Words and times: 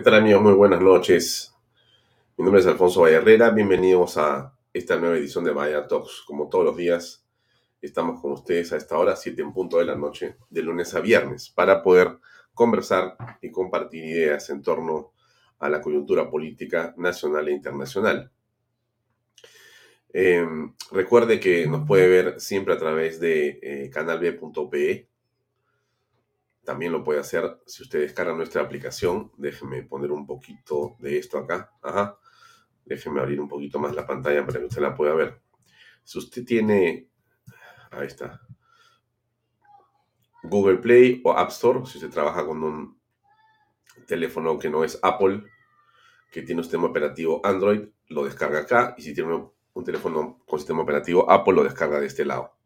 ¿Qué 0.00 0.04
tal 0.04 0.14
amigos? 0.14 0.40
Muy 0.40 0.54
buenas 0.54 0.80
noches. 0.80 1.54
Mi 2.38 2.44
nombre 2.44 2.62
es 2.62 2.66
Alfonso 2.66 3.06
Herrera. 3.06 3.50
Bienvenidos 3.50 4.16
a 4.16 4.56
esta 4.72 4.96
nueva 4.96 5.18
edición 5.18 5.44
de 5.44 5.50
Vaya 5.50 5.86
Talks. 5.86 6.22
Como 6.26 6.48
todos 6.48 6.64
los 6.64 6.76
días, 6.78 7.28
estamos 7.82 8.18
con 8.18 8.32
ustedes 8.32 8.72
a 8.72 8.78
esta 8.78 8.96
hora, 8.96 9.14
7 9.14 9.42
en 9.42 9.52
punto 9.52 9.76
de 9.76 9.84
la 9.84 9.96
noche, 9.96 10.36
de 10.48 10.62
lunes 10.62 10.94
a 10.94 11.00
viernes, 11.00 11.50
para 11.50 11.82
poder 11.82 12.16
conversar 12.54 13.14
y 13.42 13.50
compartir 13.50 14.02
ideas 14.02 14.48
en 14.48 14.62
torno 14.62 15.12
a 15.58 15.68
la 15.68 15.82
coyuntura 15.82 16.30
política 16.30 16.94
nacional 16.96 17.48
e 17.48 17.52
internacional. 17.52 18.32
Eh, 20.14 20.46
recuerde 20.92 21.38
que 21.40 21.66
nos 21.66 21.86
puede 21.86 22.08
ver 22.08 22.40
siempre 22.40 22.72
a 22.72 22.78
través 22.78 23.20
de 23.20 23.60
eh, 23.62 23.90
canalb.pe 23.90 25.09
también 26.70 26.92
lo 26.92 27.02
puede 27.02 27.18
hacer 27.18 27.60
si 27.66 27.82
usted 27.82 27.98
descarga 27.98 28.32
nuestra 28.32 28.62
aplicación. 28.62 29.32
Déjeme 29.36 29.82
poner 29.82 30.12
un 30.12 30.24
poquito 30.24 30.94
de 31.00 31.18
esto 31.18 31.36
acá. 31.36 31.72
Ajá. 31.82 32.16
Déjeme 32.84 33.18
abrir 33.18 33.40
un 33.40 33.48
poquito 33.48 33.80
más 33.80 33.92
la 33.92 34.06
pantalla 34.06 34.46
para 34.46 34.60
que 34.60 34.66
usted 34.66 34.80
la 34.80 34.94
pueda 34.94 35.12
ver. 35.16 35.42
Si 36.04 36.20
usted 36.20 36.44
tiene, 36.44 37.10
ahí 37.90 38.06
está, 38.06 38.40
Google 40.44 40.76
Play 40.76 41.20
o 41.24 41.32
App 41.32 41.50
Store, 41.50 41.84
si 41.86 41.98
usted 41.98 42.10
trabaja 42.10 42.46
con 42.46 42.62
un 42.62 43.00
teléfono 44.06 44.56
que 44.56 44.70
no 44.70 44.84
es 44.84 44.96
Apple, 45.02 45.42
que 46.30 46.42
tiene 46.42 46.60
un 46.60 46.64
sistema 46.64 46.86
operativo 46.86 47.40
Android, 47.44 47.88
lo 48.10 48.26
descarga 48.26 48.60
acá. 48.60 48.94
Y 48.96 49.02
si 49.02 49.12
tiene 49.12 49.34
un 49.72 49.84
teléfono 49.84 50.38
con 50.46 50.60
sistema 50.60 50.82
operativo 50.82 51.28
Apple, 51.28 51.54
lo 51.54 51.64
descarga 51.64 51.98
de 51.98 52.06
este 52.06 52.24
lado. 52.24 52.59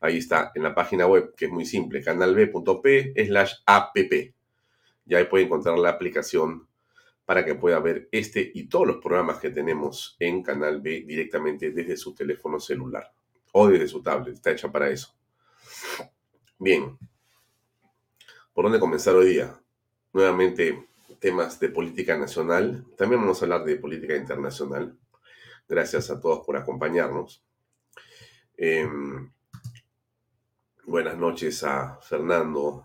Ahí 0.00 0.18
está, 0.18 0.52
en 0.54 0.62
la 0.62 0.74
página 0.74 1.06
web, 1.06 1.34
que 1.36 1.46
es 1.46 1.50
muy 1.50 1.66
simple, 1.66 2.02
canalb.p 2.02 3.14
slash 3.26 3.54
app. 3.66 3.96
Ya 5.04 5.18
ahí 5.18 5.24
puede 5.24 5.44
encontrar 5.44 5.78
la 5.78 5.90
aplicación 5.90 6.68
para 7.24 7.44
que 7.44 7.54
pueda 7.54 7.78
ver 7.80 8.08
este 8.10 8.50
y 8.54 8.68
todos 8.68 8.86
los 8.86 8.96
programas 8.98 9.38
que 9.38 9.50
tenemos 9.50 10.16
en 10.18 10.42
Canal 10.42 10.80
B 10.80 11.04
directamente 11.06 11.72
desde 11.72 11.96
su 11.96 12.14
teléfono 12.14 12.58
celular 12.58 13.12
o 13.52 13.68
desde 13.68 13.88
su 13.88 14.02
tablet. 14.02 14.34
Está 14.34 14.52
hecha 14.52 14.72
para 14.72 14.88
eso. 14.88 15.14
Bien. 16.58 16.96
¿Por 18.54 18.64
dónde 18.64 18.80
comenzar 18.80 19.14
hoy 19.14 19.30
día? 19.30 19.60
Nuevamente, 20.12 20.88
temas 21.18 21.60
de 21.60 21.68
política 21.68 22.16
nacional. 22.16 22.86
También 22.96 23.20
vamos 23.20 23.42
a 23.42 23.44
hablar 23.44 23.64
de 23.64 23.76
política 23.76 24.16
internacional. 24.16 24.96
Gracias 25.68 26.10
a 26.10 26.18
todos 26.20 26.46
por 26.46 26.56
acompañarnos. 26.56 27.44
Em, 28.56 29.30
Buenas 30.88 31.18
noches 31.18 31.62
a 31.64 31.98
Fernando, 32.00 32.82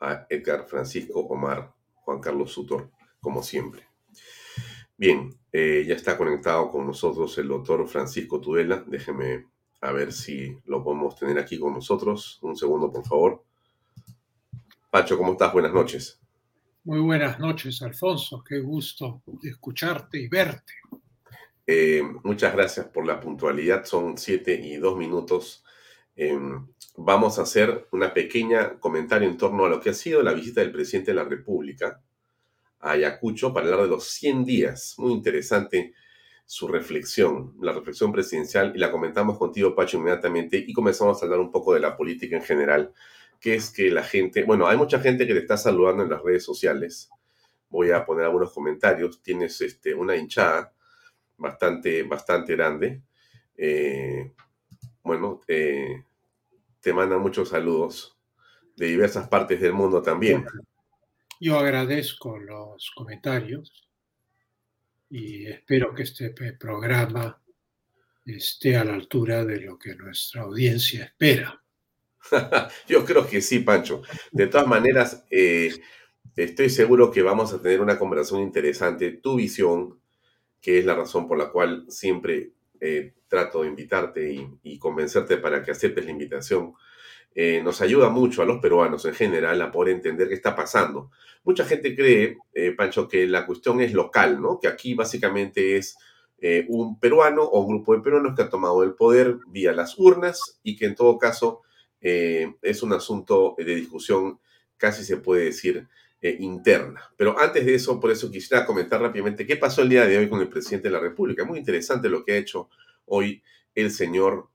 a 0.00 0.26
Edgar 0.28 0.66
Francisco, 0.66 1.20
Omar, 1.20 1.72
Juan 1.94 2.18
Carlos 2.18 2.50
Sutor, 2.50 2.90
como 3.20 3.44
siempre. 3.44 3.86
Bien, 4.96 5.32
eh, 5.52 5.84
ya 5.86 5.94
está 5.94 6.18
conectado 6.18 6.68
con 6.68 6.84
nosotros 6.84 7.38
el 7.38 7.46
doctor 7.46 7.86
Francisco 7.86 8.40
Tudela. 8.40 8.82
Déjeme 8.88 9.46
a 9.82 9.92
ver 9.92 10.12
si 10.12 10.58
lo 10.64 10.82
podemos 10.82 11.14
tener 11.14 11.38
aquí 11.38 11.60
con 11.60 11.74
nosotros. 11.74 12.40
Un 12.42 12.56
segundo, 12.56 12.90
por 12.90 13.06
favor. 13.06 13.44
Pacho, 14.90 15.16
¿cómo 15.16 15.34
estás? 15.34 15.52
Buenas 15.52 15.72
noches. 15.72 16.20
Muy 16.82 16.98
buenas 16.98 17.38
noches, 17.38 17.80
Alfonso. 17.82 18.42
Qué 18.42 18.58
gusto 18.58 19.22
escucharte 19.44 20.18
y 20.18 20.26
verte. 20.26 20.72
Eh, 21.68 22.02
muchas 22.24 22.52
gracias 22.52 22.86
por 22.86 23.06
la 23.06 23.20
puntualidad. 23.20 23.84
Son 23.84 24.18
siete 24.18 24.60
y 24.60 24.74
dos 24.78 24.98
minutos. 24.98 25.62
Em, 26.14 26.66
vamos 26.96 27.38
a 27.38 27.42
hacer 27.42 27.88
una 27.92 28.12
pequeña 28.12 28.78
comentario 28.78 29.28
en 29.28 29.36
torno 29.36 29.64
a 29.64 29.68
lo 29.68 29.80
que 29.80 29.90
ha 29.90 29.94
sido 29.94 30.22
la 30.22 30.34
visita 30.34 30.60
del 30.60 30.72
presidente 30.72 31.10
de 31.12 31.16
la 31.16 31.24
República 31.24 32.02
a 32.80 32.92
Ayacucho 32.92 33.52
para 33.52 33.66
hablar 33.66 33.82
de 33.82 33.88
los 33.88 34.04
100 34.08 34.44
días. 34.44 34.94
Muy 34.98 35.12
interesante 35.12 35.94
su 36.44 36.68
reflexión, 36.68 37.54
la 37.62 37.72
reflexión 37.72 38.12
presidencial, 38.12 38.72
y 38.74 38.78
la 38.78 38.90
comentamos 38.90 39.38
contigo, 39.38 39.74
Pacho, 39.74 39.96
inmediatamente, 39.96 40.62
y 40.66 40.72
comenzamos 40.74 41.22
a 41.22 41.24
hablar 41.24 41.40
un 41.40 41.50
poco 41.50 41.72
de 41.72 41.80
la 41.80 41.96
política 41.96 42.36
en 42.36 42.42
general, 42.42 42.92
que 43.40 43.54
es 43.54 43.70
que 43.70 43.90
la 43.90 44.02
gente, 44.02 44.44
bueno, 44.44 44.66
hay 44.66 44.76
mucha 44.76 45.00
gente 45.00 45.26
que 45.26 45.32
te 45.32 45.40
está 45.40 45.56
saludando 45.56 46.02
en 46.02 46.10
las 46.10 46.22
redes 46.22 46.44
sociales. 46.44 47.08
Voy 47.70 47.90
a 47.90 48.04
poner 48.04 48.26
algunos 48.26 48.52
comentarios. 48.52 49.22
Tienes 49.22 49.60
este, 49.62 49.94
una 49.94 50.14
hinchada 50.14 50.74
bastante, 51.38 52.02
bastante 52.02 52.54
grande. 52.54 53.02
Eh, 53.56 54.32
bueno, 55.02 55.40
eh, 55.48 56.04
te 56.80 56.92
mandan 56.92 57.20
muchos 57.20 57.48
saludos 57.48 58.18
de 58.76 58.86
diversas 58.86 59.28
partes 59.28 59.60
del 59.60 59.72
mundo 59.72 60.02
también. 60.02 60.44
Yo 61.40 61.58
agradezco 61.58 62.38
los 62.38 62.90
comentarios 62.94 63.88
y 65.10 65.46
espero 65.46 65.94
que 65.94 66.04
este 66.04 66.30
programa 66.58 67.40
esté 68.24 68.76
a 68.76 68.84
la 68.84 68.94
altura 68.94 69.44
de 69.44 69.60
lo 69.60 69.78
que 69.78 69.94
nuestra 69.94 70.42
audiencia 70.42 71.04
espera. 71.04 71.62
Yo 72.88 73.04
creo 73.04 73.26
que 73.26 73.40
sí, 73.40 73.58
Pancho. 73.58 74.02
De 74.30 74.46
todas 74.46 74.66
maneras, 74.66 75.26
eh, 75.30 75.72
estoy 76.36 76.70
seguro 76.70 77.10
que 77.10 77.22
vamos 77.22 77.52
a 77.52 77.60
tener 77.60 77.80
una 77.80 77.98
conversación 77.98 78.42
interesante. 78.42 79.10
Tu 79.12 79.36
visión, 79.36 80.00
que 80.60 80.78
es 80.78 80.84
la 80.84 80.94
razón 80.94 81.26
por 81.26 81.38
la 81.38 81.50
cual 81.50 81.84
siempre 81.88 82.52
eh, 82.84 83.12
trato 83.28 83.62
de 83.62 83.68
invitarte 83.68 84.48
y, 84.64 84.76
convencerte 84.80 85.36
para 85.36 85.62
que 85.62 85.70
aceptes 85.70 86.04
la 86.04 86.10
invitación, 86.10 86.74
eh, 87.32 87.62
nos 87.62 87.80
ayuda 87.80 88.08
mucho 88.08 88.42
a 88.42 88.44
los 88.44 88.60
peruanos 88.60 89.04
en 89.04 89.14
general 89.14 89.62
a 89.62 89.70
poder 89.70 89.94
entender 89.94 90.26
qué 90.26 90.34
está 90.34 90.56
pasando. 90.56 91.12
Mucha 91.44 91.64
gente 91.64 91.94
cree, 91.94 92.38
eh, 92.52 92.72
Pancho, 92.72 93.06
que 93.06 93.24
la 93.28 93.46
cuestión 93.46 93.80
es 93.80 93.92
local, 93.92 94.42
¿no? 94.42 94.58
Que 94.58 94.66
aquí 94.66 94.94
básicamente 94.94 95.76
es 95.76 95.96
un 96.66 96.98
peruano 96.98 97.44
o 97.44 97.60
un 97.60 97.68
grupo 97.68 97.94
de 97.94 98.02
peruanos 98.02 98.34
que 98.34 98.42
ha 98.42 98.50
tomado 98.50 98.82
el 98.82 98.94
poder 98.94 99.38
vía 99.46 99.72
las 99.72 99.96
urnas 99.96 100.58
y 100.64 100.74
que 100.74 100.86
en 100.86 100.96
todo 100.96 101.16
caso 101.16 101.60
es 102.00 102.82
un 102.82 102.92
asunto 102.92 103.54
de 103.56 103.76
discusión, 103.76 104.40
casi 104.76 105.04
se 105.04 105.18
puede 105.18 105.44
decir, 105.44 105.86
interna. 106.30 107.12
Pero 107.16 107.38
antes 107.38 107.66
de 107.66 107.74
eso, 107.74 107.98
por 107.98 108.10
eso 108.10 108.30
quisiera 108.30 108.64
comentar 108.64 109.00
rápidamente 109.00 109.46
qué 109.46 109.56
pasó 109.56 109.82
el 109.82 109.88
día 109.88 110.06
de 110.06 110.18
hoy 110.18 110.28
con 110.28 110.40
el 110.40 110.48
presidente 110.48 110.88
de 110.88 110.94
la 110.94 111.00
República. 111.00 111.44
Muy 111.44 111.58
interesante 111.58 112.08
lo 112.08 112.24
que 112.24 112.32
ha 112.32 112.36
hecho 112.36 112.68
hoy 113.06 113.42
el 113.74 113.90
señor 113.90 114.48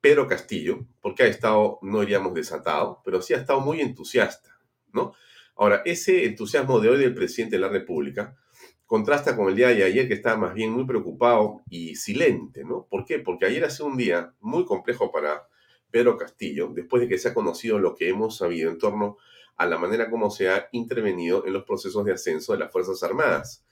Pedro 0.00 0.28
Castillo, 0.28 0.86
porque 1.00 1.24
ha 1.24 1.26
estado, 1.26 1.78
no 1.82 2.00
diríamos 2.00 2.34
desatado, 2.34 3.00
pero 3.04 3.22
sí 3.22 3.34
ha 3.34 3.38
estado 3.38 3.60
muy 3.60 3.80
entusiasta, 3.80 4.58
¿no? 4.92 5.14
Ahora, 5.56 5.82
ese 5.84 6.26
entusiasmo 6.26 6.80
de 6.80 6.90
hoy 6.90 6.98
del 6.98 7.14
presidente 7.14 7.56
de 7.56 7.62
la 7.62 7.68
República 7.68 8.36
contrasta 8.84 9.34
con 9.34 9.48
el 9.48 9.56
día 9.56 9.68
de 9.68 9.84
ayer 9.84 10.06
que 10.06 10.14
estaba 10.14 10.36
más 10.36 10.54
bien 10.54 10.70
muy 10.70 10.86
preocupado 10.86 11.62
y 11.68 11.96
silente, 11.96 12.62
¿no? 12.62 12.86
¿Por 12.88 13.04
qué? 13.04 13.18
Porque 13.18 13.46
ayer 13.46 13.64
ha 13.64 13.70
sido 13.70 13.86
un 13.86 13.96
día 13.96 14.32
muy 14.40 14.64
complejo 14.64 15.10
para 15.10 15.48
Pedro 15.90 16.16
Castillo, 16.16 16.70
después 16.72 17.02
de 17.02 17.08
que 17.08 17.18
se 17.18 17.28
ha 17.28 17.34
conocido 17.34 17.78
lo 17.78 17.94
que 17.94 18.08
hemos 18.08 18.36
sabido 18.36 18.70
en 18.70 18.78
torno 18.78 19.16
a 19.16 19.35
la 19.64 19.78
manera 19.78 20.10
como 20.10 20.30
se 20.30 20.50
ha 20.50 20.68
intervenido 20.72 21.46
en 21.46 21.54
los 21.54 21.64
procesos 21.64 22.04
de 22.04 22.12
ascenso 22.12 22.52
de 22.52 22.58
las 22.58 22.70
Fuerzas 22.70 23.02
Armadas. 23.02 23.64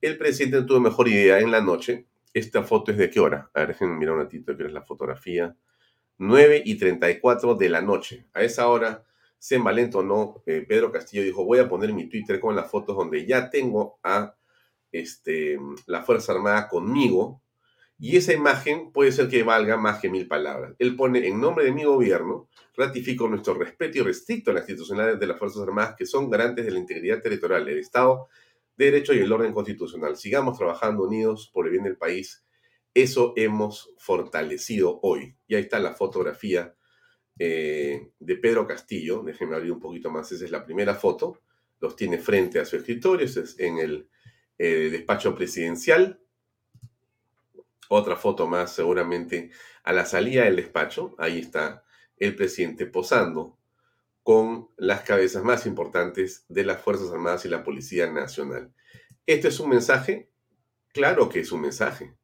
El 0.00 0.16
presidente 0.16 0.62
tuvo 0.62 0.78
mejor 0.78 1.08
idea 1.08 1.40
en 1.40 1.50
la 1.50 1.60
noche. 1.60 2.06
Esta 2.32 2.62
foto 2.62 2.92
es 2.92 2.98
de 2.98 3.10
qué 3.10 3.18
hora? 3.18 3.50
A 3.52 3.60
ver, 3.60 3.68
déjenme 3.68 3.96
mirar 3.96 4.14
un 4.14 4.20
ratito 4.20 4.56
que 4.56 4.64
es 4.64 4.72
la 4.72 4.82
fotografía. 4.82 5.56
9 6.18 6.62
y 6.64 6.76
34 6.76 7.56
de 7.56 7.68
la 7.68 7.82
noche. 7.82 8.26
A 8.34 8.42
esa 8.42 8.68
hora 8.68 9.04
se 9.38 9.56
envalentonó 9.56 10.42
eh, 10.46 10.64
Pedro 10.68 10.92
Castillo 10.92 11.24
dijo, 11.24 11.44
voy 11.44 11.58
a 11.58 11.68
poner 11.68 11.92
mi 11.92 12.08
Twitter 12.08 12.38
con 12.38 12.54
las 12.54 12.70
fotos 12.70 12.96
donde 12.96 13.26
ya 13.26 13.50
tengo 13.50 13.98
a 14.04 14.36
este, 14.92 15.58
la 15.86 16.02
Fuerza 16.02 16.32
Armada 16.32 16.68
conmigo 16.68 17.42
y 18.04 18.16
esa 18.16 18.32
imagen 18.32 18.90
puede 18.90 19.12
ser 19.12 19.28
que 19.28 19.44
valga 19.44 19.76
más 19.76 20.00
que 20.00 20.10
mil 20.10 20.26
palabras. 20.26 20.74
Él 20.80 20.96
pone, 20.96 21.24
en 21.24 21.40
nombre 21.40 21.64
de 21.64 21.70
mi 21.70 21.84
gobierno, 21.84 22.48
ratifico 22.76 23.28
nuestro 23.28 23.54
respeto 23.54 23.98
y 23.98 24.00
restricto 24.00 24.50
a 24.50 24.54
las 24.54 24.62
institucionalidades 24.62 25.20
de 25.20 25.26
las 25.28 25.38
Fuerzas 25.38 25.62
Armadas 25.62 25.94
que 25.96 26.04
son 26.04 26.28
garantes 26.28 26.64
de 26.64 26.72
la 26.72 26.80
integridad 26.80 27.22
territorial, 27.22 27.64
del 27.64 27.78
Estado 27.78 28.26
de 28.76 28.86
Derecho 28.86 29.14
y 29.14 29.20
el 29.20 29.30
orden 29.30 29.52
constitucional. 29.52 30.16
Sigamos 30.16 30.58
trabajando 30.58 31.04
unidos 31.04 31.48
por 31.54 31.66
el 31.66 31.70
bien 31.70 31.84
del 31.84 31.96
país. 31.96 32.44
Eso 32.92 33.34
hemos 33.36 33.94
fortalecido 33.98 34.98
hoy. 35.04 35.36
Y 35.46 35.54
ahí 35.54 35.62
está 35.62 35.78
la 35.78 35.94
fotografía 35.94 36.74
eh, 37.38 38.10
de 38.18 38.36
Pedro 38.36 38.66
Castillo. 38.66 39.22
Déjenme 39.22 39.54
abrir 39.54 39.70
un 39.70 39.80
poquito 39.80 40.10
más. 40.10 40.32
Esa 40.32 40.44
es 40.44 40.50
la 40.50 40.64
primera 40.64 40.96
foto. 40.96 41.38
Los 41.78 41.94
tiene 41.94 42.18
frente 42.18 42.58
a 42.58 42.64
su 42.64 42.74
escritorio. 42.74 43.26
es 43.26 43.54
en 43.60 43.78
el 43.78 44.08
eh, 44.58 44.88
despacho 44.90 45.36
presidencial 45.36 46.18
otra 47.92 48.16
foto 48.16 48.46
más 48.46 48.74
seguramente 48.74 49.50
a 49.84 49.92
la 49.92 50.04
salida 50.04 50.44
del 50.44 50.56
despacho. 50.56 51.14
Ahí 51.18 51.40
está 51.40 51.84
el 52.16 52.34
presidente 52.34 52.86
posando 52.86 53.58
con 54.22 54.68
las 54.76 55.02
cabezas 55.02 55.42
más 55.42 55.66
importantes 55.66 56.44
de 56.48 56.64
las 56.64 56.80
Fuerzas 56.80 57.10
Armadas 57.10 57.44
y 57.44 57.48
la 57.48 57.64
Policía 57.64 58.10
Nacional. 58.10 58.72
¿Esto 59.26 59.48
es 59.48 59.58
un 59.60 59.70
mensaje? 59.70 60.30
Claro 60.92 61.28
que 61.28 61.40
es 61.40 61.52
un 61.52 61.62
mensaje. 61.62 62.14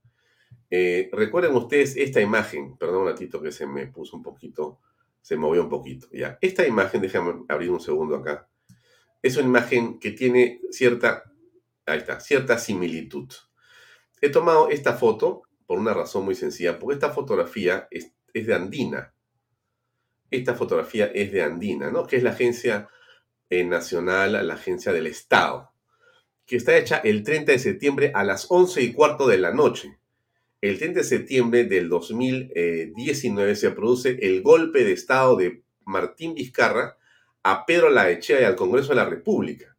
Eh, 0.71 1.09
recuerden 1.13 1.55
ustedes 1.55 1.97
esta 1.97 2.21
imagen, 2.21 2.77
perdón 2.77 3.03
un 3.03 3.09
ratito 3.09 3.41
que 3.41 3.51
se 3.51 3.67
me 3.67 3.87
puso 3.87 4.17
un 4.17 4.23
poquito, 4.23 4.79
se 5.23 5.37
movió 5.37 5.63
un 5.63 5.69
poquito, 5.69 6.09
ya. 6.13 6.39
Esta 6.41 6.67
imagen, 6.67 7.01
déjame 7.01 7.45
abrir 7.49 7.71
un 7.71 7.81
segundo 7.81 8.17
acá, 8.17 8.49
es 9.23 9.37
una 9.37 9.47
imagen 9.47 9.99
que 9.99 10.13
tiene 10.13 10.61
cierta 10.71 11.25
ahí 11.89 11.99
está, 11.99 12.21
cierta 12.21 12.59
similitud. 12.59 13.29
He 14.21 14.31
tomado 14.31 14.69
esta 14.71 14.95
foto 14.95 15.43
por 15.69 15.79
una 15.79 15.93
razón 15.93 16.25
muy 16.25 16.35
sencilla, 16.35 16.79
porque 16.79 16.95
esta 16.95 17.11
fotografía 17.11 17.89
es, 17.91 18.11
de 18.33 18.55
Andina. 18.55 19.13
Esta 20.31 20.55
fotografía 20.55 21.11
es 21.15 21.31
de 21.31 21.43
Andina, 21.43 21.91
¿no? 21.91 22.07
Que 22.07 22.17
es 22.17 22.23
la 22.23 22.31
agencia 22.31 22.89
eh, 23.51 23.65
nacional, 23.65 24.33
la 24.47 24.55
agencia 24.55 24.95
del 24.95 25.07
Estado, 25.07 25.71
que 26.47 26.57
está 26.57 26.75
hecha 26.75 26.97
el 27.05 27.23
30 27.23 27.53
de 27.53 27.59
septiembre 27.59 28.13
a 28.15 28.25
las 28.25 28.47
11 28.49 28.81
y 28.81 28.95
cuarto 28.95 29.29
de 29.29 29.37
la 29.37 29.53
noche. 29.53 29.99
El 30.63 30.79
30 30.79 31.01
de 31.01 31.05
septiembre 31.05 31.65
del 31.65 31.91
2019 31.91 33.55
se 33.55 33.71
produce 33.73 34.19
el 34.23 34.41
golpe 34.41 34.85
de 34.85 34.93
Estado 34.93 35.37
de 35.37 35.63
Martín 35.85 36.35
Vizcarra 36.35 36.97
a 37.43 37.67
Pedro 37.67 37.91
Laechea 37.91 38.41
y 38.41 38.45
al 38.45 38.57
Congreso 38.57 38.89
de 38.89 38.97
la 38.97 39.05
República. 39.05 39.77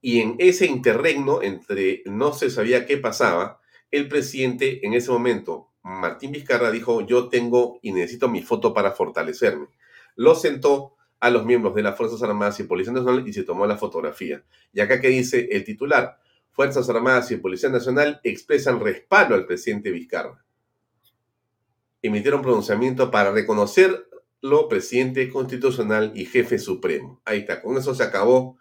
Y 0.00 0.20
en 0.20 0.36
ese 0.38 0.66
interregno 0.66 1.42
entre 1.42 2.04
no 2.06 2.32
se 2.32 2.48
sabía 2.48 2.86
qué 2.86 2.96
pasaba, 2.96 3.60
el 3.96 4.08
presidente 4.08 4.84
en 4.84 4.94
ese 4.94 5.10
momento, 5.10 5.70
Martín 5.82 6.32
Vizcarra, 6.32 6.72
dijo, 6.72 7.06
yo 7.06 7.28
tengo 7.28 7.78
y 7.80 7.92
necesito 7.92 8.28
mi 8.28 8.42
foto 8.42 8.74
para 8.74 8.90
fortalecerme. 8.90 9.68
Lo 10.16 10.34
sentó 10.34 10.96
a 11.20 11.30
los 11.30 11.44
miembros 11.44 11.74
de 11.76 11.82
las 11.82 11.96
Fuerzas 11.96 12.22
Armadas 12.22 12.58
y 12.58 12.64
Policía 12.64 12.92
Nacional 12.92 13.26
y 13.26 13.32
se 13.32 13.44
tomó 13.44 13.66
la 13.66 13.76
fotografía. 13.76 14.42
Y 14.72 14.80
acá 14.80 15.00
que 15.00 15.08
dice 15.08 15.48
el 15.52 15.62
titular, 15.62 16.18
Fuerzas 16.50 16.90
Armadas 16.90 17.30
y 17.30 17.36
Policía 17.36 17.68
Nacional 17.68 18.20
expresan 18.24 18.80
respaldo 18.80 19.36
al 19.36 19.46
presidente 19.46 19.92
Vizcarra. 19.92 20.44
Emitieron 22.02 22.42
pronunciamiento 22.42 23.10
para 23.10 23.30
reconocerlo 23.30 24.04
presidente 24.68 25.30
constitucional 25.30 26.12
y 26.16 26.26
jefe 26.26 26.58
supremo. 26.58 27.22
Ahí 27.24 27.40
está, 27.40 27.62
con 27.62 27.78
eso 27.78 27.94
se 27.94 28.02
acabó 28.02 28.58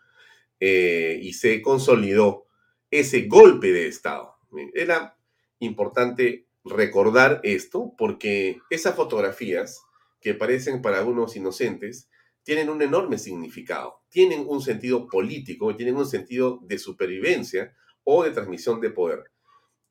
eh, 0.60 1.20
y 1.22 1.34
se 1.34 1.62
consolidó 1.62 2.46
ese 2.92 3.24
golpe 3.24 3.72
de 3.72 3.88
Estado. 3.88 4.36
Era 4.74 5.18
importante 5.64 6.48
recordar 6.64 7.40
esto 7.44 7.94
porque 7.98 8.60
esas 8.70 8.96
fotografías 8.96 9.82
que 10.22 10.34
parecen 10.34 10.82
para 10.82 11.04
unos 11.04 11.36
inocentes 11.36 12.10
tienen 12.44 12.70
un 12.70 12.82
enorme 12.82 13.18
significado, 13.18 14.02
tienen 14.10 14.46
un 14.48 14.62
sentido 14.62 15.08
político, 15.08 15.76
tienen 15.76 15.96
un 15.96 16.06
sentido 16.06 16.60
de 16.64 16.78
supervivencia 16.78 17.74
o 18.04 18.24
de 18.24 18.32
transmisión 18.32 18.82
de 18.82 18.90
poder. 18.90 19.32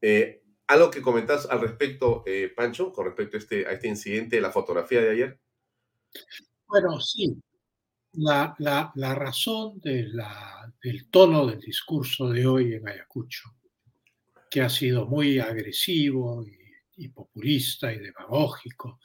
Eh, 0.01 0.43
¿Algo 0.67 0.91
que 0.91 1.03
comentás 1.03 1.47
al 1.47 1.61
respecto, 1.61 2.23
eh, 2.27 2.53
Pancho, 2.55 2.93
con 2.93 3.07
respecto 3.07 3.37
a 3.37 3.41
este, 3.41 3.67
a 3.67 3.73
este 3.73 3.89
incidente 3.89 4.37
de 4.37 4.43
la 4.43 4.51
fotografía 4.51 5.01
de 5.01 5.11
ayer? 5.11 5.41
Bueno, 6.67 7.01
sí. 7.01 7.37
La, 8.15 8.55
razón 9.15 9.81
del 9.81 10.21
tono 11.11 11.47
del 11.47 11.61
discurso 11.61 12.29
de 12.29 12.47
hoy 12.47 12.75
en 12.75 12.87
Ayacucho 12.87 13.55
que 14.53 14.61
ha 14.61 14.69
sido 14.69 15.07
muy 15.07 15.39
agresivo 15.39 16.45
y, 16.95 17.09
populista 17.09 17.91
y 17.91 17.99
demagógico, 17.99 19.01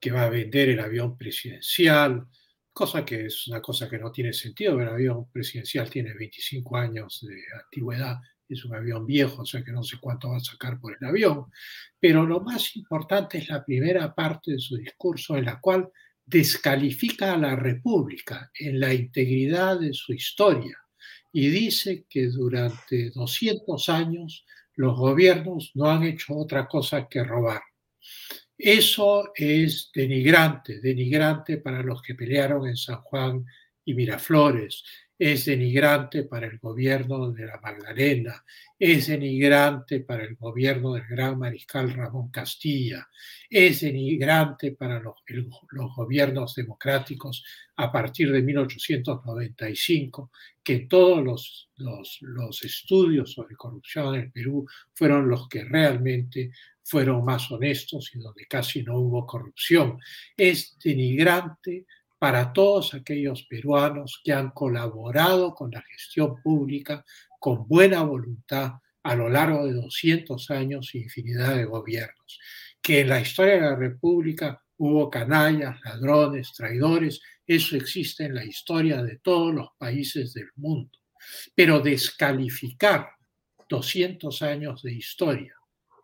que 0.00 0.10
va 0.10 0.24
a 0.24 0.30
vender 0.30 0.70
el 0.70 0.80
avión 0.80 1.16
presidencial, 1.16 2.26
cosa 2.72 3.04
que 3.04 3.26
es 3.26 3.46
una 3.46 3.62
cosa 3.62 3.88
que 3.88 4.00
no 4.00 4.10
tiene 4.10 4.32
sentido, 4.32 4.80
el 4.80 4.88
avión 4.88 5.30
presidencial 5.30 5.88
tiene 5.88 6.12
25 6.12 6.76
años 6.76 7.20
de 7.22 7.40
antigüedad, 7.62 8.16
es 8.48 8.64
un 8.64 8.74
avión 8.74 9.06
viejo, 9.06 9.42
o 9.42 9.46
sea 9.46 9.62
que 9.62 9.70
no 9.70 9.84
sé 9.84 9.98
cuánto 10.00 10.30
va 10.30 10.38
a 10.38 10.40
sacar 10.40 10.80
por 10.80 10.96
el 11.00 11.08
avión, 11.08 11.46
pero 12.00 12.26
lo 12.26 12.40
más 12.40 12.74
importante 12.74 13.38
es 13.38 13.48
la 13.48 13.64
primera 13.64 14.12
parte 14.12 14.50
de 14.50 14.58
su 14.58 14.76
discurso 14.76 15.36
en 15.36 15.44
la 15.44 15.60
cual 15.60 15.88
descalifica 16.26 17.34
a 17.34 17.38
la 17.38 17.54
República 17.54 18.50
en 18.58 18.80
la 18.80 18.92
integridad 18.92 19.78
de 19.78 19.92
su 19.92 20.12
historia 20.12 20.76
y 21.32 21.48
dice 21.48 22.06
que 22.10 22.26
durante 22.26 23.10
200 23.10 23.88
años 23.88 24.44
los 24.80 24.96
gobiernos 24.96 25.72
no 25.74 25.90
han 25.90 26.04
hecho 26.04 26.34
otra 26.34 26.66
cosa 26.66 27.06
que 27.06 27.22
robar. 27.22 27.60
Eso 28.56 29.30
es 29.34 29.90
denigrante, 29.94 30.80
denigrante 30.80 31.58
para 31.58 31.82
los 31.82 32.00
que 32.00 32.14
pelearon 32.14 32.66
en 32.66 32.78
San 32.78 33.02
Juan 33.02 33.44
y 33.90 33.94
Miraflores, 33.94 34.84
es 35.18 35.44
denigrante 35.44 36.22
para 36.22 36.46
el 36.46 36.58
gobierno 36.58 37.30
de 37.30 37.44
la 37.44 37.60
Magdalena, 37.60 38.42
es 38.78 39.08
denigrante 39.08 40.00
para 40.00 40.24
el 40.24 40.34
gobierno 40.36 40.94
del 40.94 41.06
gran 41.06 41.38
mariscal 41.38 41.92
Ramón 41.92 42.30
Castilla, 42.30 43.06
es 43.50 43.82
denigrante 43.82 44.72
para 44.72 44.98
los, 44.98 45.16
los 45.26 45.94
gobiernos 45.94 46.54
democráticos 46.54 47.44
a 47.76 47.92
partir 47.92 48.32
de 48.32 48.40
1895, 48.40 50.30
que 50.62 50.80
todos 50.80 51.22
los, 51.22 51.70
los, 51.76 52.18
los 52.22 52.64
estudios 52.64 53.32
sobre 53.34 53.56
corrupción 53.56 54.14
en 54.14 54.22
el 54.22 54.32
Perú 54.32 54.66
fueron 54.94 55.28
los 55.28 55.48
que 55.48 55.64
realmente 55.64 56.50
fueron 56.82 57.24
más 57.24 57.50
honestos 57.50 58.10
y 58.14 58.18
donde 58.18 58.46
casi 58.46 58.82
no 58.82 58.98
hubo 58.98 59.26
corrupción. 59.26 59.98
Es 60.36 60.78
denigrante 60.82 61.84
para 62.20 62.52
todos 62.52 62.92
aquellos 62.92 63.44
peruanos 63.44 64.20
que 64.22 64.34
han 64.34 64.50
colaborado 64.50 65.54
con 65.54 65.70
la 65.70 65.80
gestión 65.80 66.36
pública 66.42 67.02
con 67.38 67.66
buena 67.66 68.02
voluntad 68.02 68.74
a 69.02 69.14
lo 69.14 69.30
largo 69.30 69.66
de 69.66 69.72
200 69.72 70.50
años 70.50 70.94
y 70.94 70.98
infinidad 70.98 71.56
de 71.56 71.64
gobiernos. 71.64 72.38
Que 72.82 73.00
en 73.00 73.08
la 73.08 73.22
historia 73.22 73.54
de 73.54 73.60
la 73.62 73.74
República 73.74 74.62
hubo 74.76 75.08
canallas, 75.08 75.80
ladrones, 75.82 76.52
traidores, 76.52 77.22
eso 77.46 77.74
existe 77.74 78.24
en 78.24 78.34
la 78.34 78.44
historia 78.44 79.02
de 79.02 79.16
todos 79.20 79.54
los 79.54 79.68
países 79.78 80.34
del 80.34 80.50
mundo. 80.56 80.98
Pero 81.54 81.80
descalificar 81.80 83.12
200 83.66 84.42
años 84.42 84.82
de 84.82 84.92
historia 84.92 85.54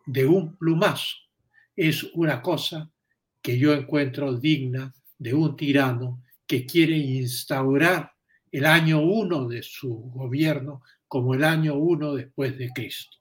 de 0.07 0.25
un 0.25 0.57
plumazo 0.57 1.15
es 1.75 2.05
una 2.15 2.41
cosa 2.41 2.89
que 3.39 3.59
yo 3.59 3.71
encuentro 3.75 4.33
digna 4.33 4.91
de 5.17 5.33
un 5.33 5.55
tirano 5.55 6.23
que 6.45 6.65
quiere 6.65 6.95
instaurar 6.95 8.11
el 8.51 8.65
año 8.65 9.01
uno 9.01 9.47
de 9.47 9.61
su 9.61 9.89
gobierno 9.89 10.81
como 11.07 11.33
el 11.33 11.43
año 11.43 11.75
uno 11.75 12.15
después 12.15 12.57
de 12.57 12.69
Cristo. 12.69 13.17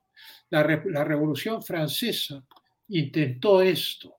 La, 0.50 0.62
la, 0.86 1.04
Revolución 1.04 1.62
Francesa 1.62 2.44
intentó 2.88 3.60
esto 3.62 4.16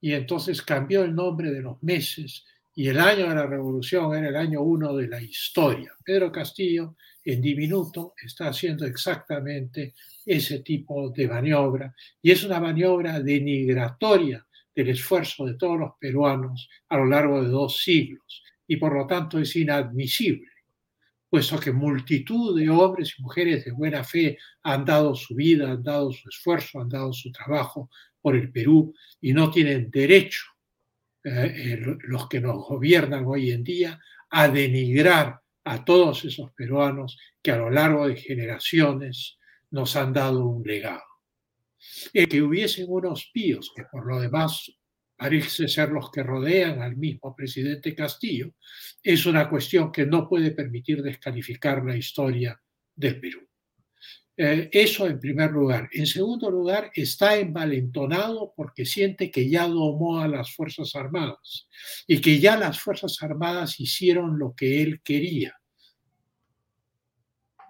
y 0.00 0.12
entonces 0.12 0.62
cambió 0.62 1.02
el 1.02 1.14
nombre 1.14 1.50
de 1.50 1.62
los 1.62 1.82
meses 1.82 2.44
y 2.76 2.88
el 2.88 2.98
año 2.98 3.28
de 3.28 3.34
la 3.34 3.46
Revolución 3.46 4.14
era 4.14 4.28
el 4.28 4.36
año 4.36 4.62
uno 4.62 4.96
de 4.96 5.08
la 5.08 5.20
historia. 5.20 5.92
Pedro 6.04 6.30
Castillo, 6.30 6.96
en 7.24 7.40
diminuto, 7.40 8.14
está 8.22 8.48
haciendo 8.48 8.84
exactamente 8.86 9.94
ese 10.24 10.60
tipo 10.60 11.10
de 11.10 11.28
maniobra 11.28 11.94
y 12.20 12.30
es 12.30 12.44
una 12.44 12.60
maniobra 12.60 13.20
denigratoria 13.20 14.44
del 14.74 14.88
esfuerzo 14.88 15.46
de 15.46 15.54
todos 15.54 15.78
los 15.78 15.92
peruanos 15.98 16.68
a 16.88 16.98
lo 16.98 17.06
largo 17.06 17.42
de 17.42 17.48
dos 17.48 17.82
siglos 17.82 18.42
y 18.66 18.76
por 18.76 18.94
lo 18.94 19.06
tanto 19.06 19.38
es 19.38 19.54
inadmisible, 19.56 20.48
puesto 21.28 21.60
que 21.60 21.72
multitud 21.72 22.58
de 22.58 22.68
hombres 22.70 23.14
y 23.18 23.22
mujeres 23.22 23.64
de 23.64 23.72
buena 23.72 24.02
fe 24.04 24.38
han 24.62 24.84
dado 24.84 25.14
su 25.14 25.34
vida, 25.34 25.70
han 25.70 25.82
dado 25.82 26.12
su 26.12 26.28
esfuerzo, 26.28 26.80
han 26.80 26.88
dado 26.88 27.12
su 27.12 27.30
trabajo 27.30 27.90
por 28.20 28.36
el 28.36 28.50
Perú 28.50 28.94
y 29.20 29.32
no 29.32 29.50
tienen 29.50 29.90
derecho 29.90 30.44
eh, 31.22 31.78
los 32.00 32.28
que 32.28 32.40
nos 32.40 32.56
gobiernan 32.66 33.24
hoy 33.26 33.50
en 33.50 33.64
día 33.64 34.00
a 34.30 34.48
denigrar 34.48 35.40
a 35.64 35.84
todos 35.84 36.24
esos 36.24 36.52
peruanos 36.52 37.18
que 37.42 37.50
a 37.50 37.56
lo 37.56 37.70
largo 37.70 38.06
de 38.08 38.16
generaciones 38.16 39.38
nos 39.70 39.96
han 39.96 40.12
dado 40.12 40.46
un 40.46 40.62
legado. 40.62 41.13
El 42.12 42.28
que 42.28 42.42
hubiesen 42.42 42.86
unos 42.88 43.30
píos, 43.32 43.72
que 43.74 43.84
por 43.90 44.06
lo 44.06 44.20
demás 44.20 44.70
parece 45.16 45.68
ser 45.68 45.90
los 45.90 46.10
que 46.10 46.22
rodean 46.22 46.82
al 46.82 46.96
mismo 46.96 47.34
presidente 47.34 47.94
Castillo, 47.94 48.54
es 49.02 49.26
una 49.26 49.48
cuestión 49.48 49.92
que 49.92 50.06
no 50.06 50.28
puede 50.28 50.50
permitir 50.50 51.02
descalificar 51.02 51.84
la 51.84 51.96
historia 51.96 52.60
del 52.94 53.20
Perú. 53.20 53.48
Eh, 54.36 54.68
eso 54.72 55.06
en 55.06 55.20
primer 55.20 55.52
lugar. 55.52 55.88
En 55.92 56.06
segundo 56.06 56.50
lugar, 56.50 56.90
está 56.94 57.36
envalentonado 57.38 58.52
porque 58.56 58.84
siente 58.84 59.30
que 59.30 59.48
ya 59.48 59.68
domó 59.68 60.18
a 60.18 60.26
las 60.26 60.52
Fuerzas 60.52 60.96
Armadas 60.96 61.68
y 62.06 62.20
que 62.20 62.40
ya 62.40 62.56
las 62.56 62.80
Fuerzas 62.80 63.22
Armadas 63.22 63.78
hicieron 63.78 64.38
lo 64.38 64.54
que 64.56 64.82
él 64.82 65.00
quería. 65.02 65.54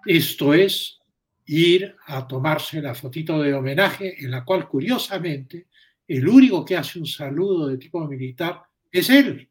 Esto 0.07 0.53
es, 0.53 0.99
ir 1.47 1.95
a 2.07 2.27
tomarse 2.27 2.81
la 2.81 2.95
fotito 2.95 3.41
de 3.41 3.53
homenaje, 3.53 4.23
en 4.23 4.31
la 4.31 4.43
cual 4.43 4.67
curiosamente 4.67 5.67
el 6.07 6.27
único 6.27 6.63
que 6.63 6.77
hace 6.77 6.99
un 6.99 7.05
saludo 7.05 7.67
de 7.67 7.77
tipo 7.77 8.07
militar 8.07 8.63
es 8.91 9.09
él 9.09 9.49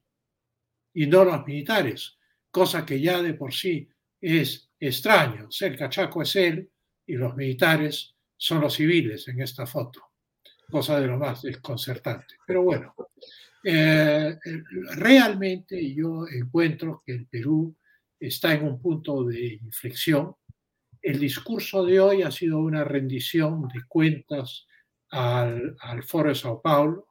y 0.93 1.07
no 1.07 1.25
los 1.25 1.47
militares, 1.47 2.17
cosa 2.51 2.87
que 2.87 3.01
ya 3.01 3.21
de 3.21 3.35
por 3.35 3.53
sí 3.53 3.89
es 4.21 4.71
extraño. 4.79 5.49
el 5.61 5.77
cachaco 5.77 6.23
es 6.23 6.37
él 6.37 6.71
y 7.07 7.15
los 7.15 7.35
militares 7.37 8.15
son 8.37 8.61
los 8.61 8.75
civiles 8.75 9.27
en 9.29 9.41
esta 9.41 9.67
foto, 9.67 10.13
cosa 10.71 11.01
de 11.01 11.07
lo 11.07 11.19
más 11.19 11.43
desconcertante. 11.43 12.37
Pero 12.47 12.63
bueno, 12.63 12.95
eh, 13.65 14.39
realmente 14.97 15.95
yo 15.95 16.27
encuentro 16.29 17.03
que 17.05 17.13
el 17.13 17.27
Perú 17.27 17.75
está 18.19 18.55
en 18.55 18.65
un 18.65 18.81
punto 18.81 19.25
de 19.25 19.55
inflexión 19.55 20.37
el 21.05 21.21
discurso 21.21 21.85
de 21.85 22.01
hoy 22.01 22.23
ha 22.23 22.31
sido 22.31 22.59
una 22.59 22.83
rendición 22.83 23.69
de 23.69 23.83
cuentas 23.87 24.67
al, 25.11 25.77
Foro 26.03 26.31
de 26.31 26.35
Sao 26.35 26.63
Paulo. 26.63 27.09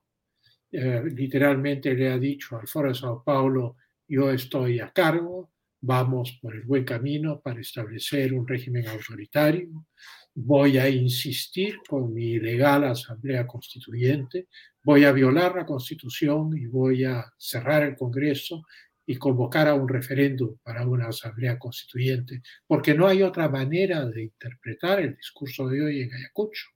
Eh, 0.72 1.04
literalmente 1.16 1.94
le 1.94 2.12
ha 2.12 2.18
dicho 2.18 2.58
al 2.58 2.68
Foro 2.68 2.90
de 2.90 2.96
Sao 2.96 3.24
Paulo, 3.24 3.78
yo 4.08 4.32
estoy 4.32 4.80
a 4.80 4.92
cargo, 4.92 5.52
vamos 5.80 6.40
por 6.42 6.56
el 6.56 6.64
buen 6.64 6.84
camino 6.84 7.40
para 7.40 7.62
establecer 7.62 8.34
un 8.34 8.48
régimen 8.48 8.88
autoritario, 8.88 9.86
voy 10.34 10.80
a 10.80 10.90
insistir 10.90 11.78
con 11.88 12.12
mi 12.12 12.32
ilegal 12.32 12.86
asamblea 12.86 13.46
constituyente, 13.46 14.48
voy 14.84 15.06
a 15.06 15.12
violar 15.12 15.56
la 15.56 15.68
constitución 15.68 16.58
y 16.58 16.66
voy 16.66 17.04
a 17.04 17.32
cerrar 17.38 17.84
el 17.84 17.96
Congreso 17.96 18.64
y 19.06 19.18
convocar 19.18 19.68
a 19.68 19.74
un 19.74 19.88
referéndum 19.88 20.58
para 20.64 20.88
una 20.88 21.08
asamblea 21.08 21.60
constituyente, 21.60 22.42
porque 22.66 22.94
no 22.94 23.08
hay 23.08 23.22
otra 23.22 23.50
manera 23.50 24.06
de 24.06 24.24
interpretar 24.24 25.02
el 25.02 25.16
discurso 25.16 25.68
de 25.68 25.84
hoy 25.84 26.02
en 26.02 26.14
Ayacucho. 26.14 26.68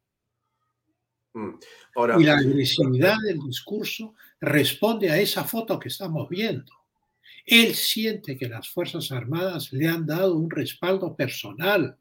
Mm. 1.34 1.60
y 2.20 2.24
la 2.24 2.38
agresividad 2.38 3.18
del 3.24 3.40
discurso 3.40 4.16
responde 4.42 5.12
a 5.12 5.20
esa 5.20 5.44
foto 5.44 5.80
que 5.80 5.90
estamos 5.90 6.28
viendo. 6.30 6.74
Él 7.46 7.76
siente 7.76 8.38
que 8.38 8.50
las 8.50 8.68
Fuerzas 8.70 9.12
Armadas 9.12 9.72
le 9.72 9.88
han 9.88 10.06
dado 10.06 10.36
un 10.36 10.50
respaldo 10.50 11.16
personal, 11.16 11.96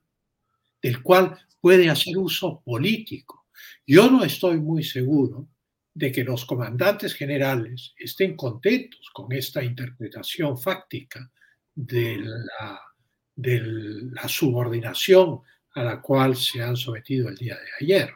del 0.81 1.03
cual 1.03 1.39
puede 1.61 1.91
hacer 1.91 2.17
uso 2.17 2.63
político. 2.65 3.47
Yo 3.87 4.11
no 4.11 4.25
estoy 4.25 4.59
muy 4.59 4.83
seguro 4.83 5.49
de 5.97 6.13
que 6.13 6.25
los 6.25 6.45
comandantes 6.45 7.15
generales 7.15 7.95
estén 7.99 8.37
contentos 8.37 9.09
con 9.15 9.33
esta 9.33 9.65
interpretación 9.65 10.59
fáctica 10.59 11.33
de 11.75 12.19
la, 12.19 12.83
subordinación 14.29 15.41
a 15.75 15.83
la 15.83 16.03
cual 16.03 16.37
se 16.37 16.61
han 16.61 16.77
sometido 16.77 17.31
el 17.31 17.37
día 17.37 17.55
de 17.55 17.85
ayer. 17.87 18.11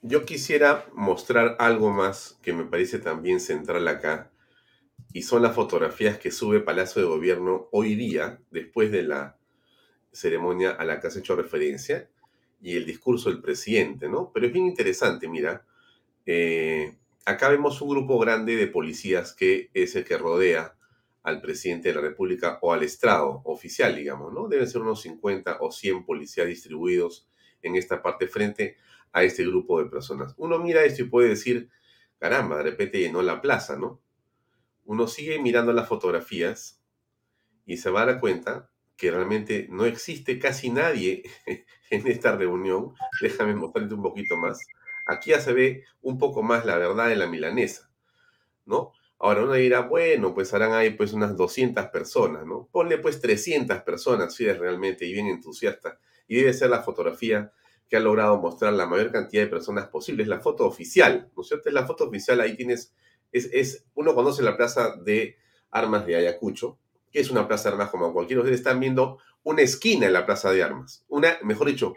Yo 0.00 0.24
quisiera 0.24 0.86
mostrar 0.94 1.56
algo 1.58 1.90
más 1.90 2.38
que 2.40 2.54
me 2.54 2.64
parece 2.64 2.98
también 2.98 3.38
central 3.38 3.86
acá, 3.88 4.30
y 5.12 5.20
son 5.22 5.42
las 5.42 5.54
fotografías 5.54 6.16
que 6.16 6.30
sube 6.30 6.60
Palacio 6.60 7.02
de 7.02 7.08
Gobierno 7.08 7.68
hoy 7.72 7.94
día, 7.94 8.40
después 8.50 8.90
de 8.90 9.02
la 9.02 9.36
ceremonia 10.12 10.70
a 10.70 10.86
la 10.86 10.98
que 10.98 11.08
has 11.08 11.16
hecho 11.16 11.36
referencia, 11.36 12.08
y 12.60 12.76
el 12.76 12.86
discurso 12.86 13.30
del 13.30 13.40
presidente, 13.40 14.08
¿no? 14.08 14.30
Pero 14.32 14.46
es 14.46 14.52
bien 14.52 14.66
interesante, 14.66 15.28
mira, 15.28 15.64
eh, 16.26 16.96
acá 17.24 17.48
vemos 17.48 17.80
un 17.80 17.90
grupo 17.90 18.18
grande 18.18 18.56
de 18.56 18.66
policías 18.66 19.32
que 19.34 19.70
es 19.74 19.94
el 19.96 20.04
que 20.04 20.18
rodea 20.18 20.74
al 21.22 21.40
presidente 21.40 21.88
de 21.88 21.94
la 21.94 22.00
República 22.00 22.58
o 22.62 22.72
al 22.72 22.82
estrado 22.82 23.42
oficial, 23.44 23.94
digamos, 23.94 24.32
¿no? 24.32 24.48
Deben 24.48 24.68
ser 24.68 24.80
unos 24.80 25.02
50 25.02 25.58
o 25.60 25.70
100 25.70 26.04
policías 26.04 26.46
distribuidos 26.46 27.28
en 27.62 27.76
esta 27.76 28.02
parte 28.02 28.28
frente 28.28 28.76
a 29.12 29.22
este 29.22 29.44
grupo 29.44 29.82
de 29.82 29.90
personas. 29.90 30.34
Uno 30.36 30.58
mira 30.58 30.84
esto 30.84 31.02
y 31.02 31.08
puede 31.08 31.30
decir, 31.30 31.70
caramba, 32.18 32.58
de 32.58 32.64
repente 32.64 32.98
llenó 32.98 33.22
la 33.22 33.40
plaza, 33.40 33.76
¿no? 33.76 34.00
Uno 34.84 35.06
sigue 35.06 35.38
mirando 35.40 35.72
las 35.72 35.88
fotografías 35.88 36.80
y 37.66 37.76
se 37.76 37.90
va 37.90 38.02
a 38.02 38.06
dar 38.06 38.20
cuenta 38.20 38.70
que 38.98 39.12
realmente 39.12 39.68
no 39.70 39.86
existe 39.86 40.38
casi 40.38 40.70
nadie 40.70 41.22
en 41.90 42.06
esta 42.08 42.36
reunión. 42.36 42.94
Déjame 43.22 43.54
mostrarte 43.54 43.94
un 43.94 44.02
poquito 44.02 44.36
más. 44.36 44.58
Aquí 45.06 45.30
ya 45.30 45.40
se 45.40 45.54
ve 45.54 45.84
un 46.02 46.18
poco 46.18 46.42
más 46.42 46.66
la 46.66 46.76
verdad 46.76 47.08
de 47.08 47.16
la 47.16 47.28
milanesa, 47.28 47.90
¿no? 48.66 48.92
Ahora 49.20 49.44
uno 49.44 49.54
dirá, 49.54 49.80
bueno, 49.80 50.34
pues 50.34 50.52
harán 50.52 50.72
ahí 50.72 50.90
pues 50.90 51.12
unas 51.12 51.36
200 51.36 51.86
personas, 51.86 52.44
¿no? 52.44 52.68
Ponle 52.70 52.98
pues 52.98 53.20
300 53.20 53.82
personas 53.82 54.34
si 54.34 54.44
eres 54.44 54.58
realmente 54.58 55.06
y 55.06 55.12
bien 55.12 55.28
entusiasta. 55.28 55.98
Y 56.26 56.36
debe 56.36 56.52
ser 56.52 56.70
la 56.70 56.82
fotografía 56.82 57.52
que 57.88 57.96
ha 57.96 58.00
logrado 58.00 58.38
mostrar 58.38 58.72
la 58.74 58.86
mayor 58.86 59.10
cantidad 59.10 59.42
de 59.42 59.48
personas 59.48 59.88
posible. 59.88 60.24
Es 60.24 60.28
la 60.28 60.40
foto 60.40 60.66
oficial, 60.66 61.30
¿no 61.34 61.42
es 61.42 61.48
cierto? 61.48 61.68
Es 61.68 61.74
la 61.74 61.86
foto 61.86 62.04
oficial, 62.04 62.40
ahí 62.40 62.56
tienes, 62.56 62.94
es, 63.32 63.48
es 63.52 63.86
uno 63.94 64.14
conoce 64.14 64.42
la 64.42 64.56
plaza 64.56 64.96
de 64.96 65.36
armas 65.70 66.04
de 66.06 66.16
Ayacucho, 66.16 66.78
que 67.10 67.20
es 67.20 67.30
una 67.30 67.46
plaza 67.46 67.68
de 67.68 67.74
armas 67.74 67.90
como 67.90 68.12
cualquiera. 68.12 68.42
Ustedes 68.42 68.60
están 68.60 68.80
viendo 68.80 69.18
una 69.42 69.62
esquina 69.62 70.06
en 70.06 70.12
la 70.12 70.26
plaza 70.26 70.50
de 70.50 70.62
armas. 70.62 71.04
Una, 71.08 71.38
mejor 71.42 71.68
dicho, 71.68 71.94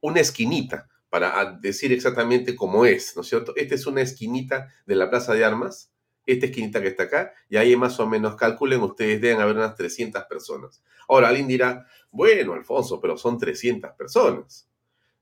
una 0.00 0.20
esquinita 0.20 0.88
para 1.10 1.52
decir 1.60 1.92
exactamente 1.92 2.56
cómo 2.56 2.84
es, 2.84 3.14
¿no 3.16 3.22
es 3.22 3.28
cierto? 3.28 3.52
Esta 3.56 3.74
es 3.74 3.86
una 3.86 4.00
esquinita 4.00 4.68
de 4.84 4.96
la 4.96 5.08
plaza 5.08 5.32
de 5.34 5.44
armas, 5.44 5.92
esta 6.26 6.46
esquinita 6.46 6.82
que 6.82 6.88
está 6.88 7.04
acá, 7.04 7.32
y 7.48 7.56
ahí 7.56 7.76
más 7.76 8.00
o 8.00 8.06
menos 8.06 8.36
calculen, 8.36 8.80
ustedes 8.82 9.20
deben 9.20 9.40
haber 9.40 9.56
unas 9.56 9.76
300 9.76 10.24
personas. 10.24 10.82
Ahora, 11.08 11.28
alguien 11.28 11.46
dirá, 11.46 11.86
bueno, 12.10 12.54
Alfonso, 12.54 13.00
pero 13.00 13.16
son 13.16 13.38
300 13.38 13.92
personas. 13.92 14.68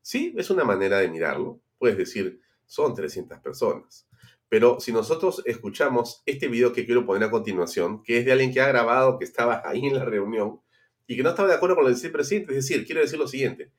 Sí, 0.00 0.34
es 0.36 0.50
una 0.50 0.64
manera 0.64 0.98
de 0.98 1.08
mirarlo. 1.08 1.60
Puedes 1.78 1.96
decir, 1.96 2.40
son 2.66 2.94
300 2.94 3.38
personas. 3.40 4.06
Pero 4.52 4.80
si 4.80 4.92
nosotros 4.92 5.42
escuchamos 5.46 6.22
este 6.26 6.46
video 6.46 6.74
que 6.74 6.84
quiero 6.84 7.06
poner 7.06 7.26
a 7.26 7.30
continuación, 7.30 8.02
que 8.02 8.18
es 8.18 8.26
de 8.26 8.32
alguien 8.32 8.52
que 8.52 8.60
ha 8.60 8.68
grabado, 8.68 9.18
que 9.18 9.24
estaba 9.24 9.62
ahí 9.64 9.86
en 9.86 9.96
la 9.96 10.04
reunión 10.04 10.60
y 11.06 11.16
que 11.16 11.22
no 11.22 11.30
estaba 11.30 11.48
de 11.48 11.54
acuerdo 11.54 11.76
con 11.76 11.84
lo 11.84 11.88
que 11.88 11.94
decía 11.94 12.08
el 12.08 12.12
presidente, 12.12 12.52
es 12.52 12.56
decir, 12.56 12.84
quiero 12.84 13.00
decir 13.00 13.18
lo 13.18 13.26
siguiente, 13.26 13.70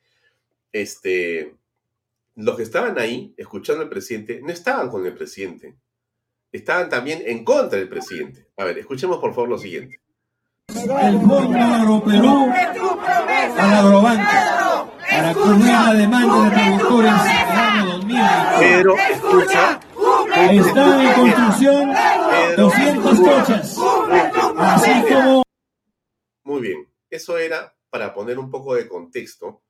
este, 0.72 1.54
los 2.38 2.58
que 2.58 2.64
estaban 2.64 2.98
ahí 2.98 3.36
escuchando 3.38 3.84
al 3.84 3.90
presidente 3.90 4.42
no 4.42 4.52
estaban 4.52 4.90
con 4.90 5.06
el 5.06 5.14
presidente, 5.14 5.76
estaban 6.52 6.90
también 6.90 7.22
en 7.24 7.46
contra 7.46 7.78
del 7.78 7.88
presidente. 7.88 8.48
A 8.58 8.64
ver, 8.64 8.80
escuchemos 8.80 9.20
por 9.20 9.36
favor 9.36 9.50
lo 9.50 9.60
siguiente. 9.60 10.02
El 10.70 11.20
Fondo 11.20 11.56
Agroperú 11.56 12.52
la 13.58 13.80
agrobanca 13.80 14.88
para 15.08 15.34
cubrir 15.36 15.68
la 15.68 15.94
demanda 15.94 16.44
de 16.46 16.50
productores 16.50 17.14
en 17.14 17.52
el 17.52 17.60
año 17.60 17.86
2000. 17.86 18.22
Pero 18.58 18.96
escucha 18.98 19.80
están 20.36 21.02
en 21.02 21.14
construcción 21.14 21.94
200 22.58 23.20
coches. 23.20 23.78
Así 24.58 24.92
como... 25.14 25.44
Muy 26.44 26.62
bien, 26.62 26.90
eso 27.10 27.38
era 27.38 27.76
para 27.90 28.14
poner 28.14 28.40
un 28.40 28.50
poco 28.50 28.76
de 28.76 28.88
contexto 28.88 29.64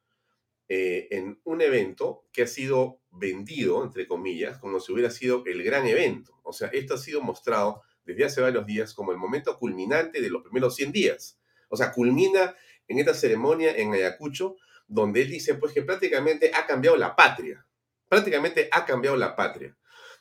eh, 0.70 1.08
en 1.12 1.40
un 1.44 1.62
evento 1.62 2.26
que 2.32 2.44
ha 2.44 2.48
sido 2.48 3.02
vendido, 3.12 3.84
entre 3.84 4.08
comillas, 4.08 4.58
como 4.58 4.80
si 4.80 4.94
hubiera 4.94 5.12
sido 5.12 5.44
el 5.46 5.62
gran 5.64 5.86
evento. 5.86 6.40
O 6.44 6.54
sea, 6.54 6.70
esto 6.70 6.96
ha 6.96 6.98
sido 6.98 7.22
mostrado 7.22 7.82
desde 8.06 8.26
hace 8.26 8.42
varios 8.42 8.66
días 8.66 8.94
como 8.94 9.12
el 9.12 9.18
momento 9.18 9.58
culminante 9.58 10.22
de 10.22 10.30
los 10.30 10.42
primeros 10.42 10.76
100 10.76 10.92
días. 10.92 11.40
O 11.70 11.78
sea, 11.78 11.92
culmina 11.92 12.56
en 12.88 13.00
esta 13.00 13.14
ceremonia 13.14 13.76
en 13.76 13.94
Ayacucho, 13.94 14.56
donde 14.88 15.22
él 15.22 15.30
dice 15.30 15.56
pues 15.56 15.74
que 15.74 15.82
prácticamente 15.82 16.52
ha 16.54 16.66
cambiado 16.66 16.98
la 16.98 17.16
patria. 17.16 17.66
Prácticamente 18.08 18.70
ha 18.72 18.86
cambiado 18.86 19.18
la 19.18 19.36
patria. 19.36 19.76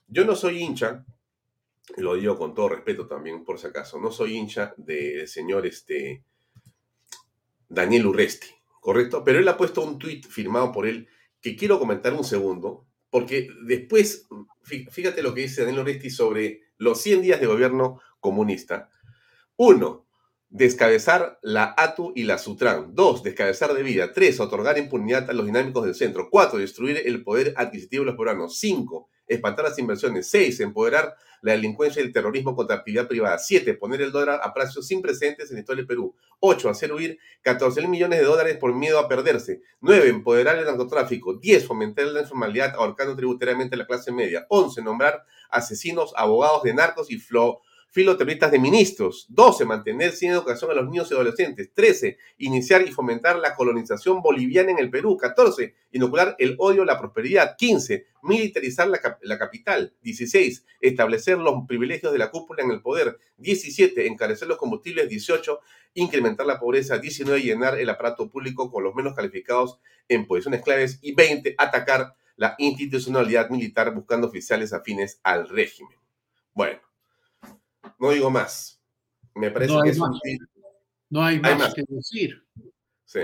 Yo 0.06 0.24
no 0.24 0.36
soy 0.36 0.62
hincha, 0.62 1.04
lo 1.96 2.14
digo 2.14 2.36
con 2.36 2.54
todo 2.54 2.68
respeto 2.68 3.06
también, 3.06 3.44
por 3.44 3.58
si 3.58 3.66
acaso, 3.66 3.98
no 3.98 4.10
soy 4.10 4.36
hincha 4.36 4.74
del 4.76 5.26
señor 5.28 5.66
este, 5.66 6.24
Daniel 7.68 8.06
Urresti, 8.06 8.48
¿correcto? 8.80 9.24
Pero 9.24 9.38
él 9.38 9.48
ha 9.48 9.56
puesto 9.56 9.82
un 9.82 9.98
tuit 9.98 10.26
firmado 10.26 10.72
por 10.72 10.86
él 10.86 11.08
que 11.40 11.56
quiero 11.56 11.78
comentar 11.78 12.12
un 12.12 12.24
segundo, 12.24 12.86
porque 13.10 13.48
después, 13.64 14.26
fíjate 14.64 15.22
lo 15.22 15.34
que 15.34 15.42
dice 15.42 15.62
Daniel 15.62 15.82
Urresti 15.82 16.10
sobre 16.10 16.60
los 16.78 17.00
100 17.00 17.22
días 17.22 17.40
de 17.40 17.46
gobierno 17.46 18.00
comunista. 18.20 18.90
Uno, 19.56 20.06
descabezar 20.52 21.38
la 21.42 21.74
ATU 21.76 22.12
y 22.14 22.24
la 22.24 22.38
SUTRAN. 22.38 22.94
Dos, 22.94 23.22
descabezar 23.22 23.72
de 23.72 23.82
vida. 23.82 24.12
Tres, 24.12 24.38
otorgar 24.38 24.76
impunidad 24.78 25.28
a 25.30 25.32
los 25.32 25.46
dinámicos 25.46 25.84
del 25.84 25.94
centro. 25.94 26.28
Cuatro, 26.30 26.58
destruir 26.58 27.02
el 27.04 27.24
poder 27.24 27.54
adquisitivo 27.56 28.02
de 28.02 28.10
los 28.10 28.16
peruanos. 28.16 28.58
Cinco, 28.58 29.08
espantar 29.34 29.64
las 29.64 29.78
inversiones. 29.78 30.28
Seis, 30.28 30.60
empoderar 30.60 31.16
la 31.42 31.52
delincuencia 31.52 32.00
y 32.00 32.06
el 32.06 32.12
terrorismo 32.12 32.54
contra 32.54 32.76
actividad 32.76 33.08
privada. 33.08 33.38
Siete, 33.38 33.74
poner 33.74 34.00
el 34.00 34.12
dólar 34.12 34.40
a 34.42 34.54
precios 34.54 34.86
sin 34.86 35.02
precedentes 35.02 35.50
en 35.50 35.56
la 35.56 35.60
historia 35.60 35.80
del 35.80 35.86
Perú. 35.86 36.14
Ocho, 36.40 36.68
hacer 36.68 36.92
huir 36.92 37.18
14 37.42 37.80
mil 37.82 37.90
millones 37.90 38.20
de 38.20 38.24
dólares 38.24 38.56
por 38.58 38.74
miedo 38.74 38.98
a 38.98 39.08
perderse. 39.08 39.62
Nueve, 39.80 40.08
empoderar 40.08 40.56
el 40.58 40.64
narcotráfico. 40.64 41.34
Diez, 41.34 41.66
fomentar 41.66 42.06
la 42.06 42.20
informalidad 42.20 42.74
ahorcando 42.76 43.16
tributariamente 43.16 43.74
a 43.74 43.78
la 43.78 43.86
clase 43.86 44.12
media. 44.12 44.46
Once, 44.48 44.80
nombrar 44.82 45.24
asesinos, 45.50 46.12
abogados 46.16 46.62
de 46.62 46.74
narcos 46.74 47.10
y 47.10 47.18
flow 47.18 47.60
filoterroristas 47.92 48.50
de 48.50 48.58
ministros. 48.58 49.26
12. 49.28 49.64
Mantener 49.66 50.12
sin 50.12 50.30
educación 50.30 50.70
a 50.70 50.74
los 50.74 50.86
niños 50.86 51.10
y 51.10 51.14
adolescentes. 51.14 51.70
13. 51.74 52.18
Iniciar 52.38 52.82
y 52.82 52.90
fomentar 52.90 53.38
la 53.38 53.54
colonización 53.54 54.22
boliviana 54.22 54.72
en 54.72 54.78
el 54.78 54.90
Perú. 54.90 55.16
14. 55.16 55.74
Inocular 55.92 56.34
el 56.38 56.56
odio 56.58 56.82
a 56.82 56.86
la 56.86 56.98
prosperidad. 56.98 57.54
15. 57.56 58.06
Militarizar 58.22 58.88
la, 58.88 59.18
la 59.20 59.38
capital. 59.38 59.94
16. 60.02 60.64
Establecer 60.80 61.38
los 61.38 61.66
privilegios 61.68 62.12
de 62.12 62.18
la 62.18 62.30
cúpula 62.30 62.64
en 62.64 62.70
el 62.70 62.80
poder. 62.80 63.18
17. 63.36 64.06
Encarecer 64.06 64.48
los 64.48 64.56
combustibles. 64.56 65.08
18. 65.08 65.60
Incrementar 65.94 66.46
la 66.46 66.58
pobreza. 66.58 66.98
19. 66.98 67.42
Llenar 67.42 67.78
el 67.78 67.90
aparato 67.90 68.30
público 68.30 68.70
con 68.72 68.82
los 68.82 68.94
menos 68.94 69.14
calificados 69.14 69.78
en 70.08 70.26
posiciones 70.26 70.62
claves. 70.62 70.98
Y 71.02 71.14
20. 71.14 71.56
Atacar 71.58 72.16
la 72.36 72.54
institucionalidad 72.56 73.50
militar 73.50 73.94
buscando 73.94 74.26
oficiales 74.26 74.72
afines 74.72 75.20
al 75.22 75.48
régimen. 75.48 75.98
Bueno, 76.54 76.80
no 78.02 78.10
digo 78.10 78.30
más. 78.30 78.82
Me 79.36 79.52
parece 79.52 79.72
no 79.72 79.80
que 79.80 79.90
es 79.90 79.98
más. 79.98 80.10
No 81.08 81.24
hay 81.24 81.38
más, 81.38 81.72
que 81.72 81.84
decir. 81.86 82.44
Sí. 83.04 83.20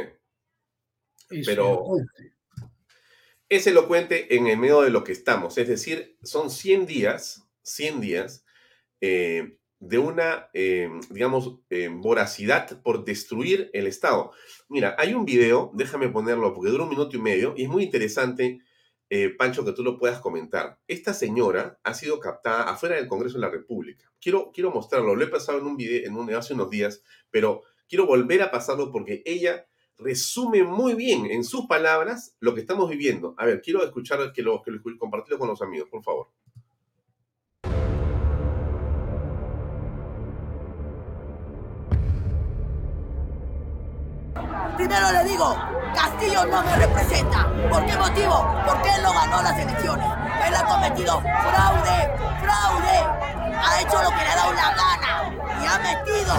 Pero 1.45 1.85
es 3.49 3.67
elocuente 3.67 4.37
en 4.37 4.47
el 4.47 4.57
medio 4.57 4.83
de 4.83 4.91
lo 4.91 5.03
que 5.03 5.11
estamos. 5.11 5.59
Es 5.59 5.67
decir, 5.67 6.17
son 6.23 6.49
100 6.49 6.87
días, 6.87 7.43
100 7.63 8.01
días 8.01 8.45
eh, 9.01 9.59
de 9.81 9.99
una, 9.99 10.49
eh, 10.53 10.89
digamos, 11.11 11.59
eh, 11.71 11.89
voracidad 11.89 12.81
por 12.83 13.05
destruir 13.05 13.71
el 13.73 13.89
Estado. 13.89 14.31
Mira, 14.69 14.95
hay 14.97 15.13
un 15.15 15.25
video, 15.25 15.73
déjame 15.75 16.09
ponerlo 16.09 16.55
porque 16.55 16.71
dura 16.71 16.85
un 16.85 16.91
minuto 16.91 17.17
y 17.17 17.21
medio 17.21 17.55
y 17.57 17.65
es 17.65 17.69
muy 17.69 17.83
interesante, 17.83 18.61
Pancho, 19.39 19.65
que 19.65 19.73
tú 19.73 19.83
lo 19.83 19.97
puedas 19.99 20.21
comentar. 20.21 20.79
Esta 20.87 21.15
señora 21.15 21.79
ha 21.83 21.95
sido 21.95 22.21
captada 22.21 22.65
afuera 22.65 22.97
del 22.97 23.09
Congreso 23.09 23.37
de 23.39 23.41
la 23.41 23.51
República. 23.51 24.13
Quiero, 24.21 24.51
quiero 24.53 24.71
mostrarlo, 24.71 25.17
lo 25.17 25.25
he 25.25 25.29
pasado 25.29 25.59
en 25.59 25.67
un 25.67 25.77
video 25.77 26.07
en 26.07 26.15
un, 26.15 26.33
hace 26.35 26.55
unos 26.55 26.69
días, 26.69 27.03
pero 27.31 27.63
quiero 27.89 28.07
volver 28.07 28.43
a 28.43 28.51
pasarlo 28.51 28.93
porque 28.93 29.23
ella 29.25 29.67
resume 29.97 30.63
muy 30.63 30.95
bien 30.95 31.27
en 31.27 31.43
sus 31.43 31.67
palabras 31.67 32.37
lo 32.41 32.55
que 32.55 32.61
estamos 32.61 32.89
viviendo. 32.89 33.35
A 33.39 33.47
ver, 33.47 33.61
quiero 33.63 33.83
escuchar 33.83 34.33
que 34.33 34.43
lo, 34.43 34.63
que 34.63 34.71
lo 34.71 34.81
compartirlo 34.99 35.39
con 35.39 35.49
los 35.49 35.63
amigos, 35.63 35.89
por 35.89 36.03
favor. 36.03 36.29
Primero 44.89 45.13
le 45.13 45.25
digo, 45.25 45.55
Castillo 45.95 46.47
no 46.47 46.63
me 46.63 46.77
representa. 46.77 47.47
¿Por 47.71 47.85
qué 47.85 47.95
motivo? 47.95 48.51
Porque 48.67 48.89
él 48.89 49.03
no 49.03 49.13
ganó 49.13 49.43
las 49.43 49.59
elecciones. 49.59 50.07
Él 50.47 50.55
ha 50.57 50.65
cometido 50.65 51.21
fraude, 51.21 52.17
fraude. 52.41 53.05
Ha 53.53 53.81
hecho 53.83 54.03
lo 54.03 54.09
que 54.09 54.25
le 54.25 54.31
ha 54.31 54.37
dado 54.37 54.53
la 54.55 54.75
gana. 54.75 55.31
Y 55.61 55.67
ha 55.67 55.79
metido, 55.81 56.33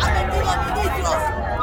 ha 0.00 0.10
metido 0.12 0.48
a 0.48 0.56
ministros, 0.58 1.16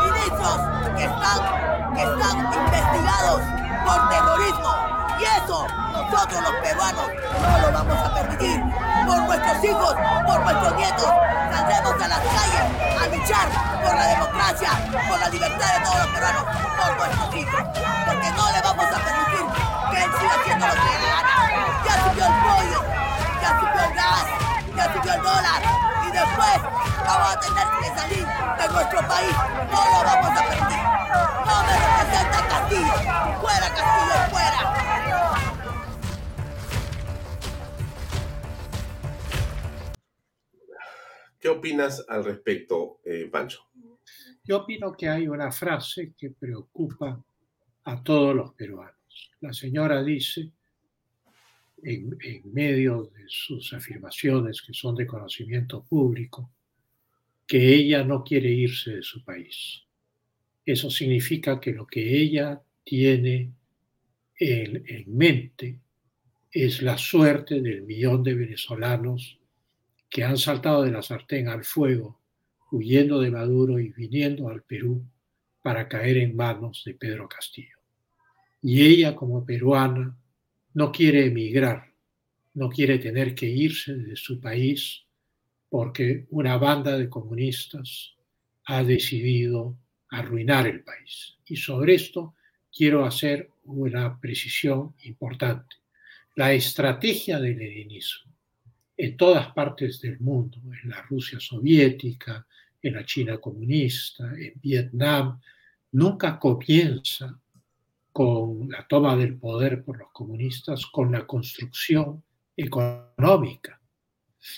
ministros 0.04 0.60
que 0.98 1.04
están, 1.06 1.94
que 1.96 2.04
están 2.04 2.54
investigados 2.54 3.42
por 3.86 4.10
terrorismo. 4.10 4.76
Y 5.18 5.24
eso 5.42 5.68
nosotros 5.96 6.42
los 6.42 6.56
peruanos 6.62 7.08
no 7.42 7.60
lo 7.60 7.72
vamos 7.72 7.98
a 7.98 8.14
permitir. 8.14 8.62
Por 9.06 9.18
nuestros 9.22 9.64
hijos, 9.64 9.96
por 10.26 10.40
nuestros 10.42 10.76
nietos, 10.76 11.10
saldremos 11.52 12.02
a 12.02 12.08
las 12.08 12.20
calles 12.20 12.66
a 13.00 13.08
luchar 13.08 13.48
por 13.84 13.96
la 13.96 14.08
democracia, 14.08 14.70
por 15.08 15.20
la 15.20 15.30
libertad 15.30 15.74
de 15.74 15.80
todos 15.86 16.00
los 16.00 16.08
peruanos, 16.08 16.44
por 16.78 16.98
nuestros 16.98 17.36
hijos. 17.36 17.62
Porque 18.06 18.32
no 18.32 18.52
le 18.52 18.62
vamos 18.62 18.86
a 18.86 19.00
permitir 19.06 19.46
que 19.92 20.04
él 20.04 20.12
siga 20.20 20.36
haciendo 20.36 20.68
lo 20.68 20.74
que 20.74 20.80
le 20.80 21.08
gana. 21.16 21.36
Ya 21.86 21.94
subió 22.04 22.26
el 22.26 22.36
pollo, 22.44 22.82
ya 23.42 23.50
subió 23.60 23.82
el 23.86 23.94
gas, 23.96 24.26
ya 24.76 24.94
subió 24.94 25.14
el 25.14 25.22
dólar. 25.22 25.62
Y 26.08 26.12
después 26.12 26.58
vamos 27.08 27.30
a 27.36 27.40
tener 27.40 27.68
que 27.80 28.00
salir 28.00 28.28
de 28.58 28.68
nuestro 28.70 29.08
país. 29.08 29.36
No 29.72 29.80
lo 29.86 30.04
vamos 30.04 30.32
a 30.32 30.44
permitir. 30.44 30.84
No 31.46 31.64
me 31.64 31.74
representa 31.78 32.38
Castillo. 32.50 32.94
Fuera 33.42 33.70
Castillo, 33.70 34.16
fuera. 34.32 35.55
¿Qué 41.46 41.50
opinas 41.50 42.04
al 42.10 42.26
respecto, 42.26 43.02
eh, 43.06 43.30
Pancho? 43.32 43.68
Yo 44.44 44.62
opino 44.64 44.94
que 44.94 45.08
hay 45.08 45.28
una 45.28 45.52
frase 45.52 46.16
que 46.18 46.32
preocupa 46.32 47.24
a 47.84 48.04
todos 48.04 48.36
los 48.36 48.56
peruanos. 48.56 49.32
La 49.42 49.54
señora 49.54 50.04
dice, 50.04 50.50
en, 51.84 52.18
en 52.20 52.52
medio 52.52 53.12
de 53.16 53.26
sus 53.28 53.72
afirmaciones 53.74 54.64
que 54.64 54.74
son 54.74 54.96
de 54.96 55.06
conocimiento 55.06 55.84
público, 55.84 56.50
que 57.46 57.76
ella 57.76 58.04
no 58.04 58.24
quiere 58.24 58.50
irse 58.50 58.96
de 58.96 59.04
su 59.04 59.24
país. 59.24 59.84
Eso 60.66 60.90
significa 60.90 61.60
que 61.60 61.74
lo 61.74 61.86
que 61.86 62.22
ella 62.22 62.60
tiene 62.84 63.52
en, 64.40 64.84
en, 64.88 65.16
mente 65.16 65.80
es 66.50 66.82
la 66.82 66.98
suerte 66.98 67.62
del 67.62 67.84
millón 67.84 68.24
de 68.24 68.34
venezolanos 68.34 69.38
que 70.10 70.24
han 70.24 70.38
saltado 70.38 70.84
de 70.84 70.92
la 70.92 71.02
sartén 71.02 71.48
al 71.48 71.64
fuego, 71.64 72.22
huyendo 72.72 73.20
de 73.20 73.32
Maduro 73.32 73.80
y 73.80 73.90
viniendo 73.90 74.50
al 74.50 74.64
Perú 74.64 75.06
para 75.62 75.88
caer 75.88 76.18
en 76.18 76.36
manos 76.36 76.84
de 76.86 76.94
Pedro 76.94 77.28
Castillo. 77.28 77.78
Y 78.62 78.86
ella 78.86 79.16
como 79.16 79.46
peruana 79.46 80.18
no 80.74 80.92
quiere 80.92 81.26
emigrar, 81.26 81.92
no 82.54 82.70
quiere 82.70 83.00
tener 83.00 83.36
que 83.36 83.48
irse 83.48 83.96
de 83.96 84.16
su 84.16 84.40
país 84.40 85.04
porque 85.70 86.26
una 86.30 86.58
banda 86.58 86.98
de 86.98 87.10
comunistas 87.10 88.16
ha 88.66 88.84
decidido 88.84 89.78
arruinar 90.10 90.68
el 90.68 90.84
país. 90.84 91.38
Y 91.46 91.58
sobre 91.58 91.96
esto 91.96 92.36
quiero 92.72 93.06
hacer 93.06 93.50
una 93.64 94.20
precisión 94.20 94.96
importante. 95.04 95.76
La 96.36 96.54
estrategia 96.54 97.40
del 97.40 97.58
leninismo 97.58 98.35
en 98.98 99.18
todas 99.18 99.52
partes 99.54 100.00
del 100.02 100.20
mundo, 100.20 100.60
en 100.84 100.90
la 100.90 101.02
Rusia 101.04 101.40
soviética, 101.40 102.46
en 102.82 102.94
la 102.94 103.06
China 103.06 103.38
comunista, 103.38 104.32
en 104.38 104.54
Vietnam, 104.62 105.40
nunca 105.92 106.40
comienza 106.40 107.38
con 108.12 108.70
la 108.70 108.88
toma 108.88 109.16
del 109.18 109.38
poder 109.38 109.84
por 109.84 109.98
los 109.98 110.12
comunistas, 110.12 110.86
con 110.86 111.12
la 111.12 111.28
construcción 111.28 112.24
económica, 112.56 113.82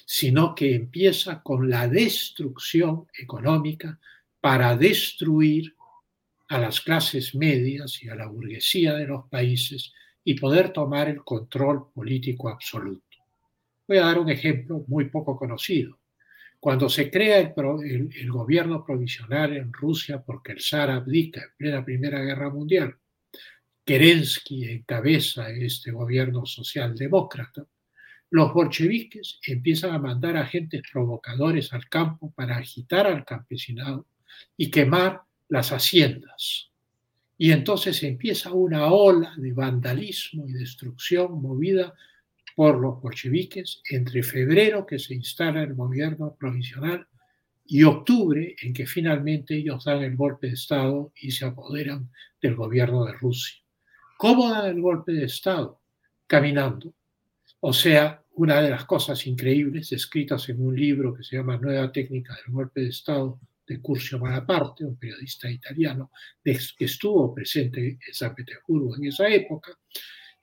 sino 0.06 0.54
que 0.54 0.76
empieza 0.76 1.42
con 1.42 1.70
la 1.70 1.88
destrucción 1.88 3.08
económica 3.18 4.00
para 4.40 4.78
destruir 4.78 5.76
a 6.50 6.60
las 6.60 6.82
clases 6.82 7.34
medias 7.34 8.02
y 8.04 8.10
a 8.10 8.16
la 8.16 8.28
burguesía 8.28 8.94
de 8.94 9.08
los 9.08 9.28
países 9.28 9.92
y 10.24 10.36
poder 10.36 10.72
tomar 10.72 11.10
el 11.10 11.24
control 11.24 11.90
político 11.94 12.50
absoluto. 12.50 13.07
Voy 13.88 13.98
a 13.98 14.06
dar 14.06 14.20
un 14.20 14.30
ejemplo 14.30 14.84
muy 14.88 15.06
poco 15.06 15.38
conocido. 15.38 16.00
Cuando 16.60 16.90
se 16.90 17.10
crea 17.10 17.40
el, 17.40 18.32
gobierno 18.32 18.84
provisional 18.84 19.56
en 19.56 19.72
Rusia 19.72 20.22
porque 20.22 20.54
el 20.54 20.62
zar 20.62 20.90
abdica 20.90 21.42
en 21.42 21.50
plena 21.58 21.86
Primera 21.86 22.20
Guerra 22.20 22.50
Mundial, 22.50 22.96
Kerensky 23.86 24.66
encabeza 24.66 25.50
este 25.50 25.92
gobierno 25.92 26.46
socialdemócrata, 26.46 27.66
los 28.30 28.54
bolcheviques 28.54 29.40
empiezan 29.48 29.94
a 29.94 30.00
mandar 30.00 30.36
agentes 30.36 30.82
provocadores 30.92 31.72
al 31.72 31.88
campo 31.88 32.34
para 32.36 32.58
agitar 32.58 33.08
al 33.08 33.24
campesinado 33.24 34.06
y 34.58 34.70
quemar 34.70 35.22
las 35.48 35.72
haciendas. 35.72 36.72
Y 37.38 37.52
entonces 37.52 38.04
empieza 38.04 38.52
una 38.52 38.88
ola 38.88 39.34
de 39.38 39.54
vandalismo 39.54 40.50
y 40.50 40.54
destrucción 40.54 41.42
movida 41.42 41.94
por 42.58 42.80
los 42.80 43.00
bolcheviques 43.00 43.84
entre 43.88 44.24
febrero, 44.24 44.84
que 44.84 44.98
se 44.98 45.14
instala 45.14 45.62
el 45.62 45.76
gobierno 45.76 46.36
provisional, 46.40 47.08
y 47.68 47.84
octubre, 47.84 48.56
en 48.60 48.74
que 48.74 48.88
finalmente 48.88 49.56
ellos 49.56 49.86
dan 49.86 50.02
el 50.02 50.16
golpe 50.16 50.48
de 50.48 50.54
Estado 50.54 51.14
y 51.22 51.30
se 51.30 51.46
apoderan 51.46 52.10
del 52.42 52.56
gobierno 52.56 53.06
de 53.06 53.14
Rusia. 53.14 53.62
¿Cómo 54.18 54.50
dan 54.50 54.76
el 54.76 54.82
golpe 54.82 55.12
de 55.12 55.26
Estado? 55.26 55.80
Caminando. 56.26 56.92
O 57.60 57.72
sea, 57.72 58.24
una 58.38 58.60
de 58.60 58.72
las 58.72 58.86
cosas 58.86 59.28
increíbles 59.28 59.92
escritas 59.92 60.50
en 60.50 60.60
un 60.60 60.76
libro 60.76 61.14
que 61.14 61.24
se 61.24 61.36
llama 61.38 61.58
Nueva 61.58 61.92
técnica 61.92 62.34
del 62.38 62.56
golpe 62.56 62.82
de 62.82 62.90
Estado 62.90 63.40
de 63.68 63.80
Curcio 63.80 64.18
Malaparte, 64.18 64.84
un 64.84 64.98
periodista 64.98 65.48
italiano 65.48 66.10
que 66.44 66.86
estuvo 66.86 67.36
presente 67.36 68.00
en 68.04 68.14
San 68.14 68.34
Petersburgo 68.34 68.96
en 68.96 69.06
esa 69.06 69.28
época, 69.28 69.78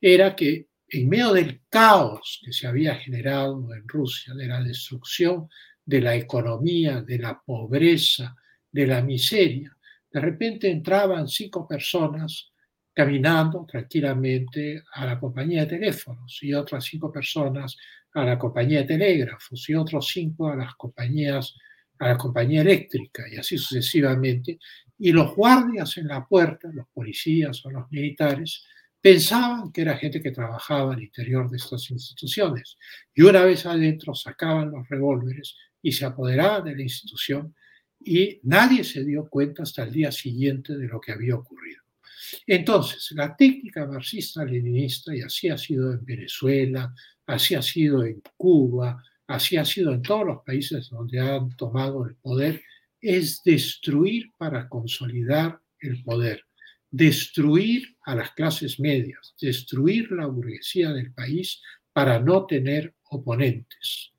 era 0.00 0.36
que 0.36 0.68
en 0.94 1.08
medio 1.08 1.32
del 1.32 1.62
caos 1.68 2.40
que 2.44 2.52
se 2.52 2.66
había 2.66 2.94
generado 2.94 3.72
en 3.74 3.86
Rusia, 3.88 4.34
de 4.34 4.46
la 4.46 4.62
destrucción 4.62 5.48
de 5.84 6.00
la 6.00 6.14
economía, 6.14 7.02
de 7.02 7.18
la 7.18 7.40
pobreza, 7.44 8.34
de 8.70 8.86
la 8.86 9.02
miseria, 9.02 9.76
de 10.10 10.20
repente 10.20 10.70
entraban 10.70 11.28
cinco 11.28 11.66
personas 11.66 12.52
caminando 12.92 13.66
tranquilamente 13.66 14.84
a 14.92 15.04
la 15.04 15.18
compañía 15.18 15.62
de 15.62 15.78
teléfonos 15.78 16.38
y 16.42 16.54
otras 16.54 16.84
cinco 16.84 17.10
personas 17.10 17.76
a 18.12 18.24
la 18.24 18.38
compañía 18.38 18.80
de 18.80 18.84
telégrafos 18.86 19.68
y 19.68 19.74
otros 19.74 20.08
cinco 20.08 20.48
a 20.48 20.56
las 20.56 20.74
compañías 20.76 21.54
a 21.98 22.08
la 22.08 22.18
compañía 22.18 22.62
eléctrica 22.62 23.24
y 23.30 23.36
así 23.36 23.58
sucesivamente. 23.58 24.58
Y 24.98 25.12
los 25.12 25.34
guardias 25.34 25.96
en 25.96 26.08
la 26.08 26.26
puerta, 26.26 26.70
los 26.72 26.86
policías 26.92 27.64
o 27.64 27.70
los 27.70 27.90
militares 27.90 28.64
pensaban 29.04 29.70
que 29.70 29.82
era 29.82 29.98
gente 29.98 30.22
que 30.22 30.30
trabajaba 30.30 30.94
al 30.94 31.02
interior 31.02 31.50
de 31.50 31.58
estas 31.58 31.90
instituciones. 31.90 32.78
Y 33.14 33.20
una 33.20 33.44
vez 33.44 33.66
adentro 33.66 34.14
sacaban 34.14 34.70
los 34.70 34.88
revólveres 34.88 35.56
y 35.82 35.92
se 35.92 36.06
apoderaban 36.06 36.64
de 36.64 36.74
la 36.74 36.82
institución 36.84 37.54
y 38.00 38.40
nadie 38.44 38.82
se 38.82 39.04
dio 39.04 39.28
cuenta 39.28 39.64
hasta 39.64 39.82
el 39.82 39.92
día 39.92 40.10
siguiente 40.10 40.74
de 40.78 40.88
lo 40.88 41.02
que 41.02 41.12
había 41.12 41.36
ocurrido. 41.36 41.82
Entonces, 42.46 43.12
la 43.14 43.36
técnica 43.36 43.86
marxista-leninista, 43.86 45.14
y 45.14 45.20
así 45.20 45.50
ha 45.50 45.58
sido 45.58 45.92
en 45.92 46.02
Venezuela, 46.02 46.94
así 47.26 47.54
ha 47.54 47.60
sido 47.60 48.04
en 48.04 48.22
Cuba, 48.38 49.02
así 49.26 49.58
ha 49.58 49.66
sido 49.66 49.92
en 49.92 50.00
todos 50.00 50.24
los 50.24 50.42
países 50.46 50.88
donde 50.88 51.20
han 51.20 51.54
tomado 51.58 52.06
el 52.06 52.16
poder, 52.16 52.62
es 53.02 53.42
destruir 53.44 54.32
para 54.38 54.66
consolidar 54.66 55.60
el 55.78 56.02
poder, 56.02 56.46
destruir 56.94 57.96
a 58.04 58.14
las 58.14 58.30
clases 58.34 58.78
medias, 58.78 59.34
destruir 59.40 60.12
la 60.12 60.26
burguesía 60.26 60.92
del 60.92 61.12
país 61.12 61.60
para 61.92 62.20
no 62.20 62.46
tener 62.46 62.94
oponentes, 63.10 64.12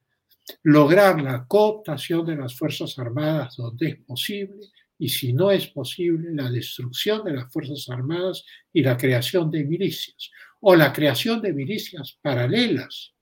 lograr 0.61 1.21
la 1.21 1.47
cooptación 1.47 2.25
de 2.25 2.35
las 2.35 2.53
Fuerzas 2.53 2.99
Armadas 2.99 3.55
donde 3.55 3.87
es 3.87 3.95
posible 4.01 4.67
y 4.99 5.07
si 5.07 5.31
no 5.31 5.51
es 5.51 5.67
posible, 5.67 6.33
la 6.33 6.51
destrucción 6.51 7.23
de 7.23 7.35
las 7.35 7.49
Fuerzas 7.49 7.87
Armadas 7.89 8.43
y 8.73 8.81
la 8.81 8.97
creación 8.97 9.49
de 9.49 9.63
milicias, 9.63 10.29
o 10.59 10.75
la 10.75 10.91
creación 10.91 11.41
de 11.41 11.53
milicias 11.53 12.19
paralelas 12.21 13.13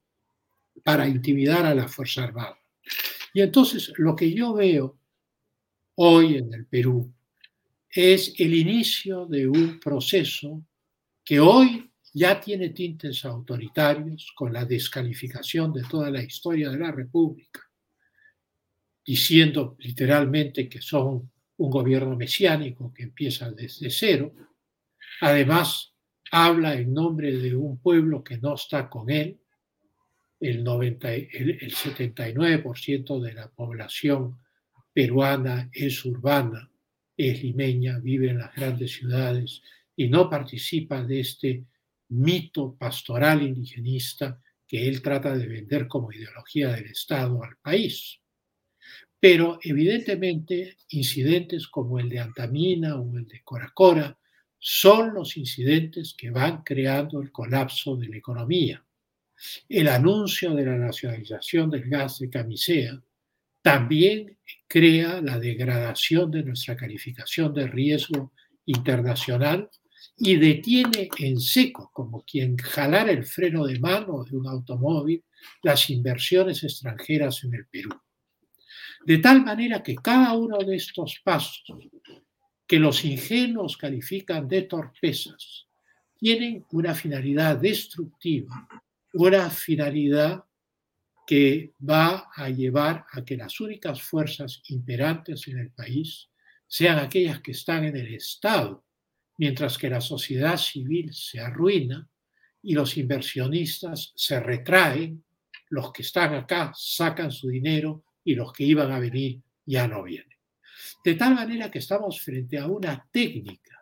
para 0.84 1.08
intimidar 1.08 1.68
a 1.68 1.76
la 1.76 1.88
Fuerza 1.88 2.24
Armada. 2.24 2.58
Y 3.36 3.42
entonces 3.42 3.94
lo 3.98 4.16
que 4.16 4.34
yo 4.34 4.54
veo 4.56 4.98
hoy 5.96 6.38
en 6.38 6.52
el 6.56 6.66
Perú 6.66 7.14
es 7.96 8.34
el 8.40 8.56
inicio 8.56 9.28
de 9.28 9.48
un 9.48 9.80
proceso 9.80 10.66
que 11.24 11.40
hoy 11.40 11.92
ya 12.12 12.42
tiene 12.42 12.70
tintes 12.70 13.24
autoritarios 13.24 14.32
con 14.36 14.52
la 14.52 14.66
descalificación 14.66 15.72
de 15.72 15.84
toda 15.84 16.10
la 16.10 16.24
historia 16.24 16.72
de 16.72 16.80
la 16.80 16.92
República, 16.92 17.62
diciendo 19.06 19.76
literalmente 19.80 20.68
que 20.68 20.82
son 20.82 21.32
un 21.58 21.70
gobierno 21.70 22.16
mesiánico 22.16 22.92
que 22.92 23.04
empieza 23.04 23.52
desde 23.52 23.92
cero. 23.92 24.34
Además, 25.22 25.94
habla 26.32 26.74
en 26.74 26.94
nombre 26.94 27.32
de 27.38 27.56
un 27.56 27.80
pueblo 27.80 28.24
que 28.24 28.40
no 28.40 28.56
está 28.56 28.90
con 28.90 29.12
él. 29.12 29.40
El, 30.40 30.64
90, 30.64 31.14
el 31.14 31.74
79% 31.74 33.22
de 33.22 33.34
la 33.34 33.50
población 33.52 34.40
peruana 34.94 35.70
es 35.72 36.04
urbana 36.06 36.73
es 37.30 37.44
limeña, 37.44 38.00
vive 38.00 38.30
en 38.30 38.40
las 38.40 38.56
grandes 38.56 38.94
ciudades 38.94 39.62
y 39.96 40.08
no 40.08 40.30
participa 40.30 41.04
de 41.04 41.20
este 41.20 41.66
mito 42.10 42.76
pastoral 42.76 43.42
indigenista 43.42 44.42
que 44.68 44.88
él 44.88 45.02
trata 45.02 45.38
de 45.38 45.48
vender 45.48 45.88
como 45.88 46.12
ideología 46.12 46.72
del 46.72 46.86
Estado 46.86 47.44
al 47.44 47.58
país. 47.58 48.20
Pero 49.20 49.60
evidentemente 49.62 50.78
incidentes 50.90 51.68
como 51.68 52.00
el 52.00 52.10
de 52.10 52.20
Antamina 52.20 52.96
o 52.98 53.18
el 53.18 53.28
de 53.28 53.42
Coracora 53.44 54.18
son 54.60 55.14
los 55.14 55.38
incidentes 55.38 56.14
que 56.18 56.30
van 56.30 56.64
creando 56.64 57.22
el 57.22 57.32
colapso 57.32 57.96
de 57.96 58.08
la 58.08 58.18
economía. 58.18 58.84
El 59.68 59.88
anuncio 59.90 60.54
de 60.54 60.66
la 60.66 60.78
nacionalización 60.78 61.70
del 61.70 61.90
gas 61.90 62.20
de 62.20 62.30
camisea 62.30 63.02
también 63.64 64.38
crea 64.68 65.22
la 65.22 65.40
degradación 65.40 66.30
de 66.30 66.44
nuestra 66.44 66.76
calificación 66.76 67.54
de 67.54 67.66
riesgo 67.66 68.34
internacional 68.66 69.70
y 70.18 70.36
detiene 70.36 71.10
en 71.18 71.40
seco, 71.40 71.90
como 71.94 72.24
quien 72.24 72.58
jalara 72.58 73.12
el 73.12 73.24
freno 73.24 73.66
de 73.66 73.80
mano 73.80 74.26
de 74.26 74.36
un 74.36 74.48
automóvil, 74.48 75.24
las 75.64 75.90
inversiones 75.90 76.64
extranjeras 76.64 77.44
en 77.46 77.54
el 77.56 77.66
Perú. 77.68 77.90
De 79.06 79.18
tal 79.20 79.44
manera 79.44 79.82
que 79.82 79.96
cada 79.96 80.34
uno 80.34 80.58
de 80.58 80.76
estos 80.76 81.22
pasos, 81.24 81.64
que 82.68 82.80
los 82.80 83.06
ingenuos 83.06 83.78
califican 83.78 84.48
de 84.48 84.64
torpezas, 84.64 85.68
tienen 86.18 86.66
una 86.72 86.94
finalidad 86.94 87.58
destructiva, 87.58 88.68
una 89.14 89.50
finalidad 89.50 90.44
que 91.26 91.74
va 91.88 92.30
a 92.36 92.50
llevar 92.50 93.06
a 93.12 93.24
que 93.24 93.38
las 93.38 93.60
únicas 93.60 94.02
fuerzas 94.02 94.62
imperantes 94.68 95.48
en 95.48 95.60
el 95.60 95.72
país 95.72 96.30
sean 96.68 97.00
aquellas 97.00 97.42
que 97.42 97.52
están 97.52 97.86
en 97.86 97.96
el 97.96 98.14
Estado, 98.14 98.84
mientras 99.38 99.78
que 99.78 99.90
la 99.90 100.02
sociedad 100.02 100.58
civil 100.58 101.14
se 101.14 101.40
arruina 101.40 102.10
y 102.62 102.74
los 102.74 102.98
inversionistas 102.98 104.14
se 104.16 104.40
retraen, 104.40 105.24
los 105.70 105.92
que 105.92 106.02
están 106.02 106.34
acá 106.34 106.72
sacan 106.76 107.32
su 107.32 107.50
dinero 107.50 108.04
y 108.24 108.36
los 108.36 108.54
que 108.54 108.64
iban 108.64 108.92
a 108.92 109.00
venir 109.00 109.42
ya 109.66 109.88
no 109.88 110.04
vienen. 110.04 110.38
De 111.04 111.16
tal 111.16 111.36
manera 111.36 111.70
que 111.70 111.80
estamos 111.80 112.22
frente 112.22 112.58
a 112.58 112.68
una 112.68 113.08
técnica 113.12 113.82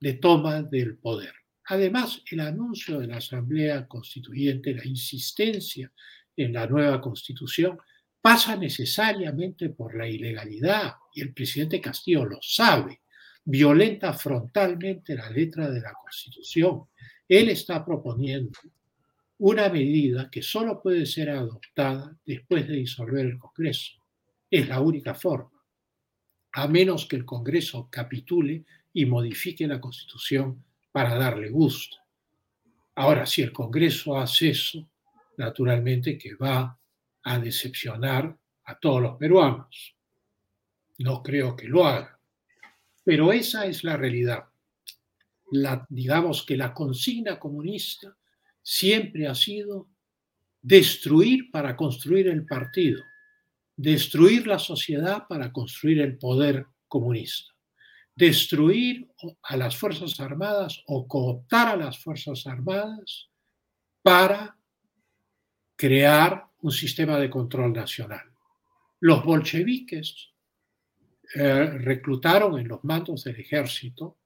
de 0.00 0.14
toma 0.14 0.62
del 0.62 0.96
poder. 0.96 1.32
Además, 1.66 2.22
el 2.30 2.40
anuncio 2.40 2.98
de 2.98 3.06
la 3.06 3.18
Asamblea 3.18 3.86
Constituyente, 3.86 4.74
la 4.74 4.86
insistencia 4.86 5.92
en 6.38 6.52
la 6.52 6.66
nueva 6.66 7.00
constitución 7.00 7.78
pasa 8.20 8.56
necesariamente 8.56 9.70
por 9.70 9.96
la 9.96 10.08
ilegalidad 10.08 10.94
y 11.12 11.20
el 11.20 11.34
presidente 11.34 11.80
Castillo 11.80 12.24
lo 12.24 12.38
sabe. 12.40 13.02
Violenta 13.44 14.12
frontalmente 14.12 15.14
la 15.16 15.28
letra 15.30 15.68
de 15.70 15.80
la 15.80 15.92
constitución. 15.94 16.84
Él 17.28 17.48
está 17.48 17.84
proponiendo 17.84 18.58
una 19.38 19.68
medida 19.68 20.30
que 20.30 20.42
solo 20.42 20.80
puede 20.80 21.06
ser 21.06 21.30
adoptada 21.30 22.16
después 22.24 22.68
de 22.68 22.74
disolver 22.74 23.26
el 23.26 23.38
Congreso. 23.38 23.92
Es 24.50 24.68
la 24.68 24.80
única 24.80 25.14
forma, 25.14 25.62
a 26.52 26.68
menos 26.68 27.06
que 27.06 27.16
el 27.16 27.24
Congreso 27.24 27.88
capitule 27.90 28.64
y 28.92 29.06
modifique 29.06 29.66
la 29.66 29.80
Constitución 29.80 30.64
para 30.92 31.16
darle 31.16 31.48
gusto. 31.50 31.96
Ahora, 32.94 33.26
si 33.26 33.42
el 33.42 33.52
Congreso 33.52 34.18
hace 34.18 34.50
eso, 34.50 34.88
naturalmente 35.38 36.18
que 36.18 36.34
va 36.34 36.78
a 37.22 37.38
decepcionar 37.38 38.36
a 38.64 38.78
todos 38.78 39.00
los 39.00 39.16
peruanos. 39.16 39.96
No 40.98 41.22
creo 41.22 41.56
que 41.56 41.68
lo 41.68 41.86
haga. 41.86 42.18
Pero 43.04 43.32
esa 43.32 43.66
es 43.66 43.84
la 43.84 43.96
realidad. 43.96 44.44
La, 45.50 45.86
digamos 45.88 46.44
que 46.44 46.56
la 46.56 46.74
consigna 46.74 47.38
comunista 47.38 48.14
siempre 48.62 49.26
ha 49.26 49.34
sido 49.34 49.88
destruir 50.60 51.50
para 51.50 51.74
construir 51.76 52.28
el 52.28 52.44
partido, 52.44 53.02
destruir 53.76 54.46
la 54.46 54.58
sociedad 54.58 55.26
para 55.26 55.52
construir 55.52 56.00
el 56.00 56.18
poder 56.18 56.66
comunista, 56.88 57.54
destruir 58.14 59.08
a 59.42 59.56
las 59.56 59.76
Fuerzas 59.76 60.20
Armadas 60.20 60.82
o 60.86 61.08
cooptar 61.08 61.68
a 61.68 61.76
las 61.76 61.98
Fuerzas 61.98 62.46
Armadas 62.46 63.30
para 64.02 64.57
crear 65.78 66.44
un 66.62 66.72
sistema 66.72 67.18
de 67.18 67.30
control 67.30 67.72
nacional. 67.72 68.26
Los 68.98 69.24
bolcheviques 69.24 70.30
eh, 71.36 71.64
reclutaron 71.78 72.58
en 72.58 72.66
los 72.66 72.82
mandos 72.82 73.22
del 73.22 73.36
ejército 73.36 74.18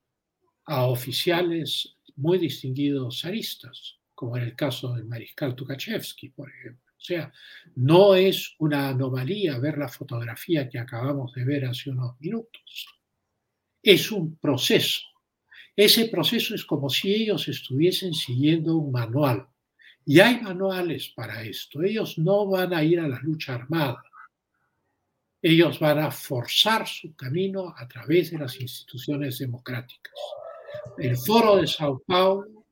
a 0.64 0.86
oficiales 0.86 1.98
muy 2.16 2.38
distinguidos 2.38 3.20
zaristas, 3.20 3.98
como 4.14 4.38
en 4.38 4.44
el 4.44 4.56
caso 4.56 4.94
del 4.94 5.04
mariscal 5.04 5.54
Tukhachevsky, 5.54 6.30
por 6.30 6.48
ejemplo. 6.48 6.90
O 6.96 7.04
sea, 7.04 7.30
no 7.74 8.14
es 8.14 8.54
una 8.58 8.88
anomalía 8.88 9.58
ver 9.58 9.76
la 9.76 9.88
fotografía 9.88 10.70
que 10.70 10.78
acabamos 10.78 11.34
de 11.34 11.44
ver 11.44 11.66
hace 11.66 11.90
unos 11.90 12.18
minutos. 12.18 12.86
Es 13.82 14.10
un 14.10 14.36
proceso. 14.36 15.02
Ese 15.76 16.06
proceso 16.06 16.54
es 16.54 16.64
como 16.64 16.88
si 16.88 17.12
ellos 17.12 17.46
estuviesen 17.48 18.14
siguiendo 18.14 18.76
un 18.76 18.90
manual 18.90 19.48
y 20.04 20.20
hay 20.20 20.40
manuales 20.40 21.12
para 21.14 21.42
esto. 21.42 21.82
Ellos 21.82 22.18
no 22.18 22.46
van 22.46 22.74
a 22.74 22.82
ir 22.82 23.00
a 23.00 23.08
la 23.08 23.20
lucha 23.20 23.54
armada. 23.54 24.02
Ellos 25.40 25.78
van 25.78 25.98
a 25.98 26.10
forzar 26.10 26.86
su 26.86 27.14
camino 27.14 27.74
a 27.76 27.86
través 27.88 28.30
de 28.30 28.38
las 28.38 28.60
instituciones 28.60 29.38
democráticas. 29.38 30.14
El 30.98 31.16
Foro 31.16 31.56
de 31.56 31.66
Sao 31.66 32.02
Paulo 32.06 32.64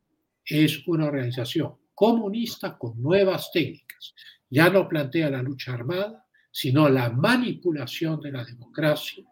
es 0.44 0.86
una 0.86 1.06
organización 1.06 1.74
comunista 1.94 2.76
con 2.78 3.00
nuevas 3.00 3.50
técnicas. 3.52 4.14
Ya 4.48 4.70
no 4.70 4.88
plantea 4.88 5.30
la 5.30 5.42
lucha 5.42 5.74
armada, 5.74 6.26
sino 6.50 6.88
la 6.88 7.10
manipulación 7.10 8.20
de 8.20 8.32
la 8.32 8.44
democracia. 8.44 9.24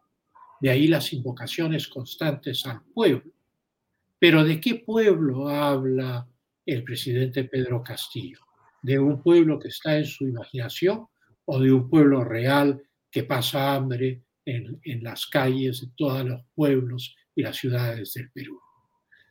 De 0.61 0.71
ahí 0.71 0.89
las 0.89 1.13
invocaciones 1.13 1.89
constantes 1.89 2.67
al 2.67 2.83
pueblo. 2.83 3.33
Pero 4.19 4.45
¿de 4.45 4.61
qué 4.61 4.77
pueblo 4.77 5.49
habla 5.49 6.29
el 6.75 6.85
presidente 6.85 7.45
Pedro 7.45 7.83
Castillo, 7.83 8.41
de 8.83 8.99
un 8.99 9.23
pueblo 9.23 9.59
que 9.59 9.69
está 9.69 9.97
en 9.97 10.05
su 10.05 10.29
imaginación 10.29 11.07
o 11.47 11.59
de 11.59 11.73
un 11.73 11.89
pueblo 11.89 12.23
real 12.25 12.83
que 13.11 13.23
pasa 13.23 13.75
hambre 13.75 14.23
en, 14.45 14.79
las 15.03 15.27
calles 15.27 15.81
de 15.81 15.89
todos 15.97 16.27
los 16.27 16.43
pueblos 16.55 17.17
y 17.35 17.43
las 17.43 17.57
ciudades 17.57 18.13
del 18.13 18.31
Perú, 18.31 18.61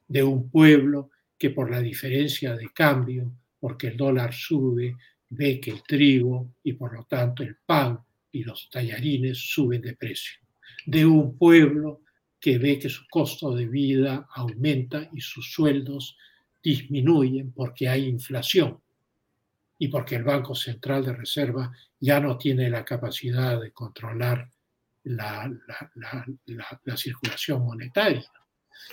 de 0.08 0.24
un 0.24 0.50
pueblo 0.50 1.12
que 1.38 1.52
por 1.52 1.70
la 1.70 1.80
diferencia 1.80 2.56
de 2.56 2.70
cambio, 2.74 3.32
porque 3.60 3.90
el 3.90 3.98
dólar 3.98 4.34
sube, 4.34 4.96
ve 5.30 5.60
que 5.60 5.72
el 5.72 5.84
trigo 5.84 6.56
y 6.64 6.74
por 6.74 6.94
lo 6.94 7.04
tanto 7.04 7.44
el 7.44 7.58
pan 7.64 8.00
y 8.32 8.44
los 8.44 8.68
tallarines 8.72 9.38
suben 9.38 9.84
de 9.84 9.96
precio, 9.96 10.40
de 10.88 11.06
un 11.06 11.38
pueblo 11.38 12.02
que 12.40 12.58
ve 12.58 12.80
que 12.80 12.90
su 12.90 13.08
costo 13.08 13.54
de 13.56 13.68
vida 13.68 14.28
aumenta 14.34 15.08
y 15.14 15.22
sus 15.22 15.52
sueldos 15.52 16.18
disminuyen 16.68 17.54
porque 17.54 17.88
hay 17.88 18.10
inflación 18.10 18.78
y 19.80 19.88
porque 19.88 20.16
el 20.16 20.26
Banco 20.26 20.54
Central 20.54 21.06
de 21.06 21.14
Reserva 21.14 21.72
ya 21.98 22.20
no 22.20 22.38
tiene 22.38 22.70
la 22.70 22.84
capacidad 22.84 23.62
de 23.62 23.72
controlar 23.72 24.50
la, 25.06 25.50
la, 25.96 26.98
circulación 26.98 27.64
monetaria. 27.64 28.30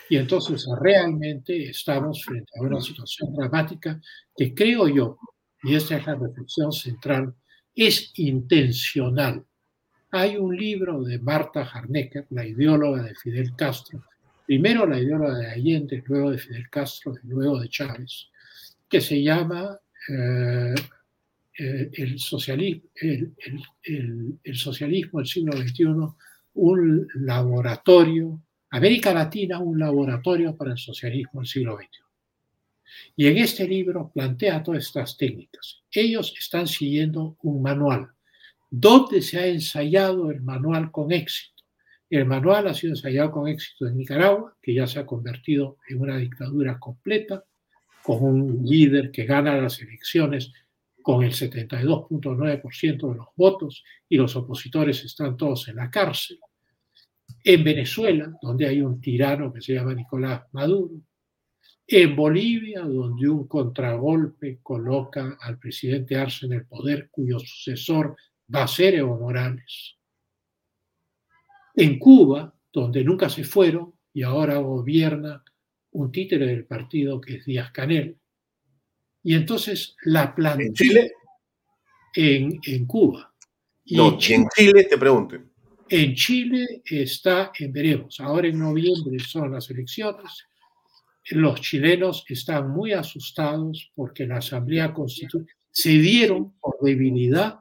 Y 0.09 0.17
entonces 0.19 0.65
realmente 0.81 1.71
estamos 1.71 2.25
frente 2.25 2.53
a 2.57 2.63
una 2.63 2.81
situación 2.81 3.35
dramática 3.35 4.01
que 4.37 4.55
creo 4.55 4.87
yo, 4.87 5.19
y 5.65 5.75
esta 5.75 5.97
es 5.97 6.07
la 6.07 6.15
reflexión 6.15 6.71
central, 6.71 7.35
es 7.75 8.13
intencional. 8.15 9.45
Hay 10.13 10.37
un 10.37 10.57
libro 10.57 11.03
de 11.03 11.19
Marta 11.19 11.63
Harnecker, 11.63 12.29
la 12.31 12.47
ideóloga 12.47 13.03
de 13.03 13.17
Fidel 13.17 13.57
Castro, 13.57 14.05
primero 14.47 14.87
la 14.87 15.01
ideóloga 15.01 15.39
de 15.39 15.47
Allende, 15.49 16.03
luego 16.07 16.31
de 16.31 16.39
Fidel 16.39 16.69
Castro 16.71 17.15
luego 17.25 17.61
de 17.61 17.69
Chávez, 17.69 18.29
que 18.89 19.01
se 19.01 19.23
llama 19.23 19.79
eh, 20.09 20.75
eh, 21.59 21.91
el, 21.93 22.19
socialismo, 22.19 22.83
el, 22.97 23.33
el, 24.43 24.57
socialismo 24.57 25.21
del 25.21 25.29
siglo 25.29 25.53
XXI, 25.53 25.85
un 26.55 27.09
laboratorio, 27.15 28.43
América 28.71 29.15
Latina, 29.15 29.59
un 29.61 29.79
laboratorio 29.79 30.57
para 30.57 30.73
el 30.73 30.79
socialismo 30.79 31.41
del 31.41 31.49
siglo 31.49 31.77
XXI. 31.77 32.05
Y 33.17 33.27
en 33.27 33.39
este 33.39 33.67
libro 33.67 34.11
plantea 34.13 34.63
todas 34.63 34.85
estas 34.85 35.17
técnicas. 35.17 35.83
Ellos 35.91 36.35
están 36.39 36.67
siguiendo 36.67 37.37
un 37.43 37.63
manual. 37.63 38.11
¿Dónde 38.71 39.23
se 39.23 39.39
ha 39.39 39.47
ensayado 39.47 40.31
el 40.31 40.43
manual 40.43 40.91
con 40.91 41.13
éxito? 41.13 41.54
El 42.15 42.27
manual 42.27 42.69
ha 42.69 42.75
sido 42.75 42.93
ensayado 42.93 43.33
con 43.33 43.49
éxito 43.49 43.89
en 43.89 43.97
Nicaragua, 43.97 44.57
que 44.63 44.73
ya 44.73 44.87
se 44.87 45.01
ha 45.01 45.05
convertido 45.05 45.79
en 45.89 46.01
una 46.01 46.17
dictadura 46.17 46.79
completa, 46.79 47.43
con 48.05 48.23
un 48.23 48.65
líder 48.65 49.11
que 49.11 49.25
gana 49.25 49.61
las 49.61 49.81
elecciones 49.81 50.53
con 51.03 51.25
el 51.25 51.33
72.9% 51.33 53.11
de 53.11 53.17
los 53.17 53.27
votos 53.35 53.83
y 54.09 54.17
los 54.17 54.37
opositores 54.37 55.05
están 55.05 55.37
todos 55.37 55.67
en 55.67 55.75
la 55.75 55.91
cárcel. 55.91 56.39
En 57.43 57.65
Venezuela, 57.65 58.33
donde 58.41 58.69
hay 58.69 58.81
un 58.81 59.01
tirano 59.01 59.53
que 59.53 59.61
se 59.61 59.75
llama 59.75 59.93
Nicolás 59.93 60.43
Maduro. 60.53 60.95
En 61.85 62.15
Bolivia, 62.15 62.83
donde 62.83 63.29
un 63.29 63.49
contragolpe 63.49 64.61
coloca 64.63 65.37
al 65.41 65.59
presidente 65.59 66.15
Arce 66.15 66.47
en 66.47 66.53
el 66.53 66.65
poder, 66.65 67.09
cuyo 67.11 67.41
sucesor 67.41 68.15
va 68.55 68.63
a 68.63 68.69
ser 68.69 68.95
Evo 68.95 69.19
Morales 69.19 69.97
en 71.75 71.99
Cuba, 71.99 72.55
donde 72.73 73.05
nunca 73.05 73.29
se 73.29 73.45
fueron 73.45 73.95
y 74.13 74.23
ahora 74.23 74.59
gobierna 74.59 75.43
un 75.93 76.11
títere 76.11 76.47
del 76.47 76.65
partido 76.67 77.21
que 77.21 77.37
es 77.37 77.45
Díaz 77.45 77.71
Canel. 77.73 78.17
Y 79.23 79.35
entonces 79.35 79.97
la 80.05 80.35
plantilla 80.35 80.67
¿En 80.67 80.75
Chile? 80.75 82.61
En, 82.63 82.87
Cuba. 82.87 83.35
Y 83.85 83.97
no, 83.97 84.19
en 84.21 84.49
Chile, 84.55 84.85
te 84.85 84.99
pregunto. 84.99 85.37
En 85.89 86.15
Chile 86.15 86.83
está 86.85 87.53
en 87.59 87.73
veremos. 87.73 88.21
Ahora 88.21 88.49
en 88.49 88.59
noviembre 88.59 89.19
son 89.19 89.53
las 89.53 89.71
elecciones. 89.71 90.47
Los 91.31 91.61
chilenos 91.61 92.25
están 92.29 92.71
muy 92.71 92.93
asustados 92.93 93.91
porque 93.95 94.27
la 94.27 94.37
Asamblea 94.37 94.93
Constitucional 94.93 95.49
se 95.71 95.91
dieron 95.91 96.55
por 96.61 96.77
debilidad. 96.81 97.61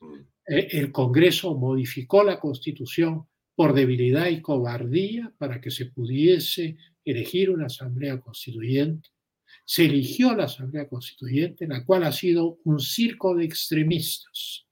Mm. 0.00 0.14
Eh, 0.48 0.68
el 0.72 0.92
Congreso 0.92 1.54
modificó 1.56 2.24
la 2.24 2.40
Constitución 2.40 3.26
por 3.56 3.72
debilidad 3.72 4.26
y 4.26 4.42
cobardía 4.42 5.32
para 5.38 5.60
que 5.60 5.70
se 5.70 5.86
pudiese 5.86 6.76
elegir 7.04 7.50
una 7.50 7.66
asamblea 7.66 8.20
constituyente. 8.20 9.08
Se 9.64 9.86
eligió 9.86 10.34
la 10.36 10.44
asamblea 10.44 10.88
constituyente, 10.88 11.66
la 11.66 11.84
cual 11.84 12.04
ha 12.04 12.12
sido 12.12 12.58
un 12.64 12.78
circo 12.78 13.34
de 13.34 13.44
extremistas. 13.44 14.66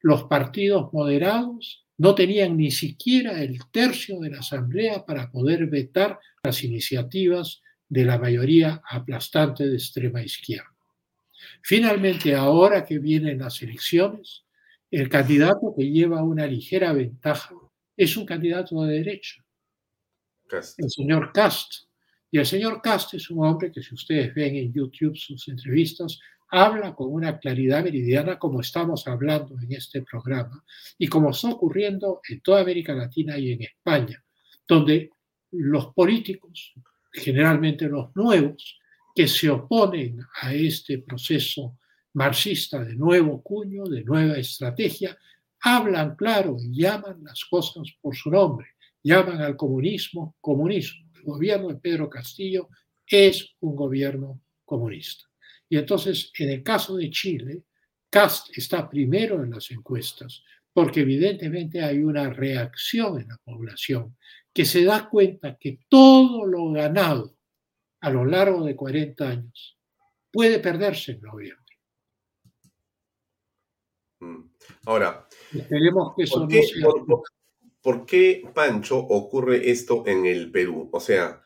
Los 0.00 0.24
partidos 0.24 0.92
moderados 0.92 1.84
no 1.98 2.14
tenían 2.14 2.56
ni 2.56 2.70
siquiera 2.70 3.42
el 3.42 3.58
tercio 3.70 4.20
de 4.20 4.30
la 4.30 4.38
asamblea 4.38 5.04
para 5.04 5.30
poder 5.30 5.66
vetar 5.66 6.18
las 6.42 6.64
iniciativas 6.64 7.60
de 7.88 8.04
la 8.04 8.18
mayoría 8.18 8.80
aplastante 8.88 9.68
de 9.68 9.74
extrema 9.74 10.22
izquierda. 10.22 10.70
Finalmente, 11.62 12.34
ahora 12.34 12.84
que 12.84 12.98
vienen 12.98 13.40
las 13.40 13.60
elecciones, 13.60 14.44
el 14.90 15.08
candidato 15.08 15.74
que 15.76 15.90
lleva 15.90 16.22
una 16.22 16.46
ligera 16.46 16.92
ventaja 16.92 17.54
es 18.00 18.16
un 18.16 18.24
candidato 18.24 18.82
de 18.82 18.94
derecha, 18.94 19.44
el 20.78 20.90
señor 20.90 21.32
Cast. 21.34 21.70
Y 22.30 22.38
el 22.38 22.46
señor 22.46 22.80
Cast 22.80 23.12
es 23.12 23.28
un 23.28 23.44
hombre 23.44 23.70
que 23.70 23.82
si 23.82 23.94
ustedes 23.94 24.34
ven 24.34 24.56
en 24.56 24.72
YouTube 24.72 25.18
sus 25.18 25.46
entrevistas, 25.48 26.18
habla 26.50 26.94
con 26.94 27.12
una 27.12 27.38
claridad 27.38 27.84
meridiana 27.84 28.38
como 28.38 28.62
estamos 28.62 29.06
hablando 29.06 29.54
en 29.60 29.72
este 29.72 30.00
programa 30.00 30.64
y 30.96 31.08
como 31.08 31.28
está 31.28 31.50
ocurriendo 31.50 32.22
en 32.26 32.40
toda 32.40 32.62
América 32.62 32.94
Latina 32.94 33.36
y 33.36 33.52
en 33.52 33.62
España, 33.64 34.24
donde 34.66 35.10
los 35.50 35.92
políticos, 35.92 36.72
generalmente 37.12 37.86
los 37.86 38.16
nuevos, 38.16 38.80
que 39.14 39.28
se 39.28 39.50
oponen 39.50 40.20
a 40.40 40.54
este 40.54 41.00
proceso 41.00 41.76
marxista 42.14 42.82
de 42.82 42.94
nuevo 42.94 43.42
cuño, 43.42 43.84
de 43.84 44.02
nueva 44.04 44.38
estrategia, 44.38 45.18
hablan 45.62 46.16
claro 46.16 46.56
y 46.58 46.80
llaman 46.80 47.22
las 47.22 47.44
cosas 47.44 47.88
por 48.00 48.16
su 48.16 48.30
nombre, 48.30 48.68
llaman 49.02 49.40
al 49.40 49.56
comunismo 49.56 50.36
comunismo. 50.40 51.10
El 51.14 51.22
gobierno 51.22 51.68
de 51.68 51.76
Pedro 51.76 52.08
Castillo 52.08 52.68
es 53.06 53.54
un 53.60 53.76
gobierno 53.76 54.40
comunista. 54.64 55.24
Y 55.68 55.76
entonces, 55.76 56.32
en 56.38 56.50
el 56.50 56.62
caso 56.62 56.96
de 56.96 57.10
Chile, 57.10 57.64
Cast 58.08 58.56
está 58.56 58.88
primero 58.88 59.42
en 59.44 59.50
las 59.50 59.70
encuestas, 59.70 60.42
porque 60.72 61.00
evidentemente 61.00 61.82
hay 61.82 61.98
una 61.98 62.30
reacción 62.30 63.20
en 63.20 63.28
la 63.28 63.38
población 63.38 64.16
que 64.52 64.64
se 64.64 64.84
da 64.84 65.08
cuenta 65.08 65.56
que 65.58 65.80
todo 65.88 66.44
lo 66.44 66.70
ganado 66.72 67.36
a 68.00 68.10
lo 68.10 68.24
largo 68.24 68.64
de 68.64 68.74
40 68.74 69.28
años 69.28 69.78
puede 70.32 70.58
perderse 70.58 71.12
en 71.12 71.20
noviembre. 71.20 71.69
Ahora, 74.84 75.28
Esperemos 75.52 76.14
que 76.16 76.24
¿por, 76.26 76.48
qué, 76.48 76.62
por, 77.82 78.06
qué, 78.06 78.42
Pancho, 78.54 78.98
ocurre 78.98 79.70
esto 79.70 80.04
en 80.06 80.26
el 80.26 80.50
Perú? 80.50 80.88
O 80.92 81.00
sea, 81.00 81.44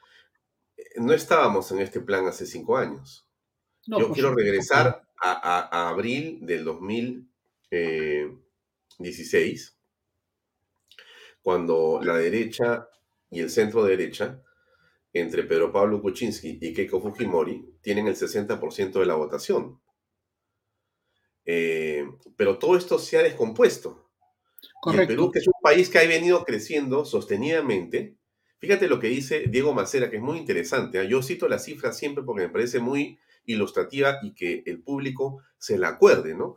no 0.96 1.12
estábamos 1.12 1.70
en 1.72 1.80
este 1.80 2.00
plan 2.00 2.26
hace 2.26 2.46
cinco 2.46 2.76
años. 2.76 3.26
Yo 3.86 4.12
quiero 4.12 4.34
regresar 4.34 5.06
a, 5.20 5.88
abril 5.88 6.38
del 6.42 6.64
2016, 6.64 7.28
eh, 7.70 8.30
cuando 11.42 12.00
la 12.02 12.16
derecha 12.16 12.88
y 13.30 13.40
el 13.40 13.50
centro 13.50 13.84
derecha, 13.84 14.40
entre 15.12 15.44
Pedro 15.44 15.70
Pablo 15.72 16.00
Kuczynski 16.00 16.58
y 16.60 16.72
Keiko 16.72 17.00
Fujimori, 17.00 17.78
tienen 17.80 18.08
el 18.08 18.16
60% 18.16 18.92
de 18.92 19.06
la 19.06 19.14
votación. 19.14 19.80
Eh, 21.46 22.06
pero 22.36 22.58
todo 22.58 22.76
esto 22.76 22.98
se 22.98 23.18
ha 23.18 23.22
descompuesto. 23.22 24.10
Correcto. 24.80 25.08
Perú, 25.08 25.30
que 25.30 25.40
es 25.40 25.46
un 25.46 25.54
país 25.62 25.90
que 25.90 25.98
ha 25.98 26.06
venido 26.06 26.44
creciendo 26.44 27.04
sostenidamente, 27.04 28.16
fíjate 28.58 28.88
lo 28.88 28.98
que 28.98 29.08
dice 29.08 29.44
Diego 29.48 29.74
Macera, 29.74 30.10
que 30.10 30.16
es 30.16 30.22
muy 30.22 30.38
interesante. 30.38 30.98
¿ah? 30.98 31.04
Yo 31.04 31.22
cito 31.22 31.48
la 31.48 31.58
cifra 31.58 31.92
siempre 31.92 32.24
porque 32.24 32.42
me 32.42 32.50
parece 32.50 32.80
muy 32.80 33.18
ilustrativa 33.46 34.18
y 34.22 34.34
que 34.34 34.62
el 34.66 34.82
público 34.82 35.42
se 35.58 35.78
la 35.78 35.88
acuerde, 35.88 36.34
¿no? 36.34 36.56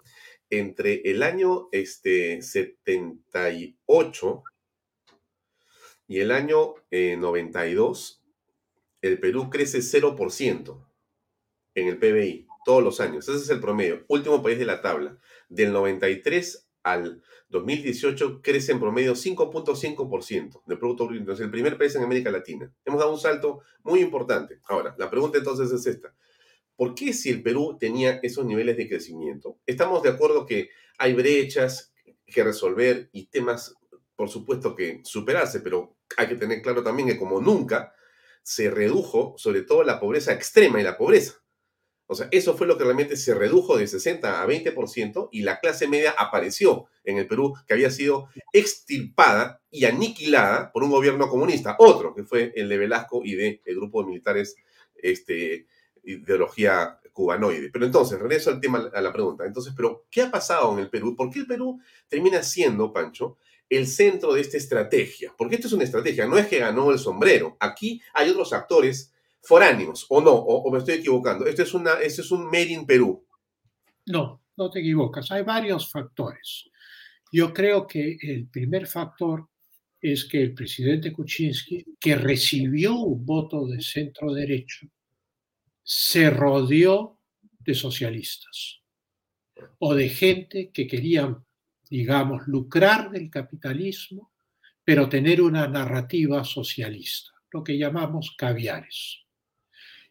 Entre 0.49 1.01
el 1.03 1.23
año 1.23 1.67
este, 1.73 2.41
78 2.41 4.43
y 6.07 6.19
el 6.19 6.31
año 6.31 6.75
92, 6.89 8.23
eh, 8.23 8.27
el 9.07 9.19
Perú 9.19 9.49
crece 9.49 9.79
0% 9.79 10.85
en 11.75 11.87
el 11.87 11.97
PBI 11.97 12.46
todos 12.67 12.83
los 12.83 12.99
años. 12.99 13.29
Ese 13.29 13.37
es 13.37 13.49
el 13.49 13.61
promedio. 13.61 14.03
Último 14.09 14.43
país 14.43 14.59
de 14.59 14.65
la 14.65 14.81
tabla. 14.81 15.17
Del 15.47 15.71
93 15.71 16.67
al 16.83 17.23
2018 17.47 18.41
crece 18.41 18.73
en 18.73 18.81
promedio 18.81 19.13
5.5% 19.13 20.63
del 20.65 20.77
Producto 20.77 21.07
Bruto 21.07 21.31
Es 21.31 21.39
el 21.39 21.49
primer 21.49 21.77
país 21.77 21.95
en 21.95 22.03
América 22.03 22.29
Latina. 22.29 22.69
Hemos 22.83 22.99
dado 22.99 23.13
un 23.13 23.19
salto 23.19 23.61
muy 23.83 24.01
importante. 24.01 24.59
Ahora, 24.65 24.93
la 24.99 25.09
pregunta 25.09 25.37
entonces 25.37 25.71
es 25.71 25.85
esta. 25.87 26.13
¿Por 26.75 26.93
qué 26.93 27.13
si 27.13 27.29
el 27.29 27.41
Perú 27.41 27.77
tenía 27.79 28.19
esos 28.21 28.45
niveles 28.45 28.75
de 28.75 28.89
crecimiento? 28.89 29.59
Estamos 29.65 30.03
de 30.03 30.09
acuerdo 30.09 30.45
que 30.45 30.69
hay 30.97 31.13
brechas 31.13 31.93
que 32.25 32.43
resolver 32.43 33.07
y 33.13 33.27
temas, 33.27 33.75
por 34.17 34.27
supuesto, 34.27 34.75
que 34.75 34.99
superarse, 35.05 35.61
pero 35.61 35.95
hay 36.17 36.27
que 36.27 36.35
tener 36.35 36.61
claro 36.61 36.83
también 36.83 37.07
que 37.07 37.17
como 37.17 37.39
nunca 37.39 37.93
se 38.43 38.69
redujo 38.69 39.35
sobre 39.37 39.61
todo 39.61 39.83
la 39.83 40.01
pobreza 40.01 40.33
extrema 40.33 40.81
y 40.81 40.83
la 40.83 40.97
pobreza. 40.97 41.41
O 42.07 42.15
sea, 42.15 42.29
eso 42.31 42.55
fue 42.55 42.67
lo 42.67 42.77
que 42.77 42.85
realmente 42.85 43.17
se 43.17 43.35
redujo 43.35 43.77
de 43.77 43.85
60 43.85 44.41
a 44.41 44.47
20% 44.47 45.29
y 45.31 45.41
la 45.41 45.59
clase 45.59 45.87
media 45.87 46.15
apareció 46.17 46.85
en 47.03 47.17
el 47.17 47.27
Perú, 47.27 47.53
que 47.67 47.73
había 47.73 47.91
sido 47.91 48.29
extirpada 48.53 49.61
y 49.69 49.85
aniquilada 49.85 50.71
por 50.71 50.83
un 50.83 50.89
gobierno 50.89 51.29
comunista, 51.29 51.75
otro 51.79 52.15
que 52.15 52.23
fue 52.23 52.53
el 52.55 52.69
de 52.69 52.77
Velasco 52.77 53.21
y 53.23 53.35
del 53.35 53.59
grupo 53.65 54.01
de 54.01 54.07
militares 54.07 54.55
este, 54.95 55.67
ideología 56.03 56.99
cubanoide. 57.11 57.69
Pero 57.71 57.85
entonces, 57.85 58.19
regreso 58.19 58.51
al 58.51 58.61
tema, 58.61 58.89
a 58.93 59.01
la 59.01 59.11
pregunta. 59.11 59.45
Entonces, 59.45 59.73
¿pero 59.75 60.05
qué 60.09 60.21
ha 60.21 60.31
pasado 60.31 60.73
en 60.73 60.79
el 60.79 60.89
Perú? 60.89 61.15
¿Por 61.15 61.29
qué 61.29 61.39
el 61.39 61.47
Perú 61.47 61.79
termina 62.07 62.41
siendo, 62.43 62.93
Pancho, 62.93 63.37
el 63.69 63.87
centro 63.87 64.33
de 64.33 64.41
esta 64.41 64.57
estrategia? 64.57 65.33
Porque 65.37 65.55
esto 65.55 65.67
es 65.67 65.73
una 65.73 65.83
estrategia, 65.83 66.25
no 66.25 66.37
es 66.37 66.47
que 66.47 66.59
ganó 66.59 66.91
el 66.91 66.99
sombrero. 66.99 67.57
Aquí 67.59 68.01
hay 68.13 68.29
otros 68.29 68.53
actores 68.53 69.13
foráneos, 69.41 70.05
o 70.09 70.21
no, 70.21 70.31
o, 70.31 70.71
me 70.71 70.79
estoy 70.79 70.95
equivocando. 70.95 71.45
Esto 71.45 71.63
es, 71.63 71.73
una, 71.73 71.93
esto 71.95 72.21
es 72.21 72.31
un 72.31 72.45
Made 72.45 72.71
in 72.71 72.85
Perú. 72.85 73.25
No, 74.07 74.43
no 74.55 74.69
te 74.69 74.79
equivocas. 74.79 75.31
Hay 75.31 75.43
varios 75.43 75.91
factores. 75.91 76.69
Yo 77.31 77.53
creo 77.53 77.85
que 77.87 78.17
el 78.21 78.47
primer 78.47 78.87
factor 78.87 79.49
es 80.01 80.25
que 80.25 80.41
el 80.41 80.53
presidente 80.53 81.11
Kuczynski, 81.11 81.97
que 81.99 82.15
recibió 82.15 82.95
un 82.95 83.25
voto 83.25 83.65
de 83.65 83.81
centro 83.81 84.33
derecho, 84.33 84.87
se 85.83 86.29
rodeó 86.29 87.19
de 87.59 87.73
socialistas 87.73 88.81
o 89.79 89.93
de 89.93 90.09
gente 90.09 90.71
que 90.71 90.87
querían, 90.87 91.45
digamos, 91.89 92.47
lucrar 92.47 93.11
del 93.11 93.29
capitalismo, 93.29 94.31
pero 94.83 95.09
tener 95.09 95.41
una 95.41 95.67
narrativa 95.67 96.43
socialista, 96.43 97.31
lo 97.51 97.63
que 97.63 97.77
llamamos 97.77 98.35
caviares. 98.37 99.26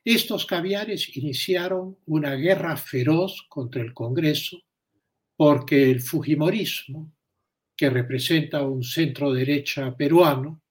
Estos 0.07 0.47
caviares 0.47 1.17
iniciaron 1.17 1.99
una 2.07 2.37
guerra 2.37 2.77
feroz 2.77 3.45
contra 3.49 3.83
el 3.83 3.93
Congreso 3.93 4.63
porque 5.35 5.91
el 5.91 6.01
Fujimorismo, 6.01 7.13
que 7.77 7.91
representa 7.91 8.63
un 8.63 8.85
centro 8.85 9.33
derecha 9.33 9.97
peruano, 9.97 10.63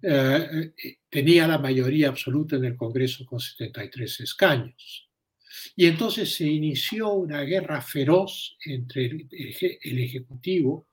eh, 0.00 0.72
eh, 0.84 0.98
tenía 1.08 1.48
la 1.48 1.58
mayoría 1.58 2.10
absoluta 2.10 2.54
en 2.54 2.66
el 2.66 2.76
Congreso 2.76 3.26
con 3.26 3.40
73 3.40 4.20
escaños. 4.20 5.10
Y 5.74 5.86
entonces 5.86 6.32
se 6.32 6.46
inició 6.46 7.14
una 7.14 7.40
guerra 7.40 7.82
feroz 7.82 8.56
entre 8.64 9.06
el, 9.06 9.98
Ejecutivo 9.98 10.86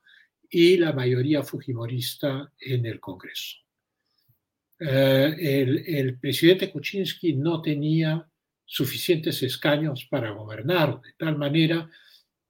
y 0.49 0.77
la 0.77 0.93
mayoría 0.93 1.43
fujimorista 1.43 2.51
en 2.59 2.87
el 2.87 2.99
Congreso. 2.99 3.66
Eh, 4.79 5.35
el, 5.39 5.83
el, 5.87 6.19
presidente 6.19 6.71
Kuczynski 6.71 7.33
no 7.33 7.61
tenía 7.61 8.29
suficientes 8.63 9.41
escaños 9.41 10.05
para 10.05 10.31
gobernar, 10.31 11.01
de 11.01 11.13
tal 11.17 11.37
manera 11.37 11.89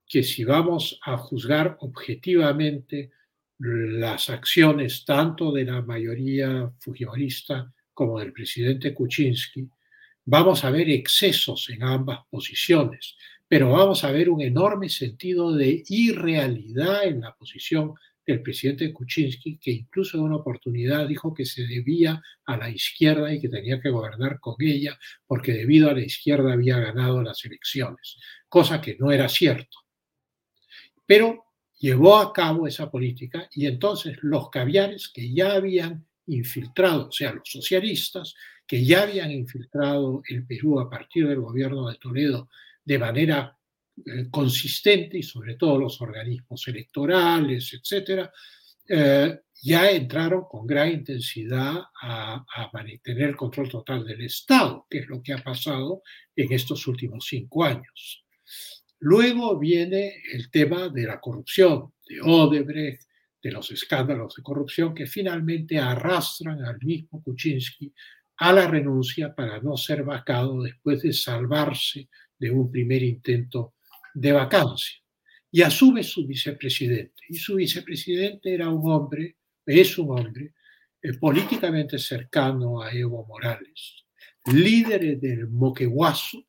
que 0.06 0.24
si 0.24 0.44
vamos 0.44 1.00
a 1.04 1.18
juzgar 1.18 1.78
objetivamente 1.80 3.12
las 3.60 4.30
acciones 4.30 5.06
tanto 5.06 5.52
de 5.52 5.66
la 5.66 5.82
mayoría 5.82 6.72
fujimorista 6.80 7.74
como 7.94 8.20
del 8.20 8.34
presidente 8.34 8.94
Kuczynski, 8.94 9.68
vamos 10.26 10.64
a 10.64 10.70
ver 10.70 10.90
excesos 10.90 11.70
en 11.70 11.84
ambas 11.84 12.20
posiciones, 12.30 13.16
pero 13.48 13.72
vamos 13.72 14.04
a 14.04 14.12
ver 14.12 14.30
un 14.30 14.42
enorme 14.42 14.90
sentido 14.90 15.54
de 15.54 15.84
irrealidad 15.88 17.06
en 17.06 17.22
la 17.22 17.36
posición 17.36 17.96
del 18.28 18.42
presidente 18.42 18.92
Kuczynski, 18.92 19.58
que 19.58 19.72
incluso 19.72 20.18
en 20.18 20.24
una 20.24 20.36
oportunidad 20.36 21.08
dijo 21.08 21.34
que 21.34 21.46
se 21.46 21.66
debía 21.66 22.22
a 22.46 22.58
la 22.58 22.70
izquierda 22.70 23.34
y 23.34 23.40
que 23.40 23.48
tenía 23.48 23.80
que 23.80 23.90
gobernar 23.90 24.40
con 24.42 24.56
ella 24.60 25.00
porque 25.26 25.54
debido 25.54 25.90
a 25.90 25.94
la 25.94 26.02
izquierda 26.02 26.52
había 26.52 26.78
ganado 26.78 27.24
las 27.24 27.44
elecciones, 27.46 28.18
cosa 28.50 28.82
que 28.82 28.98
no 29.00 29.12
era 29.12 29.30
cierto. 29.30 29.80
Pero 31.06 31.46
llevó 31.80 32.18
a 32.18 32.34
cabo 32.34 32.68
esa 32.68 32.92
política 32.92 33.48
y 33.54 33.66
entonces 33.66 34.18
los 34.22 34.50
caviares 34.50 35.08
que 35.08 35.34
ya 35.34 35.54
habían 35.54 36.06
infiltrado, 36.26 37.08
o 37.08 37.12
sea, 37.12 37.32
los 37.32 37.50
socialistas, 37.50 38.36
que 38.68 38.84
ya 38.84 39.04
habían 39.04 39.32
infiltrado 39.32 40.22
el 40.28 40.46
Perú 40.46 40.82
a 40.82 40.90
partir 40.90 41.26
del 41.26 41.40
gobierno 41.40 41.88
de 41.88 41.96
Toledo 41.96 42.50
de 42.84 43.00
manera 43.00 43.57
eh, 44.06 44.30
consistente 44.30 45.18
y 45.18 45.24
sobre 45.24 45.56
todo 45.56 45.80
los 45.80 46.00
organismos 46.02 46.68
electorales, 46.68 47.74
etcétera, 47.74 48.32
eh, 48.88 49.40
ya 49.64 49.90
entraron 49.90 50.44
con 50.48 50.68
gran 50.68 50.92
intensidad 50.92 51.82
a, 52.02 52.46
a, 52.56 52.70
mantener 52.72 53.30
el 53.30 53.36
control 53.36 53.70
total 53.70 54.06
del 54.06 54.22
Estado, 54.22 54.86
que 54.88 55.00
es 55.00 55.08
lo 55.08 55.22
que 55.22 55.34
ha 55.34 55.44
pasado 55.44 56.04
en 56.36 56.54
estos 56.54 56.86
últimos 56.86 57.26
cinco 57.28 57.64
años. 57.64 58.24
Luego 59.00 59.58
viene 59.58 60.14
el 60.32 60.52
tema 60.52 60.90
de 60.90 61.04
la 61.04 61.20
corrupción, 61.20 61.94
de 62.08 62.22
Odebrecht, 62.22 63.02
de 63.42 63.52
los 63.52 63.72
escándalos 63.72 64.36
de 64.36 64.44
corrupción 64.44 64.94
que 64.94 65.08
finalmente 65.08 65.80
arrastran 65.80 66.64
al 66.64 66.78
mismo 66.82 67.24
Kuczynski 67.24 67.94
a 68.38 68.54
la 68.54 68.68
renuncia 68.68 69.34
para 69.34 69.60
no 69.60 69.76
ser 69.78 70.04
vacado 70.04 70.62
después 70.62 71.02
de 71.02 71.14
salvarse 71.14 72.10
de 72.38 72.52
un 72.52 72.72
primer 72.72 73.02
intento 73.02 73.74
de 74.20 74.32
vacancia. 74.32 74.98
Y 75.52 75.62
asume 75.62 76.04
su 76.04 76.26
vicepresidente. 76.26 77.24
Y 77.30 77.36
su 77.36 77.56
vicepresidente 77.56 78.54
era 78.54 78.70
un 78.70 78.92
hombre, 78.92 79.38
es 79.66 79.98
un 79.98 80.18
hombre, 80.18 80.54
eh, 81.02 81.14
políticamente 81.14 82.00
cercano 82.00 82.82
a 82.82 82.92
Evo 82.92 83.26
Morales, 83.28 84.06
líder 84.46 85.20
del 85.20 85.48
Moqueguazo, 85.48 86.44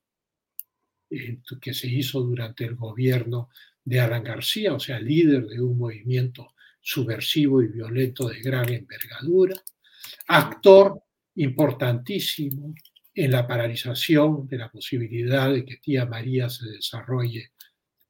eh, 1.11 1.39
que 1.61 1.75
se 1.75 1.89
hizo 1.89 2.21
durante 2.23 2.65
el 2.65 2.75
gobierno 2.75 3.51
de 3.85 4.01
Alan 4.01 4.25
García, 4.25 4.75
o 4.75 4.81
sea, 4.81 4.99
líder 4.99 5.47
de 5.47 5.61
un 5.61 5.79
movimiento 5.79 6.55
subversivo 6.81 7.63
y 7.63 7.69
violento 7.69 8.29
de 8.29 8.41
gran 8.41 8.69
envergadura, 8.73 9.57
actor 10.27 11.03
importantísimo 11.35 12.75
en 13.15 13.31
la 13.33 13.47
paralización 13.47 14.47
de 14.47 14.59
la 14.59 14.71
posibilidad 14.71 15.53
de 15.53 15.65
que 15.65 15.77
Tía 15.77 16.07
María 16.07 16.49
se 16.49 16.67
desarrolle 16.71 17.53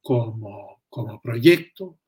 como, 0.01 0.83
como 0.89 1.21
proyecto, 1.21 1.99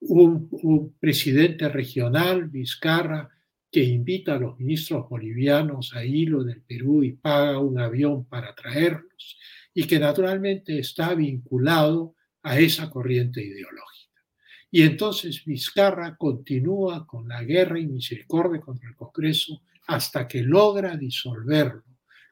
un, 0.00 0.94
presidente 0.98 1.68
regional, 1.68 2.48
Vizcarra, 2.48 3.28
que 3.70 3.82
invita 3.82 4.34
a 4.34 4.38
los 4.38 4.58
ministros 4.58 5.08
bolivianos 5.08 5.94
a 5.94 6.04
hilo 6.04 6.44
del 6.44 6.62
Perú 6.62 7.02
y 7.02 7.12
paga 7.12 7.58
un 7.58 7.78
avión 7.80 8.24
para 8.26 8.54
traerlos, 8.54 9.38
y 9.72 9.84
que 9.86 9.98
naturalmente 9.98 10.78
está 10.78 11.14
vinculado 11.14 12.14
a 12.42 12.58
esa 12.60 12.88
corriente 12.90 13.42
ideológica. 13.42 14.22
Y 14.70 14.82
entonces 14.82 15.44
Vizcarra 15.44 16.16
continúa 16.16 17.06
con 17.06 17.28
la 17.28 17.42
guerra 17.42 17.78
y 17.80 17.86
misericordia 17.86 18.60
contra 18.60 18.88
el 18.88 18.96
Congreso 18.96 19.62
hasta 19.86 20.26
que 20.28 20.42
logra 20.42 20.96
disolverlo, 20.96 21.84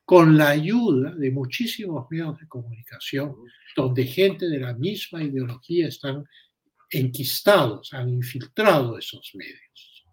con 0.05 0.37
la 0.37 0.51
ayuda 0.51 1.15
de 1.15 1.31
muchísimos 1.31 2.07
medios 2.11 2.39
de 2.39 2.49
comunicación, 2.49 3.37
donde 3.77 4.05
gente 4.05 4.49
de 4.49 4.59
la 4.59 4.75
misma 4.75 5.23
ideología 5.23 5.89
están 5.89 6.25
enquistados, 6.91 7.93
han 7.95 8.09
infiltrado 8.09 8.99
esos 8.99 9.31
medios. 9.35 10.05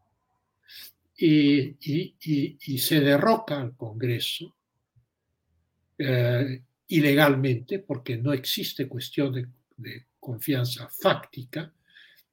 Y, 1.17 1.75
y, 1.81 2.15
y, 2.61 2.77
se 2.77 3.01
derroca 3.01 3.59
al 3.59 3.75
Congreso 3.75 4.55
eh, 5.97 6.61
ilegalmente, 6.87 7.79
porque 7.79 8.15
no 8.15 8.31
existe 8.31 8.87
cuestión 8.87 9.33
de, 9.33 10.05
confianza 10.19 10.89
fáctica, 10.89 11.73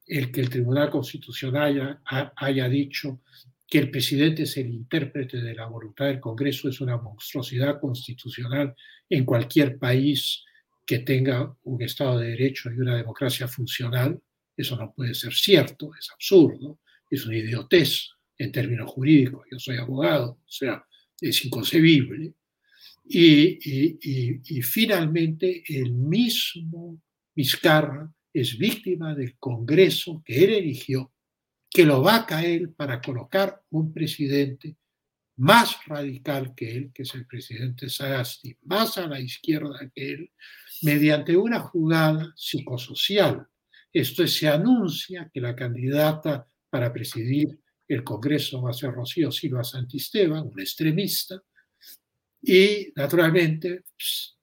el 0.05 0.31
que 0.31 0.41
el 0.41 0.49
Tribunal 0.49 0.89
Constitucional 0.89 2.01
haya, 2.05 2.31
haya, 2.35 2.69
dicho 2.69 3.21
que 3.67 3.79
el 3.79 3.91
presidente 3.91 4.43
es 4.43 4.55
el 4.57 4.69
intérprete 4.69 5.41
de 5.41 5.53
la 5.53 5.67
voluntad 5.67 6.05
del 6.05 6.21
Congreso 6.21 6.69
es 6.69 6.79
una 6.79 6.97
monstruosidad 6.97 7.79
constitucional 7.79 8.73
en 9.09 9.25
cualquier 9.25 9.77
país 9.77 10.43
que 10.85 10.99
tenga 10.99 11.53
un 11.63 11.81
Estado 11.81 12.19
de 12.19 12.29
Derecho 12.29 12.71
y 12.71 12.79
una 12.79 12.95
democracia 12.95 13.47
funcional. 13.47 14.21
Eso 14.55 14.77
no 14.77 14.93
puede 14.93 15.13
ser 15.13 15.33
cierto, 15.33 15.91
es 15.99 16.09
absurdo, 16.11 16.79
es 17.11 17.25
una 17.25 17.37
idiotez 17.37 18.09
en 18.37 18.51
términos 18.53 18.89
jurídicos. 18.89 19.45
Yo 19.51 19.59
soy 19.59 19.77
abogado, 19.77 20.39
o 20.45 20.49
sea, 20.49 20.85
es 21.19 21.43
inconcebible. 21.43 22.33
Y, 23.09 24.61
finalmente 24.61 25.63
el 25.67 25.93
mismo 25.93 27.01
Vizcarra 27.35 28.11
es 28.33 28.57
víctima 28.57 29.15
del 29.15 29.37
Congreso 29.37 30.21
que 30.25 30.43
él 30.43 30.53
eligió, 30.53 31.11
que 31.77 31.85
lo 31.85 32.01
va 32.01 32.15
a 32.15 32.25
caer 32.25 32.73
para 32.73 32.99
colocar 32.99 33.61
un 33.69 33.93
presidente 33.93 34.77
más 35.35 35.77
radical 35.85 36.55
que 36.55 36.75
él, 36.75 36.91
que 36.91 37.03
es 37.03 37.13
el 37.13 37.27
presidente 37.27 37.87
Sagasti, 37.87 38.57
más 38.63 38.97
a 38.97 39.05
la 39.05 39.19
izquierda 39.19 39.87
que 39.93 40.13
él, 40.13 40.31
mediante 40.81 41.37
una 41.37 41.59
jugada 41.59 42.33
psicosocial. 42.35 43.45
Esto 43.93 44.23
es, 44.23 44.35
se 44.35 44.47
anuncia 44.47 45.29
que 45.31 45.39
la 45.39 45.55
candidata 45.55 46.47
para 46.67 46.91
presidir 46.91 47.59
el 47.87 48.03
Congreso 48.03 48.59
va 48.63 48.71
a 48.71 48.73
ser 48.73 48.91
Rocío 48.93 49.31
Silva 49.31 49.63
Santisteban, 49.63 50.47
un 50.47 50.59
extremista, 50.59 51.39
y 52.41 52.91
naturalmente 52.95 53.83
pues, 53.95 54.35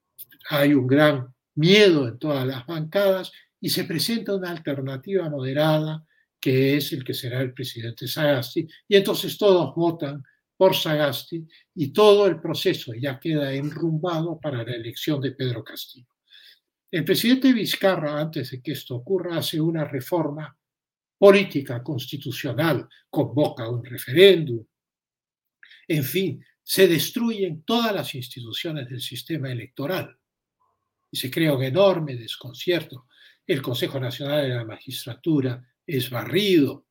hay 0.51 0.73
un 0.73 0.87
gran 0.87 1.35
miedo 1.55 2.07
en 2.07 2.17
todas 2.17 2.47
las 2.47 2.65
bancadas 2.65 3.33
y 3.59 3.71
se 3.71 3.83
presenta 3.83 4.33
una 4.33 4.51
alternativa 4.51 5.29
moderada 5.29 6.05
que 6.45 6.77
es 6.77 6.93
el 6.93 7.03
que 7.03 7.15
será 7.15 7.41
el 7.41 7.55
presidente 7.55 8.07
Sagasti. 8.07 8.67
Y 8.87 8.95
entonces 8.95 9.35
todos 9.35 9.73
votan 9.73 10.23
por 10.55 10.75
Sagasti 10.75 11.43
y 11.73 11.91
todo 11.91 12.27
el 12.27 12.39
proceso 12.39 12.93
ya 12.93 13.19
queda 13.19 13.51
enrumbado 13.51 14.39
para 14.39 14.63
la 14.63 14.73
elección 14.73 15.19
de 15.19 15.31
Pedro 15.31 15.63
Castillo. 15.63 16.05
El 16.91 17.03
presidente 17.03 17.51
Vizcarra, 17.51 18.21
antes 18.21 18.51
de 18.51 18.61
que 18.61 18.73
esto 18.73 18.97
ocurra, 18.97 19.37
hace 19.37 19.59
una 19.59 19.85
reforma 19.85 20.55
política 21.17 21.81
constitucional 21.81 22.87
convoca 23.09 23.67
un 23.67 23.83
referéndum. 23.83 24.63
En 25.87 26.03
fin, 26.03 26.45
se 26.61 26.87
destruyen 26.87 27.63
todas 27.63 27.91
las 27.91 28.13
instituciones 28.13 28.87
del 28.87 29.01
sistema 29.01 29.51
electoral 29.51 30.15
y 31.09 31.17
se 31.17 31.31
crea 31.31 31.55
un 31.55 31.63
enorme 31.63 32.15
desconcierto. 32.15 33.07
El 33.47 33.63
Consejo 33.63 33.99
Nacional 33.99 34.43
de 34.43 34.55
la 34.55 34.63
Magistratura 34.63 35.59
es 35.85 36.09
barrido, 36.09 36.85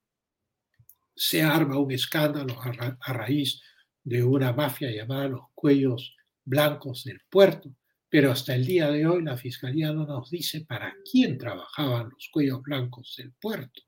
se 1.14 1.42
arma 1.42 1.78
un 1.78 1.92
escándalo 1.92 2.60
a, 2.60 3.12
raíz 3.12 3.60
de 4.02 4.22
una 4.22 4.52
mafia 4.52 4.90
llamada 4.90 5.28
los 5.28 5.46
cuellos 5.54 6.16
blancos 6.44 7.04
del 7.04 7.20
puerto, 7.28 7.74
pero 8.08 8.30
hasta 8.30 8.54
el 8.54 8.66
día 8.66 8.90
de 8.90 9.06
hoy 9.06 9.22
la 9.22 9.36
Fiscalía 9.36 9.92
no 9.92 10.06
nos 10.06 10.30
dice 10.30 10.64
para 10.66 10.94
quién 11.10 11.38
trabajaban 11.38 12.10
los 12.10 12.28
cuellos 12.30 12.62
blancos 12.62 13.14
del 13.16 13.32
puerto, 13.32 13.82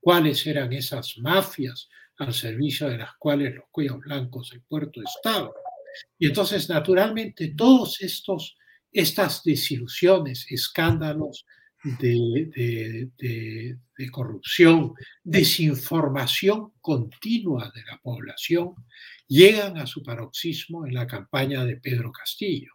cuáles 0.00 0.46
eran 0.46 0.72
esas 0.72 1.16
mafias 1.18 1.88
al 2.18 2.34
servicio 2.34 2.88
de 2.88 2.98
las 2.98 3.14
cuales 3.18 3.54
los 3.54 3.64
cuellos 3.70 3.98
blancos 4.00 4.50
del 4.50 4.62
puerto 4.62 5.00
estaban. 5.02 5.50
Y 6.18 6.26
entonces, 6.26 6.68
naturalmente, 6.68 7.54
todos 7.56 8.00
estos 8.00 8.56
estas 8.92 9.42
desilusiones, 9.44 10.46
escándalos 10.50 11.46
de, 11.82 13.10
corrupción, 14.10 14.94
desinformación 15.22 16.72
continua 16.80 17.70
de 17.74 17.82
la 17.84 17.98
población, 17.98 18.74
llegan 19.26 19.78
a 19.78 19.86
su 19.86 20.02
paroxismo 20.02 20.86
en 20.86 20.94
la 20.94 21.06
campaña 21.06 21.64
de 21.64 21.76
Pedro 21.76 22.12
Castillo. 22.12 22.72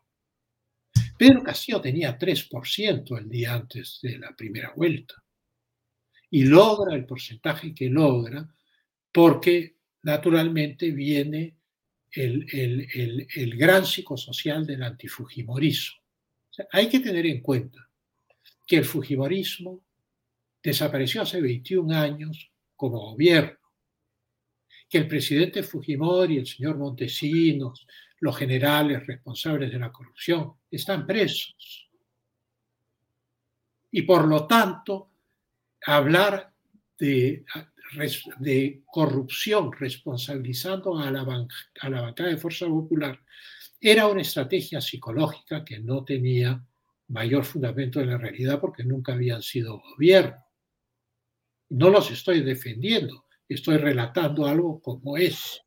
Pedro 1.17 1.43
Castillo 1.43 1.81
tenía 1.81 2.17
3% 2.17 3.17
el 3.17 3.29
día 3.29 3.53
antes 3.53 3.99
de 4.01 4.17
la 4.17 4.35
primera 4.35 4.73
vuelta 4.75 5.15
y 6.29 6.45
logra 6.45 6.95
el 6.95 7.05
porcentaje 7.05 7.73
que 7.73 7.89
logra 7.89 8.47
porque 9.11 9.77
naturalmente 10.03 10.91
viene 10.91 11.57
el, 12.11 13.27
el 13.35 13.57
gran 13.57 13.85
psicosocial 13.85 14.65
del 14.65 14.83
antifujimorismo 14.83 16.05
hay 16.71 16.89
que 16.89 16.99
tener 16.99 17.25
en 17.25 17.41
cuenta 17.41 17.89
que 18.65 18.77
el 18.77 18.85
Fujimorismo 18.85 19.81
desapareció 20.65 21.21
hace 21.21 21.39
21 21.39 21.95
años 21.95 22.51
como 22.75 23.11
gobierno, 23.11 23.57
que 24.89 24.97
el 24.97 25.07
presidente 25.07 25.61
Fujimori, 25.61 26.37
el 26.37 26.47
señor 26.47 26.77
Montesinos, 26.77 27.85
los 28.19 28.35
generales 28.35 29.05
responsables 29.05 29.71
de 29.71 29.77
la 29.77 29.91
corrupción 29.91 30.53
están 30.71 31.05
presos. 31.05 31.87
Y 33.91 34.01
por 34.01 34.27
lo 34.27 34.47
tanto, 34.47 35.11
hablar 35.85 36.51
de, 36.97 37.45
corrupción 38.91 39.71
responsabilizando 39.71 40.97
a 40.97 41.11
la, 41.11 41.21
a 41.81 41.89
la 41.89 42.01
bancada 42.01 42.29
de 42.29 42.37
Fuerza 42.37 42.65
Popular 42.65 43.21
era 43.79 44.07
una 44.07 44.21
estrategia 44.21 44.81
psicológica 44.81 45.63
que 45.63 45.79
no 45.79 46.03
tenía 46.03 46.65
mayor 47.09 47.45
fundamento 47.45 48.01
en 48.01 48.09
la 48.09 48.17
realidad 48.17 48.59
porque 48.59 48.83
nunca 48.83 49.13
habían 49.13 49.43
sido 49.43 49.79
gobierno. 49.79 50.44
No 51.69 51.89
los 51.89 52.11
estoy 52.11 52.41
defendiendo, 52.41 53.25
estoy 53.49 53.77
relatando 53.77 54.45
algo 54.45 54.79
como 54.79 55.17
es. 55.17 55.61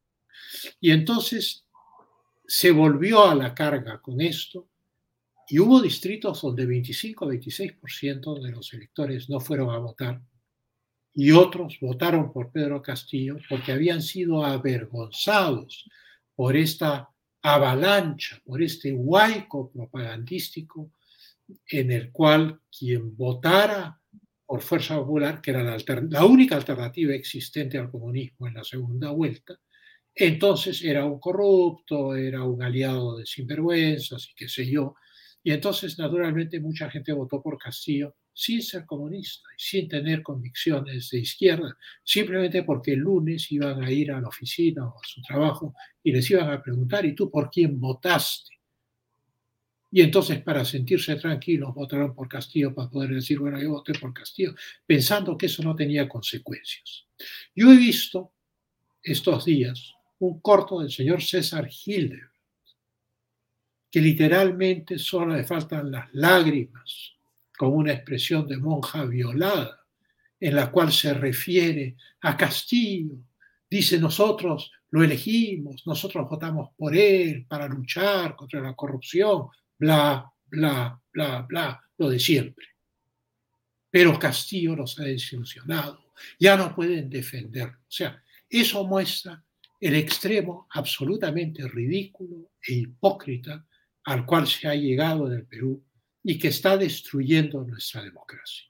Y 0.80 0.90
entonces 0.90 1.64
se 2.46 2.70
volvió 2.70 3.26
a 3.26 3.34
la 3.34 3.54
carga 3.54 4.00
con 4.00 4.20
esto 4.20 4.68
y 5.48 5.58
hubo 5.58 5.80
distritos 5.80 6.42
donde 6.42 6.66
25-26% 6.66 8.42
de 8.42 8.50
los 8.50 8.72
electores 8.72 9.28
no 9.28 9.40
fueron 9.40 9.70
a 9.70 9.78
votar 9.78 10.20
y 11.20 11.32
otros 11.32 11.78
votaron 11.80 12.32
por 12.32 12.52
Pedro 12.52 12.80
Castillo 12.80 13.38
porque 13.48 13.72
habían 13.72 14.02
sido 14.02 14.44
avergonzados 14.44 15.90
por 16.36 16.56
esta 16.56 17.08
avalancha, 17.42 18.40
por 18.44 18.62
este 18.62 18.92
huaico 18.92 19.68
propagandístico 19.68 20.92
en 21.66 21.90
el 21.90 22.12
cual 22.12 22.60
quien 22.70 23.16
votara 23.16 23.97
por 24.48 24.62
Fuerza 24.62 24.96
Popular, 24.96 25.42
que 25.42 25.50
era 25.50 25.62
la, 25.62 26.24
única 26.24 26.56
alternativa 26.56 27.12
existente 27.12 27.76
al 27.76 27.90
comunismo 27.90 28.48
en 28.48 28.54
la 28.54 28.64
segunda 28.64 29.10
vuelta, 29.10 29.60
entonces 30.14 30.82
era 30.82 31.04
un 31.04 31.20
corrupto, 31.20 32.16
era 32.16 32.42
un 32.44 32.62
aliado 32.62 33.18
de 33.18 33.26
sinvergüenzas 33.26 34.30
y 34.30 34.34
qué 34.34 34.48
sé 34.48 34.66
yo. 34.66 34.94
Y 35.42 35.52
entonces, 35.52 35.98
naturalmente, 35.98 36.60
mucha 36.60 36.90
gente 36.90 37.12
votó 37.12 37.42
por 37.42 37.58
Castillo 37.58 38.16
sin 38.32 38.62
ser 38.62 38.86
comunista 38.86 39.46
sin 39.58 39.86
tener 39.86 40.22
convicciones 40.22 41.10
de 41.10 41.18
izquierda, 41.18 41.76
simplemente 42.02 42.62
porque 42.62 42.92
el 42.92 43.00
lunes 43.00 43.52
iban 43.52 43.82
a 43.84 43.90
ir 43.90 44.12
a 44.12 44.20
la 44.20 44.28
oficina 44.28 44.86
o 44.86 44.98
a 44.98 45.06
su 45.06 45.20
trabajo 45.20 45.74
y 46.02 46.10
les 46.10 46.30
iban 46.30 46.50
a 46.50 46.62
preguntar, 46.62 47.04
¿y 47.04 47.14
tú 47.14 47.30
por 47.30 47.50
quién 47.50 47.78
votaste? 47.78 48.57
Y 49.90 50.02
entonces 50.02 50.42
para 50.42 50.64
sentirse 50.64 51.16
tranquilos 51.16 51.74
votaron 51.74 52.14
por 52.14 52.28
Castillo 52.28 52.74
para 52.74 52.90
poder 52.90 53.14
decir, 53.14 53.38
bueno, 53.38 53.60
yo 53.60 53.70
voté 53.70 53.92
por 53.94 54.12
Castillo, 54.12 54.54
pensando 54.86 55.36
que 55.36 55.46
eso 55.46 55.62
no 55.62 55.74
tenía 55.74 56.08
consecuencias. 56.08 57.06
Yo 57.54 57.72
he 57.72 57.76
visto 57.76 58.32
estos 59.02 59.44
días 59.44 59.94
un 60.18 60.40
corto 60.40 60.80
del 60.80 60.90
señor 60.90 61.22
César 61.22 61.68
Hilder, 61.70 62.30
que 63.90 64.00
literalmente 64.00 64.98
solo 64.98 65.34
le 65.34 65.44
faltan 65.44 65.90
las 65.90 66.12
lágrimas 66.12 67.14
con 67.56 67.72
una 67.72 67.92
expresión 67.92 68.46
de 68.46 68.58
monja 68.58 69.04
violada, 69.04 69.84
en 70.40 70.54
la 70.54 70.70
cual 70.70 70.92
se 70.92 71.14
refiere 71.14 71.96
a 72.20 72.36
Castillo. 72.36 73.16
Dice, 73.68 73.98
nosotros 73.98 74.70
lo 74.90 75.02
elegimos, 75.02 75.86
nosotros 75.86 76.28
votamos 76.28 76.70
por 76.76 76.94
él 76.94 77.46
para 77.46 77.66
luchar 77.66 78.36
contra 78.36 78.60
la 78.60 78.74
corrupción, 78.74 79.48
bla, 79.78 80.30
bla, 80.46 81.00
bla, 81.12 81.42
bla, 81.42 81.84
lo 81.96 82.10
de 82.10 82.18
siempre. 82.18 82.66
Pero 83.90 84.18
Castillo 84.18 84.76
los 84.76 84.98
ha 84.98 85.04
desilusionado, 85.04 86.12
ya 86.38 86.56
no 86.56 86.74
pueden 86.74 87.08
defenderlo. 87.08 87.78
O 87.78 87.90
sea, 87.90 88.22
eso 88.48 88.84
muestra 88.86 89.42
el 89.80 89.94
extremo 89.94 90.66
absolutamente 90.70 91.66
ridículo 91.68 92.50
e 92.60 92.74
hipócrita 92.74 93.64
al 94.04 94.26
cual 94.26 94.46
se 94.46 94.68
ha 94.68 94.74
llegado 94.74 95.26
en 95.26 95.38
el 95.38 95.46
Perú 95.46 95.84
y 96.22 96.38
que 96.38 96.48
está 96.48 96.76
destruyendo 96.76 97.62
nuestra 97.62 98.02
democracia. 98.02 98.66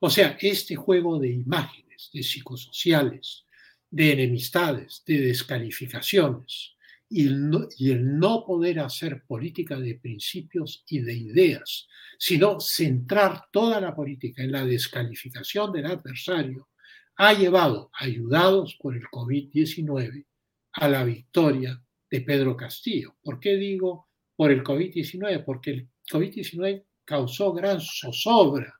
O 0.00 0.10
sea, 0.10 0.36
este 0.40 0.76
juego 0.76 1.18
de 1.18 1.30
imágenes, 1.30 2.10
de 2.12 2.22
psicosociales, 2.22 3.44
de 3.90 4.12
enemistades, 4.12 5.02
de 5.06 5.20
descalificaciones 5.20 6.76
y 7.10 7.26
el, 7.26 8.18
no, 8.18 8.44
poder 8.44 8.80
hacer 8.80 9.24
política 9.26 9.78
de 9.78 9.94
principios 9.94 10.84
y 10.88 11.00
de 11.00 11.14
ideas, 11.14 11.88
sino 12.18 12.60
centrar 12.60 13.46
toda 13.50 13.80
la 13.80 13.94
política 13.94 14.42
en 14.42 14.52
la 14.52 14.64
descalificación 14.64 15.72
del 15.72 15.86
adversario, 15.86 16.68
ha 17.16 17.32
llevado, 17.32 17.90
ayudados 17.94 18.76
por 18.80 18.94
el 18.94 19.04
COVID-19, 19.04 20.26
a 20.72 20.88
la 20.88 21.04
victoria 21.04 21.82
de 22.10 22.20
Pedro 22.20 22.56
Castillo. 22.56 23.16
¿Por 23.22 23.40
qué 23.40 23.56
digo 23.56 24.08
por 24.36 24.52
el 24.52 24.62
COVID-19? 24.62 25.44
Porque 25.44 25.70
el 25.70 25.88
COVID-19 26.10 26.84
causó 27.04 27.52
gran 27.52 27.80
zozobra 27.80 28.78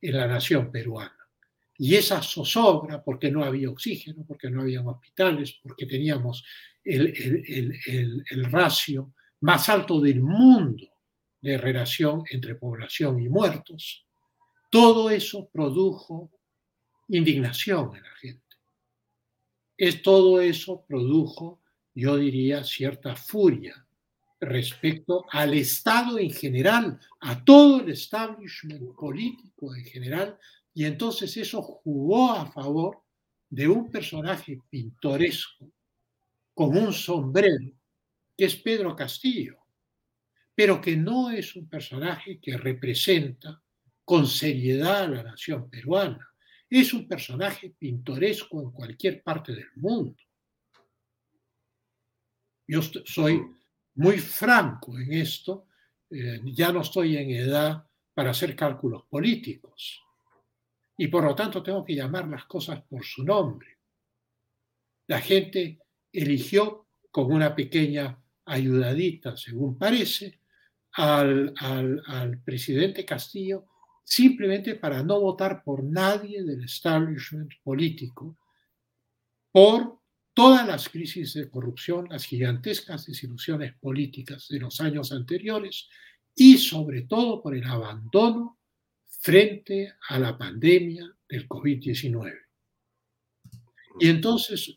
en 0.00 0.16
la 0.16 0.26
nación 0.26 0.70
peruana. 0.70 1.21
Y 1.84 1.96
esa 1.96 2.22
zozobra, 2.22 3.02
porque 3.02 3.28
no 3.28 3.42
había 3.42 3.68
oxígeno, 3.68 4.24
porque 4.24 4.48
no 4.48 4.60
había 4.62 4.82
hospitales, 4.82 5.58
porque 5.60 5.84
teníamos 5.84 6.44
el, 6.84 7.12
el, 7.88 8.24
el, 8.30 8.44
ratio 8.44 9.14
más 9.40 9.68
alto 9.68 10.00
del 10.00 10.22
mundo 10.22 10.86
de 11.40 11.58
relación 11.58 12.22
entre 12.30 12.54
población 12.54 13.20
y 13.20 13.28
muertos, 13.28 14.06
todo 14.70 15.10
eso 15.10 15.50
produjo 15.52 16.30
indignación 17.08 17.96
en 17.96 18.02
la 18.04 18.14
gente. 18.14 18.56
Es, 19.76 20.02
todo 20.02 20.40
eso 20.40 20.84
produjo, 20.86 21.62
yo 21.96 22.16
diría, 22.16 22.62
cierta 22.62 23.16
furia 23.16 23.84
respecto 24.38 25.24
al 25.32 25.54
Estado 25.54 26.20
en 26.20 26.30
general, 26.30 27.00
a 27.18 27.44
todo 27.44 27.80
el 27.80 27.90
establishment 27.90 28.94
político 28.94 29.74
en 29.74 29.84
general, 29.84 30.38
y 30.74 30.84
entonces 30.84 31.36
eso 31.36 31.60
jugó 31.62 32.32
a 32.32 32.50
favor 32.50 33.02
de 33.48 33.68
un 33.68 33.90
personaje 33.90 34.58
pintoresco 34.70 35.70
con 36.54 36.76
un 36.76 36.92
sombrero, 36.92 37.70
que 38.36 38.46
es 38.46 38.56
Pedro 38.56 38.96
Castillo, 38.96 39.58
pero 40.54 40.80
que 40.80 40.96
no 40.96 41.30
es 41.30 41.54
un 41.56 41.68
personaje 41.68 42.40
que 42.40 42.56
representa 42.56 43.62
con 44.04 44.26
seriedad 44.26 45.04
a 45.04 45.08
la 45.08 45.22
nación 45.22 45.68
peruana. 45.68 46.28
Es 46.68 46.94
un 46.94 47.06
personaje 47.06 47.74
pintoresco 47.78 48.62
en 48.62 48.70
cualquier 48.70 49.22
parte 49.22 49.54
del 49.54 49.70
mundo. 49.76 50.16
Yo 52.66 52.80
soy 52.82 53.42
muy 53.94 54.18
franco 54.18 54.98
en 54.98 55.12
esto, 55.12 55.66
eh, 56.10 56.40
ya 56.44 56.72
no 56.72 56.80
estoy 56.80 57.18
en 57.18 57.30
edad 57.30 57.86
para 58.14 58.30
hacer 58.30 58.56
cálculos 58.56 59.04
políticos. 59.04 60.02
Y 61.02 61.08
por 61.08 61.24
lo 61.24 61.34
tanto 61.34 61.64
tengo 61.64 61.84
que 61.84 61.96
llamar 61.96 62.28
las 62.28 62.44
cosas 62.44 62.80
por 62.82 63.04
su 63.04 63.24
nombre. 63.24 63.76
La 65.08 65.20
gente 65.20 65.80
eligió 66.12 66.86
con 67.10 67.32
una 67.32 67.56
pequeña 67.56 68.22
ayudadita, 68.44 69.36
según 69.36 69.76
parece, 69.76 70.38
al, 70.92 71.52
al, 71.56 72.38
presidente 72.44 73.04
Castillo 73.04 73.66
simplemente 74.04 74.76
para 74.76 75.02
no 75.02 75.20
votar 75.20 75.64
por 75.64 75.82
nadie 75.82 76.44
del 76.44 76.62
establishment 76.62 77.50
político, 77.64 78.38
por 79.50 79.98
todas 80.32 80.64
las 80.68 80.88
crisis 80.88 81.34
de 81.34 81.50
corrupción, 81.50 82.06
las 82.10 82.26
gigantescas 82.26 83.06
desilusiones 83.06 83.74
políticas 83.74 84.46
de 84.48 84.60
los 84.60 84.80
años 84.80 85.10
anteriores 85.10 85.88
y 86.32 86.58
sobre 86.58 87.02
todo 87.02 87.42
por 87.42 87.56
el 87.56 87.64
abandono 87.64 88.61
frente 89.22 89.94
a 90.08 90.18
la 90.18 90.36
pandemia 90.36 91.08
del 91.28 91.48
COVID-19. 91.48 92.32
Y 94.00 94.08
entonces, 94.08 94.76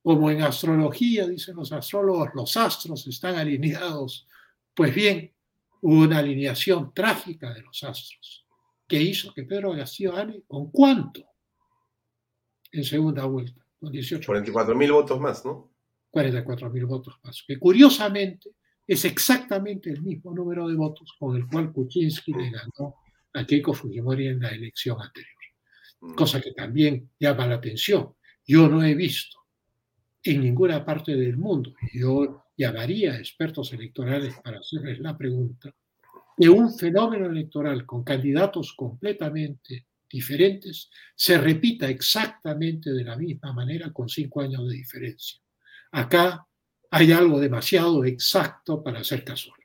como 0.00 0.30
en 0.30 0.42
astrología, 0.42 1.26
dicen 1.26 1.56
los 1.56 1.72
astrólogos, 1.72 2.28
los 2.32 2.56
astros 2.56 3.04
están 3.08 3.34
alineados, 3.34 4.28
pues 4.72 4.94
bien, 4.94 5.32
hubo 5.80 6.02
una 6.02 6.18
alineación 6.18 6.94
trágica 6.94 7.52
de 7.52 7.62
los 7.62 7.82
astros 7.82 8.46
que 8.86 9.02
hizo 9.02 9.34
que 9.34 9.42
Pedro 9.42 9.74
Castillo 9.74 10.12
gane 10.12 10.44
con 10.46 10.70
cuánto 10.70 11.24
en 12.70 12.84
segunda 12.84 13.24
vuelta, 13.24 13.66
con 13.80 13.90
18. 13.90 14.24
44 14.24 14.76
mil 14.76 14.92
votos 14.92 15.20
más, 15.20 15.44
¿no? 15.44 15.72
44 16.10 16.70
mil 16.70 16.86
votos 16.86 17.18
más, 17.24 17.42
que 17.46 17.58
curiosamente 17.58 18.50
es 18.86 19.04
exactamente 19.04 19.90
el 19.90 20.02
mismo 20.02 20.32
número 20.32 20.68
de 20.68 20.76
votos 20.76 21.12
con 21.18 21.36
el 21.36 21.48
cual 21.48 21.72
Kuczynski 21.72 22.32
le 22.32 22.50
ganó 22.50 23.01
a 23.34 23.46
Keiko 23.46 23.72
Fujimori 23.72 24.28
en 24.28 24.40
la 24.40 24.50
elección 24.50 25.00
anterior. 25.00 25.32
Mm. 26.00 26.14
Cosa 26.14 26.40
que 26.40 26.52
también 26.52 27.10
llama 27.18 27.46
la 27.46 27.56
atención. 27.56 28.14
Yo 28.46 28.68
no 28.68 28.82
he 28.82 28.94
visto 28.94 29.38
en 30.24 30.42
ninguna 30.42 30.84
parte 30.84 31.16
del 31.16 31.36
mundo, 31.36 31.74
yo 31.92 32.44
llamaría 32.56 33.12
a 33.12 33.18
expertos 33.18 33.72
electorales 33.72 34.34
para 34.42 34.58
hacerles 34.58 35.00
la 35.00 35.16
pregunta, 35.16 35.74
de 36.36 36.48
un 36.48 36.76
fenómeno 36.76 37.26
electoral 37.26 37.84
con 37.84 38.04
candidatos 38.04 38.72
completamente 38.74 39.86
diferentes 40.12 40.90
se 41.16 41.38
repita 41.38 41.88
exactamente 41.88 42.92
de 42.92 43.04
la 43.04 43.16
misma 43.16 43.52
manera 43.52 43.92
con 43.92 44.08
cinco 44.08 44.42
años 44.42 44.68
de 44.68 44.74
diferencia. 44.74 45.40
Acá 45.90 46.46
hay 46.90 47.12
algo 47.12 47.40
demasiado 47.40 48.04
exacto 48.04 48.82
para 48.82 49.02
ser 49.02 49.24
casual. 49.24 49.58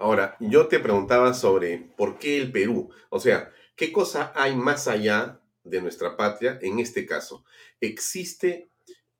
Ahora, 0.00 0.34
yo 0.40 0.66
te 0.66 0.80
preguntaba 0.80 1.34
sobre 1.34 1.92
por 1.96 2.18
qué 2.18 2.40
el 2.40 2.50
Perú, 2.50 2.90
o 3.10 3.20
sea, 3.20 3.50
¿qué 3.76 3.92
cosa 3.92 4.32
hay 4.34 4.56
más 4.56 4.88
allá 4.88 5.40
de 5.62 5.82
nuestra 5.82 6.16
patria 6.16 6.58
en 6.62 6.78
este 6.78 7.04
caso? 7.04 7.44
¿Existe 7.82 8.70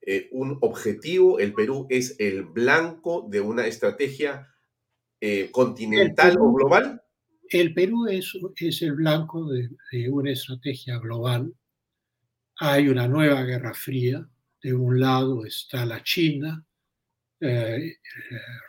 eh, 0.01 0.31
un 0.33 0.57
objetivo? 0.62 1.39
¿El 1.39 1.53
Perú 1.53 1.87
es 1.91 2.16
el 2.18 2.45
blanco 2.45 3.26
de 3.28 3.43
una 3.43 3.66
estrategia 3.66 4.49
eh, 5.20 5.51
continental 5.53 6.39
o 6.41 6.51
global? 6.51 7.03
El 7.51 7.74
Perú 7.74 8.07
es, 8.07 8.33
es 8.57 8.81
el 8.81 8.95
blanco 8.95 9.51
de, 9.51 9.68
una 10.09 10.31
estrategia 10.31 10.99
global. 10.99 11.53
Hay 12.57 12.89
una 12.89 13.07
nueva 13.07 13.43
guerra 13.43 13.74
fría. 13.74 14.26
De 14.62 14.72
un 14.72 15.01
lado 15.01 15.45
está 15.45 15.85
la 15.85 16.03
China, 16.03 16.64
eh, 17.41 17.97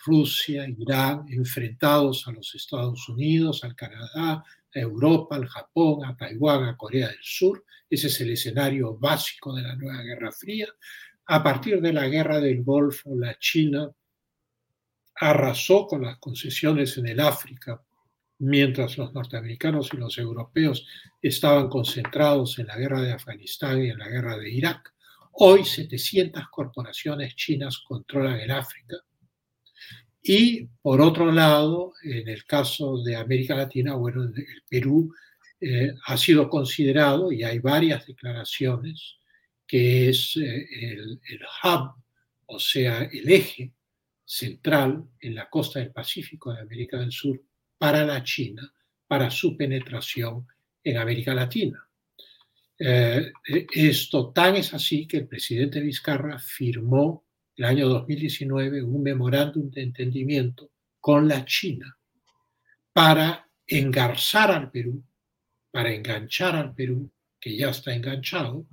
Rusia, 0.05 0.65
Irán, 0.67 1.25
enfrentados 1.29 2.27
a 2.27 2.31
los 2.31 2.55
Estados 2.55 3.09
Unidos, 3.09 3.63
al 3.63 3.75
Canadá, 3.75 4.43
a 4.73 4.79
Europa, 4.79 5.35
al 5.35 5.47
Japón, 5.47 6.05
a 6.05 6.15
Taiwán, 6.15 6.63
a 6.63 6.77
Corea 6.77 7.09
del 7.09 7.19
Sur. 7.21 7.65
Ese 7.89 8.07
es 8.07 8.21
el 8.21 8.31
escenario 8.31 8.97
básico 8.97 9.53
de 9.53 9.63
la 9.63 9.75
nueva 9.75 10.01
Guerra 10.03 10.31
Fría. 10.31 10.67
A 11.25 11.43
partir 11.43 11.81
de 11.81 11.93
la 11.93 12.07
Guerra 12.07 12.39
del 12.39 12.63
Golfo, 12.63 13.15
la 13.15 13.37
China 13.37 13.91
arrasó 15.15 15.85
con 15.87 16.03
las 16.03 16.17
concesiones 16.17 16.97
en 16.97 17.07
el 17.07 17.19
África, 17.19 17.81
mientras 18.39 18.97
los 18.97 19.13
norteamericanos 19.13 19.89
y 19.93 19.97
los 19.97 20.17
europeos 20.17 20.87
estaban 21.21 21.69
concentrados 21.69 22.57
en 22.57 22.67
la 22.67 22.77
guerra 22.77 23.01
de 23.01 23.11
Afganistán 23.11 23.83
y 23.83 23.89
en 23.89 23.99
la 23.99 24.07
guerra 24.07 24.37
de 24.37 24.49
Irak. 24.49 24.93
Hoy 25.33 25.63
700 25.63 26.43
corporaciones 26.49 27.35
chinas 27.35 27.79
controlan 27.79 28.39
el 28.39 28.51
África. 28.51 28.97
Y 30.21 30.65
por 30.81 31.01
otro 31.01 31.31
lado, 31.31 31.93
en 32.03 32.27
el 32.27 32.45
caso 32.45 33.01
de 33.01 33.15
América 33.15 33.55
Latina, 33.55 33.95
bueno, 33.95 34.23
el 34.23 34.63
Perú 34.69 35.13
eh, 35.59 35.93
ha 36.05 36.17
sido 36.17 36.49
considerado, 36.49 37.31
y 37.31 37.43
hay 37.43 37.59
varias 37.59 38.05
declaraciones, 38.05 39.17
que 39.65 40.09
es 40.09 40.35
eh, 40.37 40.67
el, 40.71 41.19
el 41.27 41.39
hub, 41.63 41.95
o 42.45 42.59
sea, 42.59 43.03
el 43.03 43.29
eje 43.29 43.73
central 44.25 45.03
en 45.19 45.35
la 45.35 45.49
costa 45.49 45.79
del 45.79 45.91
Pacífico 45.91 46.53
de 46.53 46.61
América 46.61 46.97
del 46.97 47.11
Sur 47.11 47.41
para 47.77 48.05
la 48.05 48.23
China, 48.23 48.71
para 49.07 49.29
su 49.31 49.57
penetración 49.57 50.47
en 50.83 50.97
América 50.97 51.33
Latina. 51.33 51.87
Eh, 52.83 53.31
esto 53.75 54.31
tan 54.31 54.55
es 54.55 54.73
así 54.73 55.05
que 55.05 55.17
el 55.17 55.27
presidente 55.27 55.79
Vizcarra 55.79 56.39
firmó 56.39 57.27
el 57.55 57.65
año 57.65 57.87
2019 57.87 58.81
un 58.81 59.03
memorándum 59.03 59.69
de 59.69 59.83
entendimiento 59.83 60.71
con 60.99 61.27
la 61.27 61.45
China 61.45 61.95
para 62.91 63.47
engarzar 63.67 64.49
al 64.49 64.71
Perú, 64.71 65.03
para 65.69 65.93
enganchar 65.93 66.55
al 66.55 66.73
Perú, 66.73 67.11
que 67.39 67.55
ya 67.55 67.69
está 67.69 67.93
enganchado, 67.93 68.65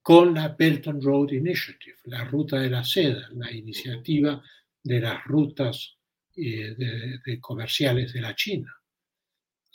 con 0.00 0.32
la 0.32 0.48
Belt 0.48 0.86
and 0.86 1.02
Road 1.02 1.32
Initiative, 1.32 1.96
la 2.04 2.24
ruta 2.24 2.60
de 2.60 2.70
la 2.70 2.84
seda, 2.84 3.28
la 3.34 3.50
iniciativa 3.50 4.40
de 4.80 5.00
las 5.00 5.24
rutas 5.24 5.96
eh, 6.36 7.40
comerciales 7.40 8.12
de 8.12 8.20
la 8.20 8.36
China. 8.36 8.72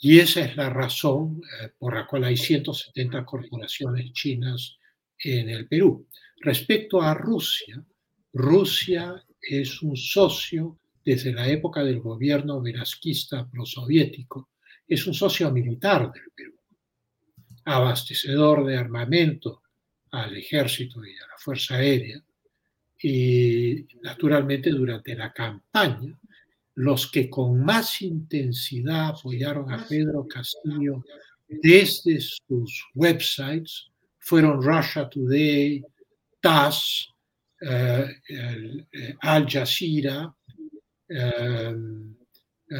Y 0.02 0.18
esa 0.18 0.40
es 0.40 0.56
la 0.56 0.70
razón 0.70 1.42
eh, 1.62 1.68
por 1.78 1.94
la 1.94 2.06
cual 2.06 2.24
hay 2.24 2.36
170 2.36 3.24
corporaciones 3.26 4.12
chinas 4.14 4.78
en 5.18 5.50
el 5.50 5.68
Perú. 5.68 6.06
Respecto 6.38 7.02
a 7.02 7.12
Rusia, 7.12 7.84
Rusia 8.32 9.22
es 9.40 9.82
un 9.82 9.96
socio 9.96 10.78
desde 11.04 11.32
la 11.32 11.46
época 11.48 11.84
del 11.84 12.00
gobierno 12.00 12.62
velasquista 12.62 13.48
prosoviético, 13.48 14.50
es 14.88 15.06
un 15.06 15.12
socio 15.12 15.50
militar 15.50 16.10
del 16.12 16.30
Perú, 16.34 16.54
abastecedor 17.64 18.64
de 18.64 18.78
armamento 18.78 19.62
al 20.12 20.36
ejército 20.36 21.04
y 21.04 21.10
a 21.10 21.26
la 21.26 21.36
Fuerza 21.38 21.76
Aérea, 21.76 22.22
y 23.02 23.86
naturalmente 24.02 24.70
durante 24.70 25.14
la 25.14 25.32
campaña, 25.32 26.18
los 26.74 27.10
que 27.10 27.28
con 27.28 27.64
más 27.64 28.00
intensidad 28.02 29.08
apoyaron 29.08 29.72
a 29.72 29.86
Pedro 29.86 30.26
Castillo 30.26 31.04
desde 31.48 32.20
sus 32.20 32.84
websites 32.94 33.90
fueron 34.18 34.62
Russia 34.62 35.08
Today, 35.08 35.84
TASS, 36.40 37.08
eh, 37.60 38.06
eh, 38.28 39.16
Al 39.20 39.46
Jazeera, 39.48 40.32
eh, 41.08 41.74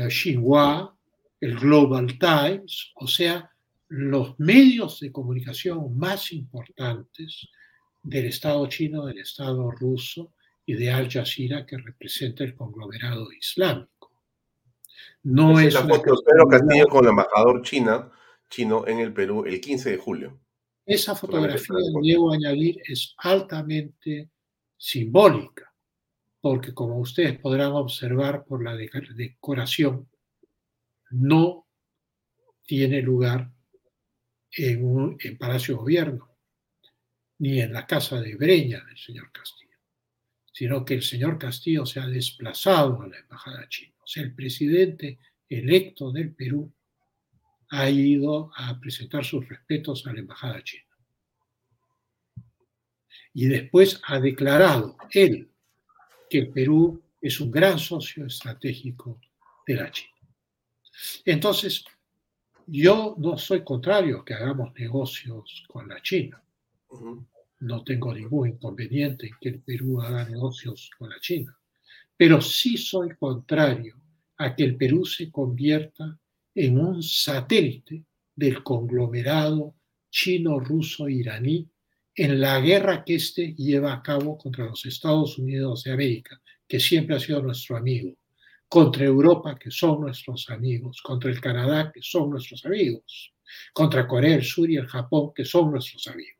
Xinhua, 0.09 0.97
el 1.41 1.59
Global 1.59 2.19
Times, 2.19 2.93
o 2.95 3.07
sea, 3.09 3.51
los 3.89 4.39
medios 4.39 5.01
de 5.01 5.11
comunicación 5.11 5.99
más 5.99 6.33
importantes 6.33 7.49
del 8.03 8.27
Estado 8.27 8.67
chino, 8.69 9.05
del 9.07 9.19
Estado 9.19 9.71
ruso 9.71 10.33
y 10.71 10.75
de 10.75 10.89
Al 10.89 11.11
Jazeera 11.11 11.67
que 11.67 11.77
representa 11.79 12.45
el 12.45 12.55
conglomerado 12.55 13.33
islámico. 13.33 14.13
No 15.25 15.59
es, 15.59 15.75
la 15.75 15.81
foto 15.81 16.13
de 16.13 16.23
Pedro 16.25 16.49
Castillo 16.49 16.87
con 16.87 17.05
el 17.05 17.11
embajador 17.11 17.63
china, 17.63 18.09
chino 18.49 18.87
en 18.87 19.01
el 19.01 19.13
Perú 19.13 19.45
el 19.45 19.61
15 19.61 19.91
de 19.91 19.97
julio. 19.97 20.41
Esa 20.87 21.17
fotografía, 21.17 21.77
debo 22.03 22.33
añadir, 22.33 22.77
es 22.87 23.15
altamente 23.19 24.31
simbólica, 24.77 25.75
porque 26.41 26.73
como 26.73 27.01
ustedes 27.01 27.37
podrán 27.41 27.73
observar 27.73 28.45
por 28.45 28.63
la 28.63 28.77
decoración, 28.77 30.09
no 31.11 31.67
tiene 32.65 33.03
lugar 33.03 33.51
en, 34.53 34.85
un, 34.85 35.17
en 35.19 35.37
Palacio 35.37 35.79
Gobierno, 35.79 36.31
ni 37.39 37.61
en 37.61 37.73
la 37.73 37.89
casa 37.89 38.21
de 38.21 38.37
Breña 38.37 38.85
del 38.85 38.97
señor 38.97 39.33
Castillo, 39.33 39.60
sino 40.53 40.85
que 40.85 40.95
el 40.95 41.03
señor 41.03 41.39
Castillo 41.39 41.87
se 41.87 42.01
ha 42.01 42.07
desplazado 42.07 43.03
a 43.03 43.09
la 43.09 43.19
embajada 43.19 43.69
china. 43.69 43.95
O 44.03 44.07
sea, 44.07 44.23
el 44.23 44.35
presidente 44.35 45.19
electo 45.49 46.11
del 46.11 46.33
Perú 46.35 46.73
ha 47.71 47.89
ido 47.89 48.51
a 48.57 48.79
presentar 48.81 49.25
sus 49.25 49.49
respetos 49.49 50.07
a 50.07 50.13
la 50.13 50.21
embajada 50.21 50.63
china. 50.63 50.85
Y 53.33 53.47
después 53.47 54.01
ha 54.07 54.19
declarado 54.19 54.97
él 55.13 55.49
que 56.29 56.39
el 56.39 56.51
Perú 56.51 57.03
es 57.21 57.41
un 57.41 57.51
gran 57.51 57.79
socio 57.79 58.27
estratégico 58.27 59.21
de 59.67 59.75
la 59.75 59.91
China. 59.91 60.11
Entonces, 61.25 61.85
Yo 62.73 63.17
no 63.19 63.37
soy 63.37 63.65
contrario 63.65 64.21
a 64.21 64.25
que 64.25 64.35
hagamos 64.35 64.73
negocios 64.75 65.65
con 65.67 65.89
la 65.89 66.01
China. 66.03 66.41
No 67.61 67.85
tengo 67.85 68.15
ningún 68.15 68.49
inconveniente 68.49 69.27
en 69.27 69.35
que 69.41 69.49
el 69.51 69.61
Perú 69.61 70.01
haga 70.01 70.25
negocios 70.25 70.91
con 70.99 71.11
la 71.11 71.21
China. 71.21 71.57
Pero 72.17 72.41
sí 72.41 72.77
soy 72.77 73.11
contrario 73.17 73.97
a 74.39 74.55
que 74.55 74.65
el 74.65 74.77
Perú 74.77 75.05
se 75.05 75.31
convierta 75.31 76.19
en 76.55 76.79
un 76.79 77.03
satélite 77.03 78.05
del 78.35 78.63
conglomerado 78.63 79.75
chino-ruso-iraní 80.11 81.69
en 82.15 82.41
la 82.41 82.61
guerra 82.61 83.05
que 83.05 83.15
éste 83.15 83.55
lleva 83.55 83.93
a 83.93 84.03
cabo 84.03 84.37
contra 84.37 84.67
los 84.67 84.85
Estados 84.85 85.39
Unidos 85.39 85.85
de 85.85 85.93
América, 85.93 86.41
que 86.67 86.81
siempre 86.81 87.17
ha 87.17 87.21
sido 87.21 87.43
nuestro 87.43 87.77
amigo, 87.77 88.17
contra 88.69 89.05
Europa, 89.05 89.59
que 89.59 89.71
son 89.71 90.01
nuestros 90.01 90.49
amigos, 90.51 91.01
contra 91.03 91.31
el 91.31 91.41
Canadá, 91.41 91.91
que 91.93 92.01
son 92.03 92.31
nuestros 92.31 92.65
amigos, 92.65 93.33
contra 93.73 94.07
Corea 94.07 94.33
del 94.33 94.45
Sur 94.45 94.71
y 94.71 94.77
el 94.77 94.87
Japón, 94.87 95.33
que 95.35 95.45
son 95.45 95.71
nuestros 95.71 96.07
amigos. 96.07 96.40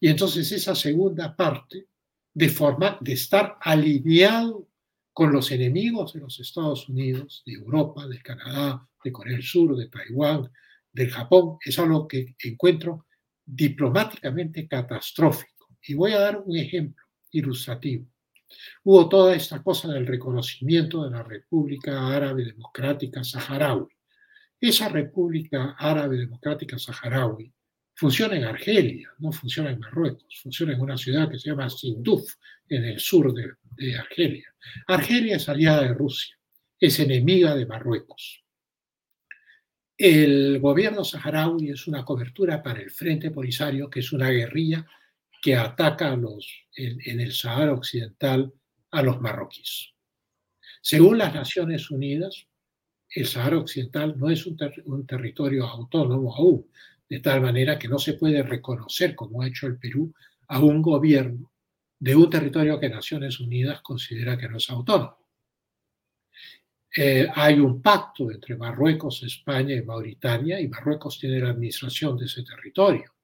Y 0.00 0.08
entonces 0.08 0.50
esa 0.52 0.74
segunda 0.74 1.34
parte 1.34 1.88
de, 2.34 2.48
forma, 2.48 2.98
de 3.00 3.12
estar 3.12 3.56
alineado 3.60 4.68
con 5.12 5.32
los 5.32 5.50
enemigos 5.50 6.12
de 6.12 6.20
los 6.20 6.38
Estados 6.38 6.88
Unidos, 6.88 7.42
de 7.46 7.54
Europa, 7.54 8.06
de 8.06 8.20
Canadá, 8.20 8.86
de 9.02 9.12
Corea 9.12 9.34
del 9.34 9.42
Sur, 9.42 9.74
de 9.76 9.88
Taiwán, 9.88 10.50
del 10.92 11.10
Japón, 11.10 11.56
es 11.64 11.78
algo 11.78 12.06
que 12.06 12.34
encuentro 12.44 13.06
diplomáticamente 13.44 14.68
catastrófico. 14.68 15.68
Y 15.86 15.94
voy 15.94 16.12
a 16.12 16.18
dar 16.18 16.42
un 16.44 16.56
ejemplo 16.56 17.02
ilustrativo. 17.30 18.06
Hubo 18.84 19.08
toda 19.08 19.34
esta 19.34 19.62
cosa 19.62 19.88
del 19.88 20.06
reconocimiento 20.06 21.04
de 21.04 21.10
la 21.10 21.22
República 21.22 22.14
Árabe 22.14 22.44
Democrática 22.44 23.24
Saharaui. 23.24 23.88
Esa 24.60 24.88
República 24.88 25.76
Árabe 25.78 26.18
Democrática 26.18 26.78
Saharaui 26.78 27.52
funciona 27.96 28.36
en 28.36 28.44
Argelia, 28.44 29.10
no 29.18 29.32
funciona 29.32 29.70
en 29.70 29.80
Marruecos, 29.80 30.40
funciona 30.42 30.74
en 30.74 30.80
una 30.80 30.98
ciudad 30.98 31.30
que 31.30 31.38
se 31.38 31.48
llama 31.48 31.68
Sinduf, 31.70 32.34
en 32.68 32.84
el 32.84 33.00
sur 33.00 33.32
de, 33.32 33.96
Argelia. 33.96 34.54
Argelia 34.86 35.36
es 35.36 35.48
aliada 35.48 35.82
de 35.82 35.94
Rusia, 35.94 36.36
es 36.78 37.00
enemiga 37.00 37.54
de 37.54 37.66
Marruecos. 37.66 38.42
El 39.96 40.60
gobierno 40.60 41.04
saharaui 41.04 41.70
es 41.70 41.86
una 41.86 42.04
cobertura 42.04 42.62
para 42.62 42.80
el 42.80 42.90
Frente 42.90 43.30
Polisario, 43.30 43.88
que 43.88 44.00
es 44.00 44.12
una 44.12 44.30
guerrilla 44.30 44.86
que 45.40 45.56
ataca 45.56 46.12
a 46.12 46.16
los, 46.16 46.46
en, 46.74 47.20
el 47.20 47.32
Sahara 47.32 47.72
Occidental 47.72 48.52
a 48.90 49.02
los 49.02 49.20
marroquíes. 49.20 49.94
Según 50.82 51.18
las 51.18 51.34
Naciones 51.34 51.90
Unidas, 51.90 52.46
el 53.08 53.26
Sahara 53.26 53.58
Occidental 53.58 54.18
no 54.18 54.28
es 54.28 54.44
un, 54.44 54.58
un 54.84 55.06
territorio 55.06 55.66
autónomo 55.66 56.34
aún, 56.34 56.66
de 57.08 57.20
tal 57.20 57.40
manera 57.40 57.78
que 57.78 57.88
no 57.88 57.98
se 57.98 58.14
puede 58.14 58.42
reconocer, 58.42 59.14
como 59.14 59.42
ha 59.42 59.46
hecho 59.46 59.66
el 59.66 59.78
Perú, 59.78 60.12
a 60.48 60.60
un 60.60 60.82
gobierno 60.82 61.52
de 61.98 62.14
un 62.14 62.28
territorio 62.28 62.78
que 62.78 62.88
Naciones 62.88 63.40
Unidas 63.40 63.80
considera 63.82 64.36
que 64.36 64.48
no 64.48 64.58
es 64.58 64.68
autónomo. 64.70 65.16
Eh, 66.96 67.28
hay 67.34 67.58
un 67.60 67.82
pacto 67.82 68.30
entre 68.30 68.56
Marruecos, 68.56 69.22
España 69.22 69.74
y 69.74 69.82
Mauritania, 69.82 70.60
y 70.60 70.68
Marruecos 70.68 71.18
tiene 71.18 71.40
la 71.40 71.50
administración 71.50 72.16
de 72.16 72.24
ese 72.24 72.42
territorio. 72.42 73.15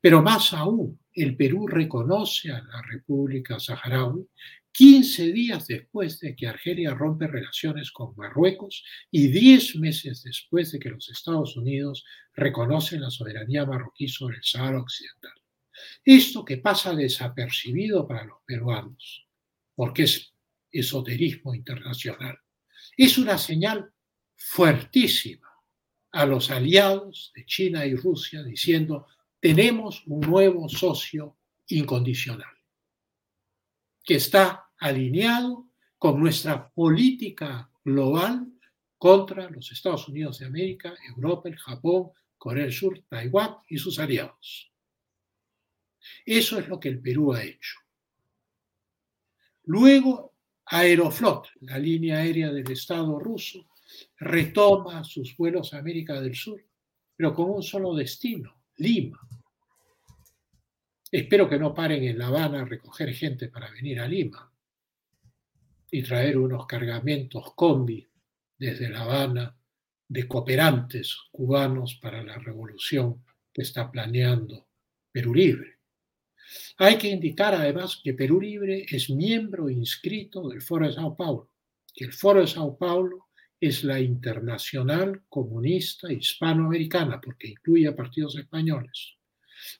Pero 0.00 0.22
más 0.22 0.52
aún, 0.52 0.98
el 1.12 1.36
Perú 1.36 1.66
reconoce 1.66 2.50
a 2.52 2.62
la 2.62 2.82
República 2.82 3.58
Saharaui 3.58 4.26
15 4.72 5.32
días 5.32 5.66
después 5.66 6.20
de 6.20 6.36
que 6.36 6.46
Argelia 6.46 6.94
rompe 6.94 7.26
relaciones 7.26 7.90
con 7.90 8.14
Marruecos 8.16 8.84
y 9.10 9.28
10 9.28 9.76
meses 9.76 10.22
después 10.22 10.72
de 10.72 10.78
que 10.78 10.90
los 10.90 11.10
Estados 11.10 11.56
Unidos 11.56 12.04
reconocen 12.34 13.00
la 13.00 13.10
soberanía 13.10 13.66
marroquí 13.66 14.08
sobre 14.08 14.36
el 14.36 14.44
Sahara 14.44 14.80
Occidental. 14.80 15.32
Esto 16.04 16.44
que 16.44 16.58
pasa 16.58 16.94
desapercibido 16.94 18.06
para 18.06 18.24
los 18.24 18.38
peruanos, 18.46 19.26
porque 19.74 20.04
es 20.04 20.32
esoterismo 20.70 21.54
internacional, 21.54 22.38
es 22.96 23.18
una 23.18 23.38
señal 23.38 23.90
fuertísima 24.36 25.48
a 26.12 26.26
los 26.26 26.50
aliados 26.50 27.32
de 27.34 27.44
China 27.44 27.86
y 27.86 27.94
Rusia 27.94 28.42
diciendo, 28.42 29.06
tenemos 29.40 30.06
un 30.06 30.20
nuevo 30.20 30.68
socio 30.68 31.38
incondicional, 31.68 32.54
que 34.04 34.16
está 34.16 34.70
alineado 34.78 35.68
con 35.98 36.20
nuestra 36.20 36.68
política 36.70 37.70
global 37.84 38.46
contra 38.98 39.48
los 39.48 39.72
Estados 39.72 40.08
Unidos 40.08 40.38
de 40.38 40.46
América, 40.46 40.94
Europa, 41.08 41.48
Japón, 41.56 42.10
Corea 42.36 42.64
del 42.64 42.72
Sur, 42.72 43.02
Taiwán 43.08 43.56
y 43.68 43.78
sus 43.78 43.98
aliados. 43.98 44.70
Eso 46.24 46.58
es 46.58 46.68
lo 46.68 46.78
que 46.78 46.88
el 46.88 47.00
Perú 47.00 47.32
ha 47.32 47.42
hecho. 47.42 47.78
Luego, 49.64 50.34
Aeroflot, 50.66 51.48
la 51.62 51.78
línea 51.78 52.18
aérea 52.18 52.52
del 52.52 52.70
Estado 52.70 53.18
ruso, 53.18 53.68
retoma 54.18 55.02
sus 55.04 55.36
vuelos 55.36 55.72
a 55.72 55.78
América 55.78 56.20
del 56.20 56.34
Sur, 56.34 56.62
pero 57.16 57.34
con 57.34 57.50
un 57.50 57.62
solo 57.62 57.94
destino, 57.94 58.59
Lima. 58.80 59.20
Espero 61.12 61.48
que 61.48 61.58
no 61.58 61.74
paren 61.74 62.02
en 62.04 62.18
La 62.18 62.28
Habana 62.28 62.62
a 62.62 62.64
recoger 62.64 63.12
gente 63.12 63.48
para 63.48 63.70
venir 63.70 64.00
a 64.00 64.08
Lima 64.08 64.50
y 65.90 66.02
traer 66.02 66.38
unos 66.38 66.66
cargamentos 66.66 67.52
combi 67.54 68.08
desde 68.56 68.88
La 68.88 69.02
Habana 69.02 69.54
de 70.08 70.26
cooperantes 70.26 71.14
cubanos 71.30 71.96
para 71.96 72.22
la 72.22 72.38
revolución 72.38 73.22
que 73.52 73.62
está 73.62 73.90
planeando 73.90 74.68
Perú 75.12 75.34
Libre. 75.34 75.78
Hay 76.78 76.96
que 76.96 77.08
indicar 77.08 77.54
además 77.54 78.00
que 78.02 78.14
Perú 78.14 78.40
Libre 78.40 78.86
es 78.88 79.10
miembro 79.10 79.68
inscrito 79.68 80.48
del 80.48 80.62
Foro 80.62 80.86
de 80.86 80.94
Sao 80.94 81.14
Paulo, 81.14 81.50
que 81.92 82.06
el 82.06 82.14
Foro 82.14 82.40
de 82.40 82.46
Sao 82.46 82.78
Paulo 82.78 83.29
es 83.60 83.84
la 83.84 84.00
internacional 84.00 85.22
comunista 85.28 86.10
hispanoamericana, 86.10 87.20
porque 87.20 87.48
incluye 87.48 87.86
a 87.86 87.94
partidos 87.94 88.36
españoles. 88.36 89.16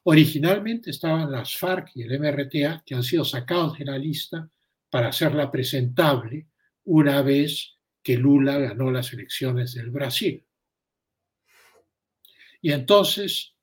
Originalmente 0.02 0.90
estaban 0.90 1.32
las 1.32 1.56
FARC 1.56 1.92
y 1.94 2.02
el 2.02 2.20
MRTA, 2.20 2.82
que 2.84 2.94
han 2.94 3.02
sido 3.02 3.24
sacados 3.24 3.78
de 3.78 3.86
la 3.86 3.96
lista 3.96 4.50
para 4.90 5.08
hacerla 5.08 5.50
presentable 5.50 6.48
una 6.84 7.22
vez 7.22 7.78
que 8.02 8.16
Lula 8.16 8.58
ganó 8.58 8.90
las 8.90 9.12
elecciones 9.12 9.74
del 9.74 9.90
Brasil. 9.90 10.44
Y 12.60 12.72
entonces 12.72 13.54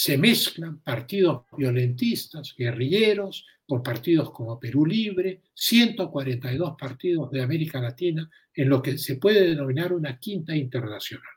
se 0.00 0.16
mezclan 0.16 0.80
partidos 0.80 1.44
violentistas, 1.58 2.54
guerrilleros, 2.56 3.44
con 3.66 3.82
partidos 3.82 4.30
como 4.30 4.58
Perú 4.58 4.86
Libre, 4.86 5.42
142 5.52 6.74
partidos 6.78 7.30
de 7.30 7.42
América 7.42 7.82
Latina, 7.82 8.30
en 8.54 8.70
lo 8.70 8.80
que 8.80 8.96
se 8.96 9.16
puede 9.16 9.50
denominar 9.50 9.92
una 9.92 10.18
quinta 10.18 10.56
internacional. 10.56 11.34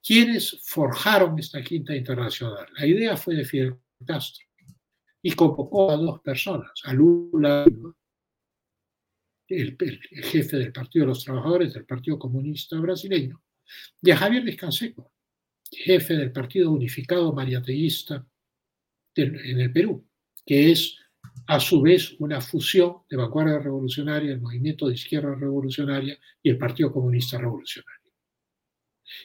¿Quiénes 0.00 0.60
forjaron 0.62 1.36
esta 1.36 1.60
quinta 1.60 1.96
internacional? 1.96 2.68
La 2.78 2.86
idea 2.86 3.16
fue 3.16 3.34
de 3.34 3.44
Fidel 3.44 3.74
Castro 4.06 4.46
y 5.20 5.32
convocó 5.32 5.90
a 5.90 5.96
dos 5.96 6.20
personas, 6.20 6.70
a 6.84 6.92
Lula, 6.92 7.66
el, 9.48 9.76
jefe 10.22 10.58
del 10.58 10.72
Partido 10.72 11.06
de 11.06 11.08
los 11.08 11.24
Trabajadores 11.24 11.74
del 11.74 11.86
Partido 11.86 12.20
Comunista 12.20 12.78
Brasileño, 12.78 13.42
y 14.00 14.12
a 14.12 14.16
Javier 14.16 14.44
Descanseco, 14.44 15.10
jefe 15.70 16.14
del 16.14 16.32
Partido 16.32 16.70
Unificado 16.70 17.32
Mariateísta 17.32 18.26
en 19.14 19.60
el 19.60 19.72
Perú, 19.72 20.06
que 20.46 20.70
es 20.70 20.96
a 21.46 21.58
su 21.58 21.80
vez 21.80 22.14
una 22.18 22.40
fusión 22.40 22.98
de 23.08 23.16
vanguardia 23.16 23.58
revolucionaria, 23.58 24.32
el 24.32 24.40
movimiento 24.40 24.86
de 24.86 24.94
izquierda 24.94 25.34
revolucionaria 25.34 26.18
y 26.42 26.50
el 26.50 26.58
Partido 26.58 26.92
Comunista 26.92 27.38
Revolucionario. 27.38 28.12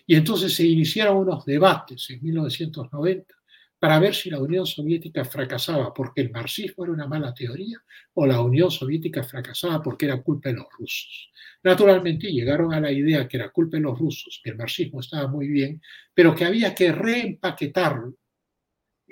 Y 0.07 0.15
entonces 0.15 0.53
se 0.53 0.65
iniciaron 0.65 1.17
unos 1.17 1.45
debates 1.45 2.09
en 2.09 2.23
1990 2.23 3.35
para 3.83 3.99
ver 3.99 4.15
si 4.15 4.29
la 4.29 4.39
Unión 4.39 4.65
Soviética 4.65 5.25
fracasaba 5.25 5.93
porque 5.93 6.21
el 6.21 6.31
marxismo 6.31 6.85
era 6.85 6.93
una 6.93 7.05
mala 7.05 7.33
teoría 7.33 7.83
o 8.13 8.25
la 8.25 8.39
Unión 8.39 8.71
Soviética 8.71 9.23
fracasaba 9.23 9.83
porque 9.83 10.05
era 10.05 10.21
culpa 10.21 10.47
de 10.47 10.55
los 10.55 10.67
rusos. 10.79 11.29
Naturalmente 11.63 12.31
llegaron 12.31 12.73
a 12.73 12.79
la 12.79 12.93
idea 12.93 13.27
que 13.27 13.35
era 13.35 13.49
culpa 13.49 13.75
de 13.75 13.83
los 13.83 13.99
rusos, 13.99 14.39
que 14.41 14.51
el 14.51 14.55
marxismo 14.55 15.01
estaba 15.01 15.27
muy 15.27 15.49
bien, 15.49 15.81
pero 16.13 16.33
que 16.33 16.45
había 16.45 16.73
que 16.73 16.93
reempaquetarlo 16.93 18.15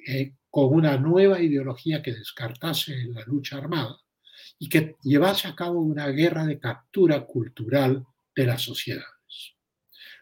eh, 0.07 0.35
con 0.49 0.73
una 0.73 0.95
nueva 0.95 1.41
ideología 1.41 2.01
que 2.01 2.13
descartase 2.13 2.95
la 3.09 3.25
lucha 3.25 3.57
armada 3.57 3.97
y 4.57 4.69
que 4.69 4.95
llevase 5.03 5.49
a 5.49 5.55
cabo 5.55 5.81
una 5.81 6.07
guerra 6.07 6.45
de 6.45 6.59
captura 6.59 7.25
cultural 7.25 8.05
de 8.33 8.45
las 8.45 8.61
sociedades. 8.61 9.57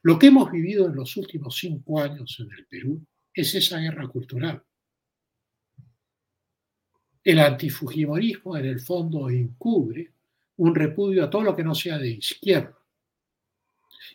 Lo 0.01 0.17
que 0.17 0.25
hemos 0.25 0.51
vivido 0.51 0.87
en 0.87 0.95
los 0.95 1.15
últimos 1.17 1.55
cinco 1.55 2.01
años 2.01 2.35
en 2.39 2.49
el 2.57 2.65
Perú 2.65 3.05
es 3.33 3.55
esa 3.55 3.79
guerra 3.79 4.07
cultural. 4.07 4.63
El 7.23 7.39
antifujimorismo 7.39 8.57
en 8.57 8.65
el 8.65 8.79
fondo 8.79 9.29
encubre 9.29 10.11
un 10.57 10.75
repudio 10.75 11.23
a 11.23 11.29
todo 11.29 11.43
lo 11.43 11.55
que 11.55 11.63
no 11.63 11.75
sea 11.75 11.97
de 11.97 12.09
izquierda. 12.09 12.77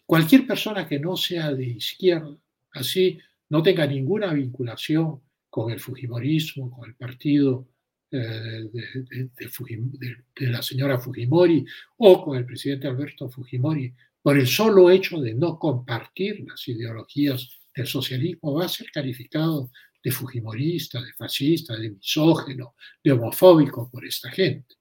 Cualquier 0.07 0.47
persona 0.47 0.87
que 0.87 0.99
no 0.99 1.17
sea 1.17 1.53
de 1.53 1.65
izquierda, 1.65 2.37
así 2.73 3.19
no 3.49 3.62
tenga 3.62 3.87
ninguna 3.87 4.33
vinculación 4.33 5.21
con 5.49 5.71
el 5.71 5.81
Fujimorismo, 5.81 6.71
con 6.71 6.89
el 6.89 6.95
partido 6.97 7.69
eh, 8.11 8.69
de, 8.73 10.17
de, 10.37 10.47
la 10.51 10.62
señora 10.62 10.99
Fujimori 10.99 11.65
o 11.99 12.25
con 12.25 12.37
el 12.37 12.45
presidente 12.45 12.89
Alberto 12.89 13.29
Fujimori, 13.29 13.95
por 14.21 14.39
el 14.39 14.47
solo 14.47 14.91
hecho 14.91 15.21
de 15.21 15.35
no 15.35 15.59
compartir 15.59 16.45
las 16.47 16.67
ideologías 16.69 17.49
del 17.75 17.87
socialismo, 17.87 18.55
va 18.55 18.66
a 18.66 18.68
ser 18.68 18.91
calificado 18.91 19.70
de 20.03 20.11
fujimorista, 20.11 21.01
de 21.01 21.12
fascista, 21.14 21.77
de 21.77 21.91
misógeno, 21.91 22.75
de 23.03 23.12
homofóbico 23.12 23.91
por 23.91 24.05
esta 24.05 24.31
gente. 24.31 24.77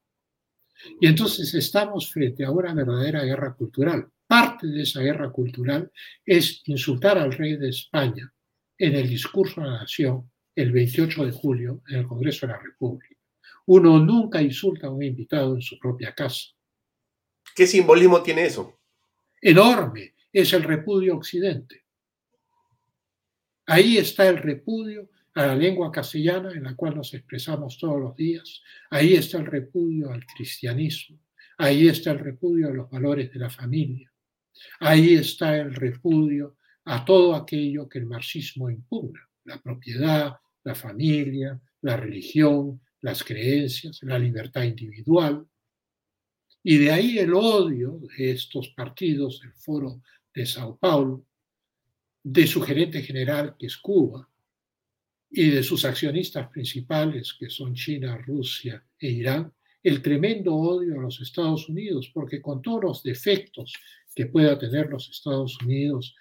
Y 1.00 1.06
entonces 1.06 1.52
estamos 1.54 2.12
frente 2.12 2.44
a 2.44 2.50
una 2.50 2.74
verdadera 2.74 3.24
guerra 3.24 3.54
cultural. 3.54 4.06
Parte 4.26 4.66
de 4.66 4.82
esa 4.82 5.00
guerra 5.00 5.30
cultural 5.30 5.90
es 6.24 6.62
insultar 6.66 7.18
al 7.18 7.32
rey 7.32 7.56
de 7.56 7.70
España 7.70 8.32
en 8.78 8.94
el 8.94 9.08
discurso 9.08 9.60
de 9.60 9.68
la 9.68 9.78
nación 9.80 10.30
el 10.54 10.72
28 10.72 11.24
de 11.24 11.32
julio 11.32 11.82
en 11.88 12.00
el 12.00 12.06
Congreso 12.06 12.46
de 12.46 12.52
la 12.52 12.58
República. 12.58 13.16
Uno 13.66 13.98
nunca 13.98 14.42
insulta 14.42 14.86
a 14.86 14.90
un 14.90 15.02
invitado 15.02 15.54
en 15.54 15.62
su 15.62 15.78
propia 15.78 16.14
casa. 16.14 16.50
¿Qué 17.54 17.66
simbolismo 17.66 18.22
tiene 18.22 18.44
eso? 18.46 18.80
Enorme. 19.40 20.14
Es 20.32 20.52
el 20.52 20.64
repudio 20.64 21.16
occidente. 21.16 21.83
Ahí 23.66 23.96
está 23.96 24.28
el 24.28 24.38
repudio 24.38 25.10
a 25.34 25.46
la 25.46 25.56
lengua 25.56 25.90
castellana 25.90 26.52
en 26.52 26.64
la 26.64 26.74
cual 26.74 26.96
nos 26.96 27.12
expresamos 27.14 27.78
todos 27.78 28.00
los 28.00 28.16
días. 28.16 28.62
Ahí 28.90 29.14
está 29.14 29.38
el 29.38 29.46
repudio 29.46 30.10
al 30.10 30.24
cristianismo. 30.26 31.18
Ahí 31.58 31.88
está 31.88 32.12
el 32.12 32.18
repudio 32.18 32.68
a 32.68 32.72
los 32.72 32.90
valores 32.90 33.32
de 33.32 33.38
la 33.38 33.50
familia. 33.50 34.12
Ahí 34.80 35.14
está 35.14 35.56
el 35.56 35.74
repudio 35.74 36.56
a 36.84 37.04
todo 37.04 37.34
aquello 37.34 37.88
que 37.88 37.98
el 37.98 38.06
marxismo 38.06 38.70
impugna, 38.70 39.20
la 39.44 39.60
propiedad, 39.60 40.36
la 40.62 40.74
familia, 40.74 41.60
la 41.80 41.96
religión, 41.96 42.80
las 43.00 43.24
creencias, 43.24 44.00
la 44.02 44.18
libertad 44.18 44.62
individual. 44.62 45.46
Y 46.62 46.78
de 46.78 46.92
ahí 46.92 47.18
el 47.18 47.34
odio 47.34 48.00
de 48.16 48.32
estos 48.32 48.68
partidos, 48.70 49.40
el 49.44 49.52
foro 49.52 50.00
de 50.34 50.46
Sao 50.46 50.76
Paulo, 50.78 51.26
de 52.24 52.46
su 52.46 52.62
gerente 52.62 53.02
general, 53.02 53.54
que 53.58 53.66
es 53.66 53.76
Cuba, 53.76 54.26
y 55.30 55.50
de 55.50 55.62
sus 55.62 55.84
accionistas 55.84 56.48
principales, 56.48 57.36
que 57.38 57.50
son 57.50 57.74
China, 57.74 58.16
Rusia 58.16 58.82
e 58.98 59.10
Irán, 59.10 59.52
el 59.82 60.00
tremendo 60.00 60.54
odio 60.54 60.98
a 60.98 61.02
los 61.02 61.20
Estados 61.20 61.68
Unidos, 61.68 62.10
porque 62.14 62.40
con 62.40 62.62
todos 62.62 62.82
los 62.82 63.02
defectos 63.02 63.74
que 64.14 64.26
pueda 64.26 64.58
tener 64.58 64.88
los 64.88 65.10
Estados 65.10 65.60
Unidos, 65.60 66.14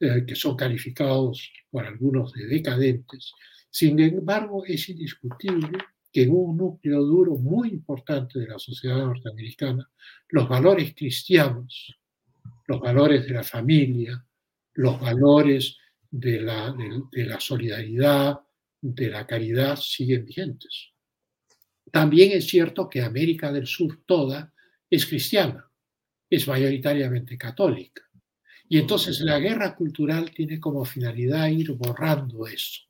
eh, 0.00 0.24
que 0.26 0.34
son 0.34 0.56
calificados 0.56 1.52
por 1.70 1.84
algunos 1.84 2.32
de 2.32 2.46
decadentes, 2.46 3.32
sin 3.68 4.00
embargo 4.00 4.64
es 4.64 4.88
indiscutible 4.88 5.78
que 6.10 6.22
en 6.22 6.30
un 6.30 6.56
núcleo 6.56 7.02
duro 7.02 7.36
muy 7.36 7.68
importante 7.68 8.38
de 8.38 8.46
la 8.46 8.58
sociedad 8.58 8.98
norteamericana, 8.98 9.90
los 10.28 10.48
valores 10.48 10.94
cristianos, 10.94 11.94
los 12.66 12.80
valores 12.80 13.26
de 13.26 13.34
la 13.34 13.42
familia, 13.42 14.24
los 14.74 15.00
valores 15.00 15.76
de 16.10 16.40
la, 16.40 17.40
solidaridad, 17.40 18.40
de 18.80 19.10
la 19.10 19.26
caridad 19.26 19.76
siguen 19.76 20.24
vigentes. 20.24 20.90
También 21.90 22.32
es 22.32 22.46
cierto 22.46 22.88
que 22.88 23.02
América 23.02 23.52
del 23.52 23.66
Sur 23.66 24.02
toda 24.06 24.52
es 24.88 25.06
cristiana, 25.06 25.70
es 26.28 26.46
mayoritariamente 26.46 27.36
católica. 27.36 28.02
Y 28.68 28.78
entonces 28.78 29.20
la 29.20 29.38
guerra 29.38 29.74
cultural 29.74 30.30
tiene 30.30 30.58
como 30.58 30.84
finalidad 30.84 31.48
ir 31.48 31.72
borrando 31.72 32.46
eso 32.46 32.82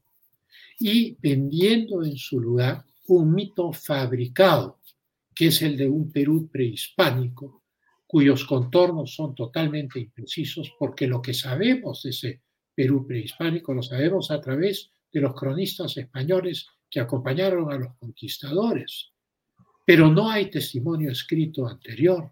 y 0.78 1.16
vendiendo 1.20 2.04
en 2.04 2.16
su 2.16 2.40
lugar 2.40 2.84
un 3.06 3.34
mito 3.34 3.72
fabricado, 3.72 4.80
que 5.34 5.48
es 5.48 5.62
el 5.62 5.76
de 5.76 5.88
un 5.88 6.10
Perú 6.10 6.48
prehispánico, 6.50 7.61
cuyos 8.12 8.44
contornos 8.44 9.14
son 9.14 9.34
totalmente 9.34 9.98
imprecisos, 9.98 10.70
porque 10.78 11.06
lo 11.06 11.22
que 11.22 11.32
sabemos 11.32 12.02
de 12.02 12.10
ese 12.10 12.42
Perú 12.74 13.06
prehispánico 13.06 13.72
lo 13.72 13.82
sabemos 13.82 14.30
a 14.30 14.38
través 14.38 14.90
de 15.10 15.22
los 15.22 15.34
cronistas 15.34 15.96
españoles 15.96 16.66
que 16.90 17.00
acompañaron 17.00 17.72
a 17.72 17.78
los 17.78 17.96
conquistadores. 17.96 19.12
Pero 19.86 20.10
no 20.10 20.30
hay 20.30 20.50
testimonio 20.50 21.10
escrito 21.10 21.66
anterior. 21.66 22.30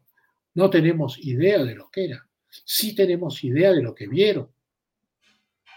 No 0.53 0.68
tenemos 0.68 1.16
idea 1.18 1.64
de 1.64 1.74
lo 1.74 1.89
que 1.91 2.05
era. 2.05 2.28
Sí 2.47 2.95
tenemos 2.95 3.43
idea 3.43 3.72
de 3.72 3.83
lo 3.83 3.95
que 3.95 4.07
vieron. 4.07 4.51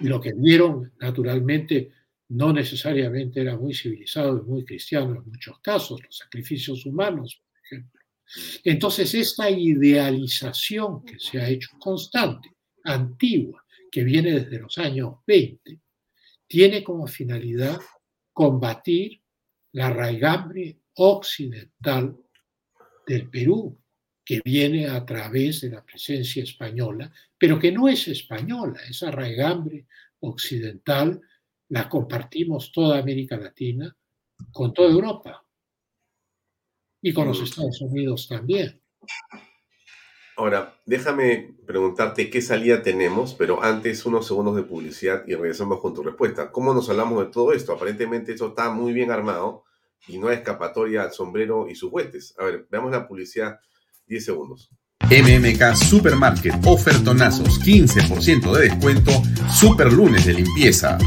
Y 0.02 0.10
lo 0.10 0.20
que 0.20 0.34
vieron, 0.34 0.92
naturalmente, 1.00 1.94
no 2.28 2.52
necesariamente 2.52 3.40
era 3.40 3.56
muy 3.56 3.74
civilizado 3.74 4.38
y 4.38 4.42
muy 4.42 4.66
cristiano 4.66 5.16
en 5.16 5.30
muchos 5.30 5.62
casos, 5.62 6.04
los 6.04 6.18
sacrificios 6.18 6.86
humanos, 6.86 7.42
por 7.42 7.58
ejemplo. 7.64 8.03
Entonces, 8.64 9.14
esta 9.14 9.50
idealización 9.50 11.04
que 11.04 11.20
se 11.20 11.40
ha 11.40 11.50
hecho 11.50 11.70
constante, 11.80 12.52
antigua, 12.84 13.64
que 13.92 14.04
viene 14.04 14.40
desde 14.40 14.60
los 14.60 14.78
años 14.78 15.16
20, 15.28 15.80
tiene 16.48 16.84
como 16.84 17.08
finalidad 17.08 17.80
combatir 18.32 19.22
la 19.74 19.90
raigambre 19.92 20.80
occidental 20.96 22.18
del 23.06 23.30
Perú, 23.30 23.78
que 24.26 24.42
viene 24.44 24.88
a 24.88 25.06
través 25.06 25.62
de 25.62 25.70
la 25.70 25.84
presencia 25.84 26.44
española, 26.44 27.12
pero 27.38 27.60
que 27.60 27.72
no 27.72 27.88
es 27.88 28.08
española, 28.08 28.80
esa 28.90 29.12
raigambre 29.12 29.86
occidental 30.22 31.20
la 31.70 31.90
compartimos 31.90 32.72
toda 32.72 33.00
América 33.00 33.36
Latina 33.38 33.96
con 34.52 34.74
toda 34.74 34.92
Europa 34.92 35.43
y 37.04 37.14
con 37.14 37.28
los 37.28 37.42
Estados 37.42 37.80
Unidos 37.82 38.28
también. 38.28 38.82
Ahora, 40.36 40.74
déjame 40.86 41.54
preguntarte 41.68 42.30
qué 42.32 42.42
salida 42.42 42.82
tenemos, 42.82 43.36
pero 43.36 43.62
antes 43.62 44.04
unos 44.06 44.26
segundos 44.26 44.56
de 44.56 44.64
publicidad 44.64 45.24
y 45.28 45.36
regresamos 45.36 45.80
con 45.80 45.94
tu 45.94 46.02
respuesta. 46.02 46.52
¿Cómo 46.52 46.74
nos 46.74 46.90
hablamos 46.90 47.24
de 47.24 47.32
todo 47.32 47.54
esto? 47.54 47.74
Aparentemente 47.74 48.32
esto 48.32 48.48
está 48.48 48.72
muy 48.72 48.94
bien 48.94 49.12
armado 49.12 49.64
y 50.08 50.18
no 50.18 50.30
hay 50.30 50.38
escapatoria 50.38 51.04
al 51.04 51.12
sombrero 51.12 51.68
y 51.70 51.76
sus 51.76 51.92
huestes. 51.92 52.34
A 52.40 52.46
ver, 52.46 52.68
veamos 52.72 52.92
la 52.92 53.08
publicidad 53.08 53.60
10 54.08 54.26
segundos. 54.26 54.72
MMK 55.02 55.76
Supermarket, 55.76 56.56
ofertonazos, 56.66 57.60
15% 57.60 58.54
de 58.54 58.70
descuento, 58.70 59.12
super 59.54 59.92
lunes 59.92 60.26
de 60.26 60.34
limpieza. 60.34 60.98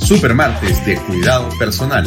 Super 0.00 0.34
martes 0.34 0.84
de 0.84 0.96
cuidado 0.98 1.48
personal. 1.58 2.06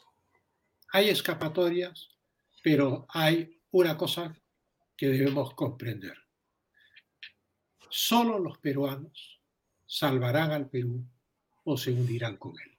Hay 0.93 1.09
escapatorias, 1.09 2.09
pero 2.61 3.05
hay 3.09 3.61
una 3.71 3.97
cosa 3.97 4.35
que 4.97 5.07
debemos 5.07 5.53
comprender. 5.53 6.17
Solo 7.89 8.39
los 8.39 8.57
peruanos 8.57 9.41
salvarán 9.85 10.51
al 10.51 10.69
Perú 10.69 11.05
o 11.63 11.77
se 11.77 11.91
hundirán 11.91 12.37
con 12.37 12.59
él. 12.59 12.77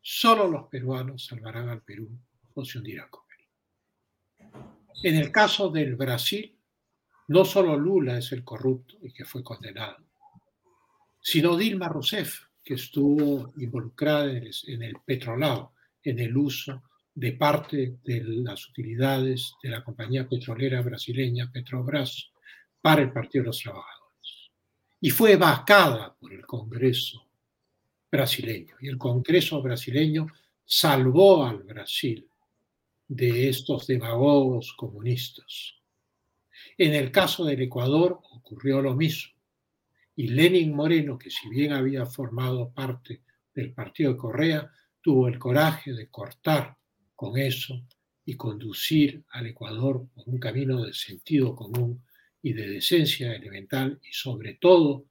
Solo 0.00 0.48
los 0.48 0.68
peruanos 0.68 1.26
salvarán 1.26 1.68
al 1.68 1.82
Perú 1.82 2.10
o 2.54 2.64
se 2.64 2.78
hundirán 2.78 3.08
con 3.08 3.22
él. 3.30 3.44
En 5.04 5.16
el 5.16 5.30
caso 5.30 5.70
del 5.70 5.94
Brasil, 5.96 6.58
no 7.28 7.44
solo 7.44 7.76
Lula 7.76 8.18
es 8.18 8.32
el 8.32 8.44
corrupto 8.44 8.98
y 9.02 9.12
que 9.12 9.24
fue 9.24 9.42
condenado, 9.42 9.98
sino 11.20 11.56
Dilma 11.56 11.88
Rousseff, 11.88 12.46
que 12.62 12.74
estuvo 12.74 13.52
involucrada 13.56 14.30
en 14.30 14.82
el, 14.82 14.96
petrolado, 15.04 15.72
en 16.02 16.18
el 16.18 16.36
uso 16.36 16.82
de 17.14 17.32
parte 17.32 17.98
de 18.04 18.22
las 18.24 18.68
utilidades 18.68 19.54
de 19.62 19.68
la 19.68 19.84
compañía 19.84 20.28
petrolera 20.28 20.82
brasileña 20.82 21.50
Petrobras 21.52 22.30
para 22.80 23.02
el 23.02 23.12
Partido 23.12 23.42
de 23.42 23.46
los 23.48 23.60
Trabajadores. 23.60 24.50
Y 25.00 25.10
fue 25.10 25.36
vacada 25.36 26.14
por 26.18 26.32
el 26.32 26.44
Congreso 26.44 27.26
brasileño. 28.10 28.74
Y 28.80 28.88
el 28.88 28.98
Congreso 28.98 29.62
brasileño 29.62 30.26
salvó 30.64 31.44
al 31.44 31.62
Brasil 31.62 32.28
de 33.06 33.48
estos 33.48 33.86
demagogos 33.86 34.72
comunistas. 34.76 35.74
En 36.78 36.94
el 36.94 37.12
caso 37.12 37.44
del 37.44 37.62
Ecuador 37.62 38.20
ocurrió 38.32 38.80
lo 38.80 38.94
mismo. 38.94 39.34
Y 40.16 40.28
Lenin 40.28 40.74
Moreno, 40.74 41.18
que 41.18 41.30
si 41.30 41.48
bien 41.48 41.72
había 41.72 42.06
formado 42.06 42.70
parte 42.70 43.22
del 43.54 43.72
partido 43.72 44.12
de 44.12 44.18
Correa, 44.18 44.70
tuvo 45.00 45.28
el 45.28 45.38
coraje 45.38 45.92
de 45.92 46.08
cortar 46.08 46.76
con 47.14 47.38
eso 47.38 47.82
y 48.24 48.36
conducir 48.36 49.24
al 49.30 49.46
Ecuador 49.46 50.06
por 50.14 50.28
un 50.28 50.38
camino 50.38 50.84
de 50.84 50.94
sentido 50.94 51.54
común 51.54 52.04
y 52.42 52.52
de 52.52 52.68
decencia 52.68 53.34
elemental 53.34 54.00
y 54.02 54.12
sobre 54.12 54.54
todo 54.54 55.06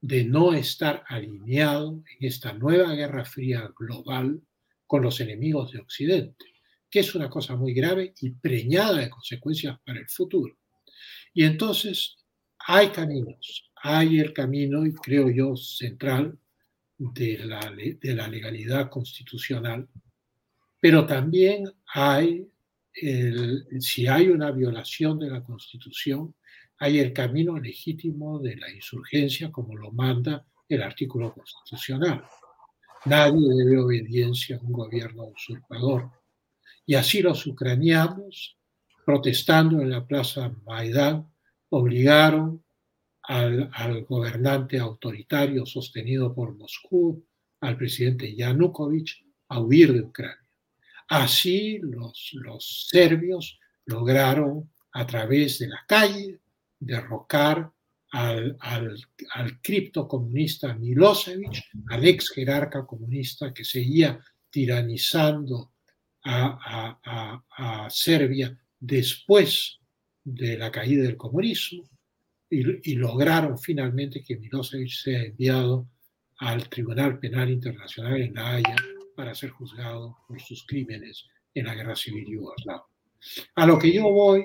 de 0.00 0.24
no 0.24 0.54
estar 0.54 1.04
alineado 1.08 2.02
en 2.18 2.26
esta 2.26 2.52
nueva 2.52 2.94
guerra 2.94 3.24
fría 3.24 3.70
global 3.78 4.40
con 4.86 5.02
los 5.02 5.20
enemigos 5.20 5.72
de 5.72 5.80
Occidente, 5.80 6.46
que 6.90 7.00
es 7.00 7.14
una 7.14 7.28
cosa 7.28 7.54
muy 7.54 7.74
grave 7.74 8.14
y 8.20 8.30
preñada 8.30 8.98
de 8.98 9.10
consecuencias 9.10 9.78
para 9.84 10.00
el 10.00 10.08
futuro. 10.08 10.56
Y 11.34 11.44
entonces 11.44 12.16
hay 12.58 12.88
caminos, 12.88 13.70
hay 13.76 14.18
el 14.18 14.32
camino, 14.32 14.86
y 14.86 14.92
creo 14.92 15.30
yo, 15.30 15.56
central 15.56 16.38
de 16.98 17.38
la, 17.44 17.72
de 17.72 18.14
la 18.14 18.28
legalidad 18.28 18.90
constitucional, 18.90 19.88
pero 20.80 21.06
también 21.06 21.70
hay, 21.94 22.48
si 23.80 24.06
hay 24.06 24.28
una 24.28 24.50
violación 24.50 25.18
de 25.18 25.30
la 25.30 25.44
Constitución, 25.44 26.34
hay 26.78 26.98
el 26.98 27.12
camino 27.12 27.58
legítimo 27.58 28.38
de 28.38 28.56
la 28.56 28.70
insurgencia 28.70 29.52
como 29.52 29.76
lo 29.76 29.92
manda 29.92 30.46
el 30.66 30.82
artículo 30.82 31.32
constitucional. 31.34 32.24
Nadie 33.04 33.48
debe 33.48 33.78
obediencia 33.78 34.56
a 34.56 34.60
un 34.60 34.72
gobierno 34.72 35.24
usurpador. 35.24 36.10
Y 36.86 36.94
así 36.94 37.20
los 37.20 37.46
ucranianos, 37.46 38.56
protestando 39.04 39.80
en 39.80 39.90
la 39.90 40.06
plaza 40.06 40.54
Maidán, 40.64 41.30
obligaron 41.68 42.64
al, 43.22 44.04
gobernante 44.08 44.78
autoritario 44.78 45.66
sostenido 45.66 46.34
por 46.34 46.56
Moscú, 46.56 47.24
al 47.60 47.76
presidente 47.76 48.34
Yanukovych, 48.34 49.24
a 49.48 49.60
huir 49.60 49.92
de 49.92 50.00
Ucrania. 50.00 50.46
Así 51.10 51.80
los, 51.82 52.30
los 52.34 52.86
serbios 52.88 53.58
lograron 53.86 54.70
a 54.92 55.04
través 55.04 55.58
de 55.58 55.66
la 55.66 55.84
calle 55.86 56.38
derrocar 56.78 57.68
al, 58.12 58.56
al, 58.60 58.96
al 59.34 59.60
criptocomunista 59.60 60.72
Milosevic, 60.74 61.64
al 61.88 62.04
ex 62.06 62.30
jerarca 62.30 62.86
comunista 62.86 63.52
que 63.52 63.64
seguía 63.64 64.20
tiranizando 64.50 65.72
a, 66.24 67.00
a, 67.04 67.84
a, 67.84 67.90
Serbia 67.90 68.56
después 68.78 69.80
de 70.22 70.58
la 70.58 70.70
caída 70.70 71.02
del 71.02 71.16
comunismo 71.16 71.90
y, 72.48 72.92
y, 72.92 72.94
lograron 72.94 73.58
finalmente 73.58 74.22
que 74.22 74.36
Milosevic 74.36 74.90
sea 74.90 75.22
enviado 75.24 75.88
al 76.38 76.68
Tribunal 76.68 77.18
Penal 77.18 77.50
Internacional 77.50 78.20
en 78.22 78.34
La 78.34 78.54
Haya 78.54 78.76
para 79.20 79.34
ser 79.34 79.50
juzgado 79.50 80.16
por 80.26 80.40
sus 80.40 80.64
crímenes 80.64 81.26
en 81.52 81.66
la 81.66 81.74
guerra 81.74 81.94
civil 81.94 82.24
yugoslava. 82.26 82.86
A 83.54 83.66
lo 83.66 83.78
que 83.78 83.92
yo 83.92 84.04
voy 84.04 84.42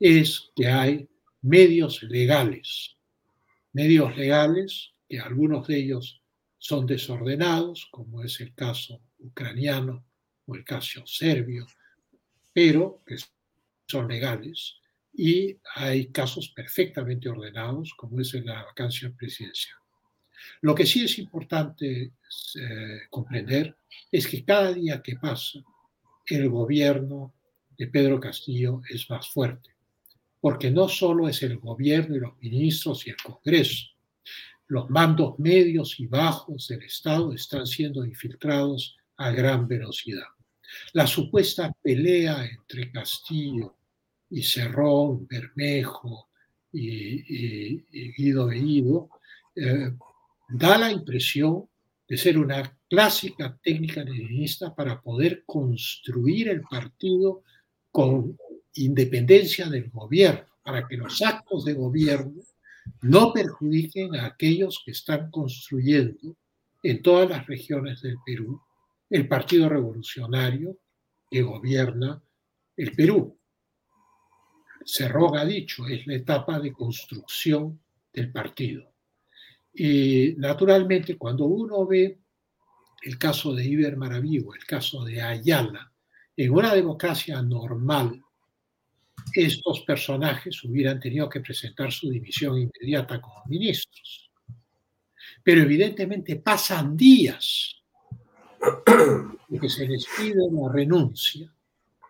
es 0.00 0.50
que 0.56 0.66
hay 0.66 1.08
medios 1.42 2.02
legales, 2.02 2.96
medios 3.72 4.16
legales 4.16 4.90
que 5.08 5.20
algunos 5.20 5.68
de 5.68 5.78
ellos 5.78 6.20
son 6.58 6.86
desordenados, 6.86 7.86
como 7.92 8.24
es 8.24 8.40
el 8.40 8.52
caso 8.52 9.00
ucraniano 9.20 10.04
o 10.46 10.56
el 10.56 10.64
caso 10.64 11.06
serbio, 11.06 11.64
pero 12.52 13.04
que 13.06 13.18
son 13.86 14.08
legales, 14.08 14.74
y 15.12 15.56
hay 15.76 16.08
casos 16.08 16.48
perfectamente 16.48 17.28
ordenados, 17.28 17.94
como 17.96 18.20
es 18.20 18.34
en 18.34 18.46
la 18.46 18.64
vacancia 18.64 19.08
presidencial. 19.16 19.78
Lo 20.60 20.74
que 20.74 20.86
sí 20.86 21.04
es 21.04 21.18
importante 21.18 22.12
eh, 22.60 23.00
comprender 23.10 23.76
es 24.10 24.26
que 24.26 24.44
cada 24.44 24.72
día 24.72 25.02
que 25.02 25.16
pasa, 25.16 25.60
el 26.26 26.48
gobierno 26.48 27.32
de 27.78 27.86
Pedro 27.86 28.18
Castillo 28.18 28.82
es 28.88 29.08
más 29.08 29.28
fuerte, 29.28 29.70
porque 30.40 30.70
no 30.70 30.88
solo 30.88 31.28
es 31.28 31.42
el 31.42 31.58
gobierno 31.58 32.16
y 32.16 32.20
los 32.20 32.36
ministros 32.40 33.06
y 33.06 33.10
el 33.10 33.16
Congreso, 33.16 33.86
los 34.68 34.90
mandos 34.90 35.38
medios 35.38 36.00
y 36.00 36.06
bajos 36.06 36.68
del 36.68 36.82
Estado 36.82 37.32
están 37.32 37.66
siendo 37.66 38.04
infiltrados 38.04 38.96
a 39.16 39.30
gran 39.30 39.68
velocidad. 39.68 40.26
La 40.92 41.06
supuesta 41.06 41.72
pelea 41.80 42.44
entre 42.44 42.90
Castillo 42.90 43.76
y 44.30 44.42
Cerrón, 44.42 45.26
Bermejo 45.28 46.28
y, 46.72 48.12
Guido 48.12 48.46
Bellido 48.48 49.08
eh, 49.54 49.92
da 50.48 50.78
la 50.78 50.90
impresión 50.90 51.68
de 52.08 52.16
ser 52.16 52.38
una 52.38 52.76
clásica 52.88 53.58
técnica 53.62 54.04
leninista 54.04 54.74
para 54.74 55.00
poder 55.00 55.42
construir 55.44 56.48
el 56.48 56.62
partido 56.62 57.42
con 57.90 58.38
independencia 58.74 59.68
del 59.68 59.90
gobierno, 59.90 60.46
para 60.62 60.86
que 60.86 60.96
los 60.96 61.20
actos 61.22 61.64
de 61.64 61.74
gobierno 61.74 62.42
no 63.02 63.32
perjudiquen 63.32 64.14
a 64.14 64.26
aquellos 64.26 64.82
que 64.84 64.92
están 64.92 65.30
construyendo 65.30 66.36
en 66.82 67.02
todas 67.02 67.28
las 67.28 67.46
regiones 67.46 68.00
del 68.02 68.16
Perú 68.24 68.60
el 69.10 69.28
Partido 69.28 69.68
Revolucionario 69.68 70.78
que 71.30 71.42
gobierna 71.42 72.22
el 72.76 72.92
Perú. 72.92 73.38
Cerrón 74.84 75.36
ha 75.36 75.44
dicho, 75.44 75.86
es 75.86 76.06
la 76.06 76.14
etapa 76.14 76.60
de 76.60 76.72
construcción 76.72 77.80
del 78.12 78.30
partido. 78.30 78.92
Y 79.78 80.34
naturalmente, 80.38 81.18
cuando 81.18 81.44
uno 81.44 81.86
ve 81.86 82.18
el 83.02 83.18
caso 83.18 83.54
de 83.54 83.64
Iber 83.64 83.96
Maravigo, 83.96 84.54
el 84.54 84.64
caso 84.64 85.04
de 85.04 85.20
Ayala, 85.20 85.92
en 86.34 86.50
una 86.50 86.74
democracia 86.74 87.42
normal, 87.42 88.22
estos 89.34 89.80
personajes 89.80 90.64
hubieran 90.64 90.98
tenido 90.98 91.28
que 91.28 91.40
presentar 91.40 91.92
su 91.92 92.08
dimisión 92.08 92.58
inmediata 92.58 93.20
como 93.20 93.44
ministros. 93.46 94.30
Pero 95.42 95.60
evidentemente 95.60 96.36
pasan 96.36 96.96
días 96.96 97.76
que 99.60 99.68
se 99.68 99.86
les 99.86 100.06
pide 100.16 100.42
la 100.50 100.72
renuncia, 100.72 101.52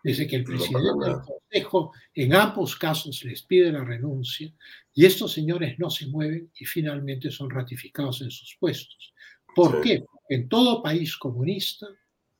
desde 0.07 0.25
que 0.25 0.37
el 0.37 0.45
presidente 0.45 1.05
del 1.05 1.19
Consejo 1.19 1.91
en 2.13 2.33
ambos 2.33 2.77
casos 2.77 3.25
les 3.25 3.41
pide 3.41 3.73
la 3.73 3.83
renuncia 3.83 4.49
y 4.93 5.05
estos 5.05 5.33
señores 5.33 5.77
no 5.79 5.89
se 5.89 6.07
mueven 6.07 6.49
y 6.57 6.63
finalmente 6.63 7.29
son 7.29 7.49
ratificados 7.49 8.21
en 8.21 8.31
sus 8.31 8.55
puestos. 8.57 9.13
¿Por 9.53 9.83
sí. 9.83 9.89
qué? 9.89 10.05
En 10.29 10.47
todo 10.47 10.81
país 10.81 11.17
comunista 11.17 11.87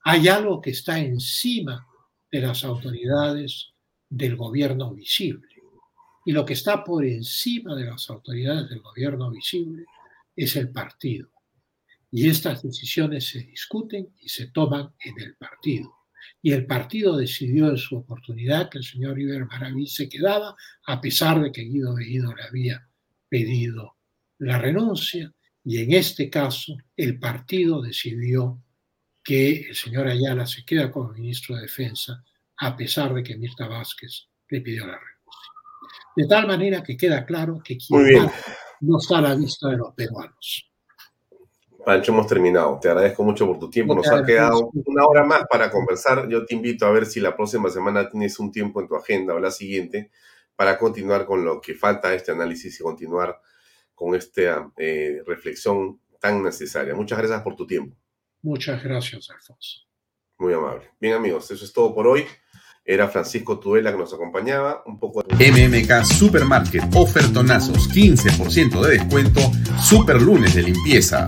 hay 0.06 0.30
algo 0.30 0.62
que 0.62 0.70
está 0.70 0.98
encima 0.98 1.86
de 2.32 2.40
las 2.40 2.64
autoridades 2.64 3.74
del 4.08 4.38
gobierno 4.38 4.94
visible. 4.94 5.50
Y 6.26 6.32
lo 6.32 6.46
que 6.46 6.54
está 6.54 6.86
por 6.86 7.04
encima 7.04 7.76
de 7.76 7.84
las 7.84 8.10
autoridades 8.10 8.70
del 8.70 8.80
gobierno 8.80 9.30
visible 9.30 9.84
es 10.38 10.56
el 10.56 10.72
partido. 10.72 11.28
Y 12.12 12.30
estas 12.30 12.64
decisiones 12.64 13.28
se 13.28 13.40
discuten 13.40 14.08
y 14.22 14.30
se 14.30 14.48
toman 14.52 14.94
en 15.02 15.20
el 15.20 15.36
partido. 15.36 15.98
Y 16.42 16.52
el 16.52 16.66
partido 16.66 17.18
decidió 17.18 17.70
en 17.70 17.78
su 17.78 17.98
oportunidad 17.98 18.70
que 18.70 18.78
el 18.78 18.84
señor 18.84 19.20
Iber 19.20 19.46
Maraví 19.46 19.88
se 19.88 20.08
quedaba, 20.08 20.56
a 20.86 21.02
pesar 21.02 21.42
de 21.42 21.52
que 21.52 21.64
Guido 21.64 21.96
Bellido 21.96 22.34
le 22.34 22.44
había 22.44 22.88
pedido 23.28 23.98
la 24.40 24.60
renuncia. 24.60 25.34
Y 25.64 25.80
en 25.80 25.94
este 25.94 26.30
caso, 26.30 26.78
el 26.96 27.20
partido 27.20 27.82
decidió 27.82 28.62
que 29.24 29.68
el 29.70 29.76
señor 29.76 30.08
Ayala 30.08 30.46
se 30.46 30.64
queda 30.64 30.90
como 30.92 31.12
ministro 31.12 31.56
de 31.56 31.64
Defensa, 31.64 32.24
a 32.60 32.78
pesar 32.78 33.14
de 33.14 33.24
que 33.24 33.38
Mirta 33.38 33.68
Vázquez 33.68 34.30
le 34.50 34.62
pidió 34.62 34.88
la 34.88 34.98
renuncia. 34.98 35.18
De 36.16 36.28
tal 36.28 36.48
manera 36.48 36.82
que 36.82 36.96
queda 36.96 37.26
claro 37.26 37.62
que 37.64 37.78
quien 37.78 38.30
no 38.82 38.98
está 38.98 39.18
a 39.18 39.22
la 39.22 39.36
vista 39.36 39.70
de 39.70 39.78
los 39.78 39.94
peruanos. 39.94 40.72
Pancho, 41.88 42.12
hemos 42.12 42.28
terminado. 42.28 42.78
Te 42.82 42.90
agradezco 42.90 43.24
mucho 43.24 43.48
por 43.48 43.60
tu 43.60 43.70
tiempo. 43.70 43.96
Nos 43.96 44.10
ha 44.10 44.22
quedado 44.26 44.72
una 44.74 45.06
hora 45.06 45.24
más 45.24 45.44
para 45.50 45.72
conversar. 45.72 46.28
Yo 46.28 46.46
te 46.46 46.54
invito 46.54 46.86
a 46.86 46.92
ver 46.92 47.06
si 47.06 47.22
la 47.22 47.34
próxima 47.34 47.70
semana 47.70 48.10
tienes 48.10 48.38
un 48.40 48.52
tiempo 48.52 48.82
en 48.82 48.90
tu 48.90 48.98
agenda 48.98 49.34
o 49.34 49.40
la 49.40 49.52
siguiente 49.52 50.12
para 50.54 50.78
continuar 50.78 51.26
con 51.26 51.46
lo 51.46 51.62
que 51.62 51.76
falta 51.76 52.14
este 52.14 52.34
análisis 52.34 52.78
y 52.78 52.84
continuar 52.84 53.40
con 53.96 54.16
esta 54.16 54.70
eh, 54.76 55.22
reflexión 55.26 56.02
tan 56.20 56.44
necesaria. 56.44 56.94
Muchas 56.94 57.20
gracias 57.20 57.42
por 57.42 57.56
tu 57.56 57.66
tiempo. 57.66 57.96
Muchas 58.42 58.84
gracias, 58.84 59.30
Alfonso. 59.30 59.84
Muy 60.40 60.54
amable. 60.54 60.90
Bien, 61.00 61.14
amigos, 61.14 61.50
eso 61.52 61.64
es 61.64 61.72
todo 61.72 61.96
por 61.96 62.06
hoy. 62.06 62.26
Era 62.84 63.08
Francisco 63.08 63.60
Tudela 63.60 63.94
que 63.94 63.98
nos 63.98 64.14
acompañaba. 64.14 64.84
Un 64.86 65.00
poco 65.00 65.24
MMK 65.30 66.04
Supermarket, 66.04 66.84
ofertonazos, 66.96 67.90
15% 67.90 68.82
de 68.82 68.98
descuento, 68.98 69.40
super 69.82 70.22
lunes 70.22 70.54
de 70.54 70.64
limpieza. 70.64 71.28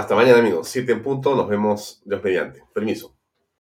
Hasta 0.00 0.14
mañana 0.14 0.38
amigos, 0.38 0.66
7 0.68 0.92
en 0.92 1.02
punto, 1.02 1.36
nos 1.36 1.46
vemos 1.46 2.00
Dios 2.06 2.24
mediante. 2.24 2.64
Permiso. 2.72 3.19